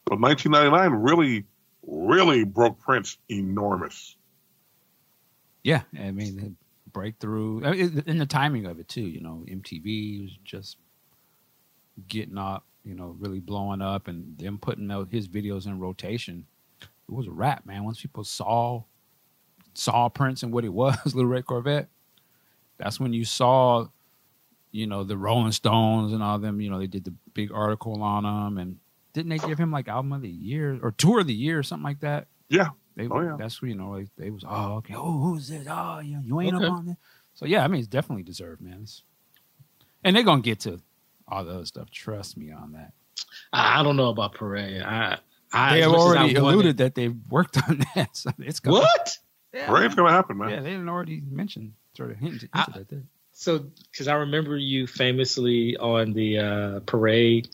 But 0.06 0.20
1999 0.20 1.02
really, 1.02 1.46
really 1.88 2.44
broke 2.44 2.80
Prince 2.80 3.18
enormous. 3.30 4.18
Yeah, 5.64 5.84
I 5.98 6.12
mean, 6.12 6.36
the 6.36 6.54
breakthrough, 6.92 7.64
I 7.66 7.72
mean, 7.72 8.04
and 8.06 8.20
the 8.20 8.26
timing 8.26 8.66
of 8.66 8.80
it 8.80 8.90
too. 8.90 9.02
You 9.02 9.22
know, 9.22 9.46
MTV 9.48 10.24
was 10.24 10.38
just 10.44 10.78
getting 12.08 12.38
up, 12.38 12.66
you 12.84 12.96
know, 12.96 13.16
really 13.18 13.40
blowing 13.40 13.82
up, 13.82 14.10
and 14.10 14.38
them 14.38 14.58
putting 14.58 14.92
out 14.92 15.08
his 15.10 15.30
videos 15.30 15.66
in 15.66 15.80
rotation. 15.80 16.46
It 16.82 16.88
was 17.08 17.28
a 17.28 17.32
wrap, 17.32 17.66
man. 17.66 17.86
Once 17.86 18.02
people 18.02 18.26
saw 18.26 18.84
saw 19.74 20.10
Prince 20.10 20.44
and 20.44 20.52
what 20.52 20.66
it 20.66 20.74
was, 20.74 20.98
Little 21.06 21.32
Red 21.32 21.46
Corvette, 21.46 21.88
that's 22.78 23.00
when 23.00 23.14
you 23.14 23.26
saw, 23.26 23.88
you 24.74 24.88
know, 24.88 25.06
the 25.06 25.16
Rolling 25.18 25.54
Stones 25.54 26.12
and 26.12 26.22
all 26.22 26.38
them. 26.40 26.60
You 26.60 26.70
know, 26.70 26.80
they 26.80 26.88
did 26.88 27.06
the 27.06 27.14
big 27.34 27.52
article 27.54 28.04
on 28.04 28.26
him, 28.26 28.58
and 28.58 28.78
didn't 29.14 29.30
they 29.30 29.38
give 29.38 29.58
him 29.58 29.72
like 29.72 29.88
album 29.88 30.12
of 30.12 30.22
the 30.22 30.30
year 30.30 30.78
or 30.84 30.92
tour 30.92 31.22
of 31.22 31.28
the 31.28 31.34
year 31.34 31.58
or 31.60 31.64
something 31.64 31.84
like 31.86 32.02
that? 32.02 32.28
Yeah. 32.50 32.70
They, 32.96 33.08
Oh, 33.08 33.22
yeah. 33.22 33.36
That's 33.40 33.62
what 33.62 33.70
you 33.70 33.76
know. 33.76 33.96
They, 33.98 34.08
they 34.18 34.30
was 34.30 34.44
oh 34.48 34.74
okay. 34.78 34.94
Oh 34.96 35.20
who's 35.20 35.48
this? 35.48 35.66
Oh 35.70 36.00
you, 36.04 36.20
you 36.24 36.42
ain't 36.42 36.56
Okay. 36.56 36.66
up 36.66 36.72
on 36.74 36.90
it. 36.90 36.98
So 37.34 37.46
yeah, 37.46 37.64
I 37.64 37.68
mean 37.68 37.80
it's 37.80 37.88
definitely 37.88 38.24
deserved, 38.24 38.62
man. 38.62 38.74
It's- 38.74 39.02
and 40.04 40.16
they're 40.16 40.24
gonna 40.24 40.42
get 40.42 40.60
to 40.62 40.80
all 41.28 41.44
the 41.46 41.52
other 41.54 41.66
stuff. 41.66 41.90
Trust 41.90 42.36
me 42.38 42.52
on 42.52 42.74
that. 42.74 42.94
I 43.54 43.80
I 43.80 43.84
don't 43.84 43.96
know 43.96 44.10
about 44.10 44.34
Parade. 44.36 44.82
I, 44.82 45.18
I 45.52 45.76
they 45.76 45.82
have 45.82 45.92
much 45.92 46.00
I 46.00 46.04
already 46.04 46.20
wanted- 46.36 46.38
alluded 46.56 46.78
that 46.78 46.96
they've 46.96 47.16
worked 47.30 47.58
on 47.70 47.82
that. 47.96 48.16
So 48.16 48.32
it's 48.40 48.60
gonna, 48.60 48.78
What? 48.80 49.18
Yeah, 49.54 49.66
Parade's 49.68 49.96
gonna 49.96 50.12
happen, 50.12 50.38
man. 50.38 50.50
Yeah, 50.50 50.60
they 50.62 50.72
didn't 50.72 50.90
already 50.90 51.22
mention 51.30 51.74
sort 51.96 52.12
of 52.12 52.18
hinted, 52.18 52.50
I- 52.54 52.62
at 52.76 52.88
that. 52.90 53.04
So, 53.34 53.66
because 53.92 54.08
I 54.08 54.14
remember 54.14 54.56
you 54.58 54.86
famously 54.88 55.76
on 55.78 56.14
the 56.14 56.38
uh, 56.38 56.80
Parade 56.82 57.50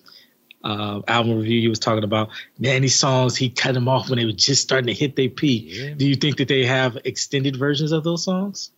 uh, 0.63 1.01
album 1.07 1.38
review, 1.38 1.57
you 1.57 1.69
was 1.69 1.80
talking 1.80 2.03
about, 2.03 2.30
man, 2.59 2.82
these 2.82 2.99
songs 2.99 3.38
he 3.38 3.49
cut 3.49 3.73
them 3.73 3.88
off 3.88 4.09
when 4.09 4.19
they 4.19 4.25
were 4.25 4.34
just 4.34 4.61
starting 4.61 4.88
to 4.88 4.93
hit 4.93 5.15
their 5.15 5.30
peak. 5.30 5.65
Yeah. 5.67 5.93
Do 5.93 6.05
you 6.05 6.15
think 6.15 6.38
that 6.38 6.49
they 6.49 6.65
have 6.65 6.97
extended 7.05 7.55
versions 7.55 7.93
of 7.93 8.03
those 8.03 8.25
songs? 8.25 8.71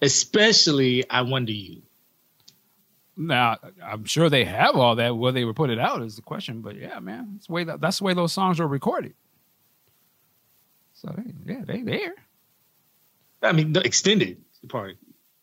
Especially, 0.00 1.08
I 1.08 1.22
wonder 1.22 1.52
you. 1.52 1.82
Now 3.16 3.58
I'm 3.82 4.04
sure 4.04 4.28
they 4.28 4.44
have 4.44 4.76
all 4.76 4.96
that. 4.96 5.16
Where 5.16 5.30
they 5.30 5.44
were 5.44 5.54
put 5.54 5.70
it 5.70 5.78
out 5.78 6.02
is 6.02 6.16
the 6.16 6.22
question, 6.22 6.62
but 6.62 6.74
yeah, 6.74 6.98
man, 7.00 7.34
that's 7.34 7.46
the 7.46 7.52
way 7.52 7.64
that, 7.64 7.80
that's 7.80 7.98
the 7.98 8.04
way 8.04 8.14
those 8.14 8.32
songs 8.32 8.58
were 8.58 8.66
recorded. 8.66 9.14
So 10.94 11.14
they, 11.16 11.52
yeah, 11.52 11.62
they 11.64 11.82
there. 11.82 12.14
I 13.42 13.52
mean, 13.52 13.74
the 13.74 13.82
extended 13.82 14.42
part. 14.68 14.96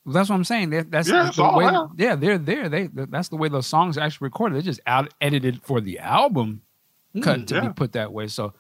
Well, 0.05 0.13
that's 0.13 0.29
what 0.29 0.35
I'm 0.35 0.43
saying. 0.43 0.71
That, 0.71 0.89
that's 0.91 1.07
Yeah, 1.07 1.29
the 1.35 1.51
way. 1.55 1.65
out. 1.65 1.91
Yeah, 1.97 2.15
they're 2.15 2.37
there. 2.39 2.69
They 2.69 2.87
that's 2.91 3.29
the 3.29 3.35
way 3.37 3.49
those 3.49 3.67
songs 3.67 3.97
are 3.97 4.01
actually 4.01 4.25
recorded. 4.25 4.55
They're 4.55 4.61
just 4.63 4.79
out 4.87 5.13
edited 5.21 5.61
for 5.61 5.79
the 5.81 5.99
album 5.99 6.61
cut 7.21 7.41
Mm, 7.41 7.47
to 7.47 7.55
yeah. 7.55 7.61
be 7.67 7.73
put 7.73 7.91
that 7.93 8.11
way. 8.11 8.27
So 8.27 8.53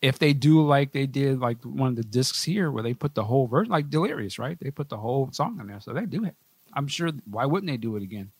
if 0.00 0.18
they 0.18 0.32
do 0.32 0.64
like 0.64 0.92
they 0.92 1.06
did 1.06 1.38
like 1.40 1.62
one 1.64 1.88
of 1.88 1.96
the 1.96 2.04
discs 2.04 2.42
here 2.42 2.70
where 2.70 2.82
they 2.82 2.94
put 2.94 3.14
the 3.14 3.24
whole 3.24 3.46
version, 3.46 3.70
like 3.70 3.90
Delirious, 3.90 4.38
right? 4.38 4.58
They 4.60 4.70
put 4.70 4.88
the 4.88 4.96
whole 4.96 5.28
song 5.32 5.58
in 5.60 5.66
there, 5.66 5.80
so 5.80 5.92
they 5.92 6.06
do 6.06 6.24
it. 6.24 6.34
I'm 6.72 6.86
sure. 6.86 7.10
Why 7.30 7.44
wouldn't 7.46 7.70
they 7.70 7.76
do 7.78 7.96
it 7.96 8.02
again? 8.02 8.30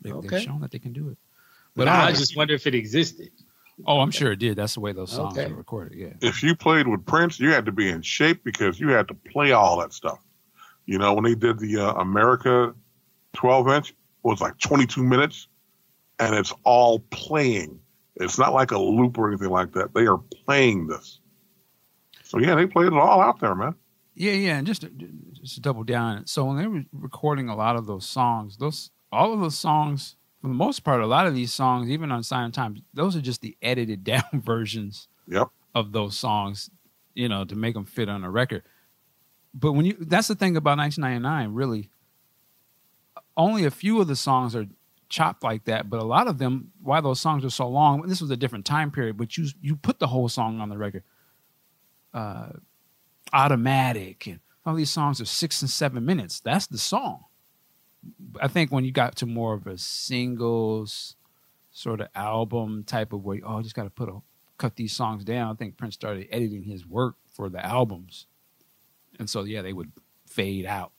They, 0.00 0.10
Okay. 0.10 0.28
They've 0.28 0.42
shown 0.42 0.60
that 0.62 0.70
they 0.72 0.78
can 0.80 0.92
do 0.92 1.10
it. 1.10 1.18
But 1.76 1.84
But 1.84 1.88
I 1.88 2.08
uh, 2.10 2.12
just 2.12 2.36
wonder 2.36 2.54
if 2.54 2.66
it 2.66 2.74
existed. 2.74 3.30
oh, 3.86 4.00
I'm 4.00 4.10
sure 4.10 4.32
it 4.32 4.36
did. 4.40 4.56
That's 4.56 4.74
the 4.74 4.80
way 4.80 4.92
those 4.92 5.12
songs 5.12 5.38
Okay. 5.38 5.48
are 5.50 5.54
recorded. 5.54 5.96
Yeah. 5.96 6.28
If 6.28 6.42
you 6.42 6.54
played 6.56 6.86
with 6.88 7.06
Prince, 7.06 7.38
you 7.40 7.50
had 7.52 7.64
to 7.66 7.72
be 7.72 7.88
in 7.88 8.02
shape 8.02 8.42
because 8.44 8.78
you 8.80 8.88
had 8.88 9.06
to 9.08 9.14
play 9.14 9.52
all 9.52 9.78
that 9.80 9.92
stuff. 9.92 10.18
You 10.86 10.98
know, 10.98 11.14
when 11.14 11.24
they 11.24 11.34
did 11.34 11.58
the 11.58 11.78
uh, 11.78 11.92
America 11.94 12.74
12 13.34 13.68
inch, 13.68 13.90
it 13.90 13.96
was 14.22 14.40
like 14.40 14.58
22 14.58 15.02
minutes, 15.02 15.48
and 16.18 16.34
it's 16.34 16.52
all 16.64 17.00
playing. 17.10 17.78
It's 18.16 18.38
not 18.38 18.52
like 18.52 18.70
a 18.72 18.78
loop 18.78 19.16
or 19.18 19.28
anything 19.28 19.50
like 19.50 19.72
that. 19.72 19.94
They 19.94 20.06
are 20.06 20.18
playing 20.44 20.86
this. 20.88 21.20
So 22.24 22.38
yeah, 22.38 22.54
they 22.54 22.66
played 22.66 22.88
it 22.88 22.92
all 22.94 23.20
out 23.20 23.40
there, 23.40 23.54
man. 23.54 23.74
Yeah, 24.14 24.32
yeah, 24.32 24.58
and 24.58 24.66
just 24.66 24.82
to, 24.82 24.90
just 25.40 25.54
to 25.54 25.60
double 25.60 25.84
down. 25.84 26.26
So 26.26 26.44
when 26.44 26.56
they 26.58 26.66
were 26.66 26.82
recording 26.92 27.48
a 27.48 27.56
lot 27.56 27.76
of 27.76 27.86
those 27.86 28.06
songs, 28.06 28.58
those 28.58 28.90
all 29.10 29.32
of 29.32 29.40
those 29.40 29.56
songs, 29.58 30.16
for 30.40 30.48
the 30.48 30.54
most 30.54 30.80
part, 30.80 31.00
a 31.00 31.06
lot 31.06 31.26
of 31.26 31.34
these 31.34 31.52
songs, 31.52 31.90
even 31.90 32.10
on 32.12 32.22
Silent 32.22 32.54
Times, 32.54 32.80
those 32.92 33.16
are 33.16 33.20
just 33.20 33.40
the 33.40 33.56
edited 33.62 34.04
down 34.04 34.22
versions 34.34 35.08
Yep. 35.28 35.48
of 35.74 35.92
those 35.92 36.18
songs, 36.18 36.68
you 37.14 37.28
know, 37.28 37.44
to 37.44 37.54
make 37.56 37.74
them 37.74 37.84
fit 37.84 38.08
on 38.08 38.24
a 38.24 38.30
record. 38.30 38.62
But 39.54 39.72
when 39.72 39.86
you, 39.86 39.96
that's 40.00 40.28
the 40.28 40.34
thing 40.34 40.56
about 40.56 40.78
1999, 40.78 41.54
really. 41.54 41.90
Only 43.36 43.64
a 43.64 43.70
few 43.70 44.00
of 44.00 44.08
the 44.08 44.16
songs 44.16 44.54
are 44.54 44.66
chopped 45.08 45.42
like 45.42 45.64
that, 45.64 45.90
but 45.90 46.00
a 46.00 46.04
lot 46.04 46.26
of 46.26 46.38
them, 46.38 46.72
why 46.82 47.00
those 47.00 47.20
songs 47.20 47.44
are 47.44 47.50
so 47.50 47.68
long, 47.68 48.02
this 48.02 48.20
was 48.20 48.30
a 48.30 48.36
different 48.36 48.64
time 48.64 48.90
period, 48.90 49.16
but 49.16 49.36
you 49.36 49.46
you 49.60 49.76
put 49.76 49.98
the 49.98 50.06
whole 50.06 50.28
song 50.28 50.60
on 50.60 50.68
the 50.68 50.78
record. 50.78 51.02
Uh, 52.12 52.50
automatic 53.32 54.26
and 54.26 54.40
all 54.64 54.74
these 54.74 54.90
songs 54.90 55.20
are 55.20 55.24
six 55.24 55.60
and 55.62 55.70
seven 55.70 56.04
minutes. 56.04 56.40
That's 56.40 56.66
the 56.66 56.78
song. 56.78 57.24
I 58.40 58.48
think 58.48 58.70
when 58.70 58.84
you 58.84 58.92
got 58.92 59.16
to 59.16 59.26
more 59.26 59.54
of 59.54 59.66
a 59.66 59.78
singles 59.78 61.16
sort 61.70 62.00
of 62.00 62.08
album 62.14 62.84
type 62.84 63.12
of 63.12 63.24
way, 63.24 63.42
oh, 63.44 63.58
I 63.58 63.62
just 63.62 63.74
got 63.74 63.84
to 63.84 63.90
put 63.90 64.08
a 64.08 64.18
cut 64.58 64.76
these 64.76 64.92
songs 64.92 65.24
down. 65.24 65.50
I 65.50 65.54
think 65.54 65.76
Prince 65.76 65.94
started 65.94 66.28
editing 66.30 66.62
his 66.62 66.86
work 66.86 67.16
for 67.32 67.48
the 67.48 67.64
albums, 67.64 68.26
and 69.18 69.28
so 69.28 69.44
yeah, 69.44 69.62
they 69.62 69.72
would 69.72 69.92
fade 70.26 70.66
out. 70.66 70.92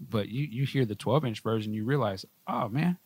But 0.00 0.28
you 0.28 0.44
you 0.44 0.64
hear 0.66 0.84
the 0.84 0.94
twelve 0.94 1.24
inch 1.24 1.40
version, 1.42 1.72
you 1.74 1.84
realize, 1.84 2.24
oh 2.46 2.68
man, 2.68 2.98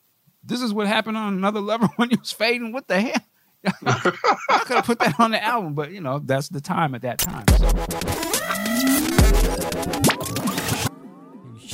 this 0.43 0.63
is 0.63 0.73
what 0.73 0.87
happened 0.87 1.17
on 1.17 1.35
another 1.35 1.61
level 1.61 1.89
when 1.97 2.11
he 2.11 2.17
was 2.17 2.33
fading. 2.33 2.73
What 2.73 2.89
the 2.89 3.01
hell? 3.01 3.23
I 3.87 4.59
could 4.67 4.77
have 4.77 4.85
put 4.85 4.99
that 4.99 5.19
on 5.19 5.31
the 5.31 5.43
album, 5.43 5.75
but 5.75 5.91
you 5.91 6.01
know 6.01 6.19
that's 6.19 6.49
the 6.49 6.61
time 6.61 6.95
at 6.95 7.03
that 7.03 7.19
time. 7.19 7.45
So 7.49 7.71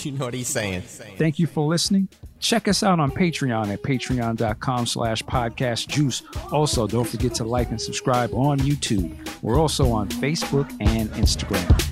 You 0.05 0.13
know 0.13 0.25
what 0.25 0.35
he's 0.35 0.49
saying. 0.49 0.83
thank 0.83 1.39
you 1.39 1.47
for 1.47 1.67
listening. 1.67 2.09
Check 2.39 2.69
us 2.69 2.83
out 2.83 3.01
on 3.01 3.11
Patreon 3.11 3.71
at 3.71 3.83
patreon.com 3.83 4.87
slash 4.87 5.23
podcast 5.25 5.89
juice. 5.89 6.23
Also, 6.53 6.87
don't 6.87 7.07
forget 7.07 7.35
to 7.35 7.45
like 7.45 7.69
and 7.69 7.79
subscribe 7.79 8.33
on 8.33 8.59
YouTube. 8.61 9.15
We're 9.43 9.61
also 9.61 9.93
on 9.93 10.09
Facebook 10.09 10.71
and 10.81 11.11
Instagram. 11.11 11.90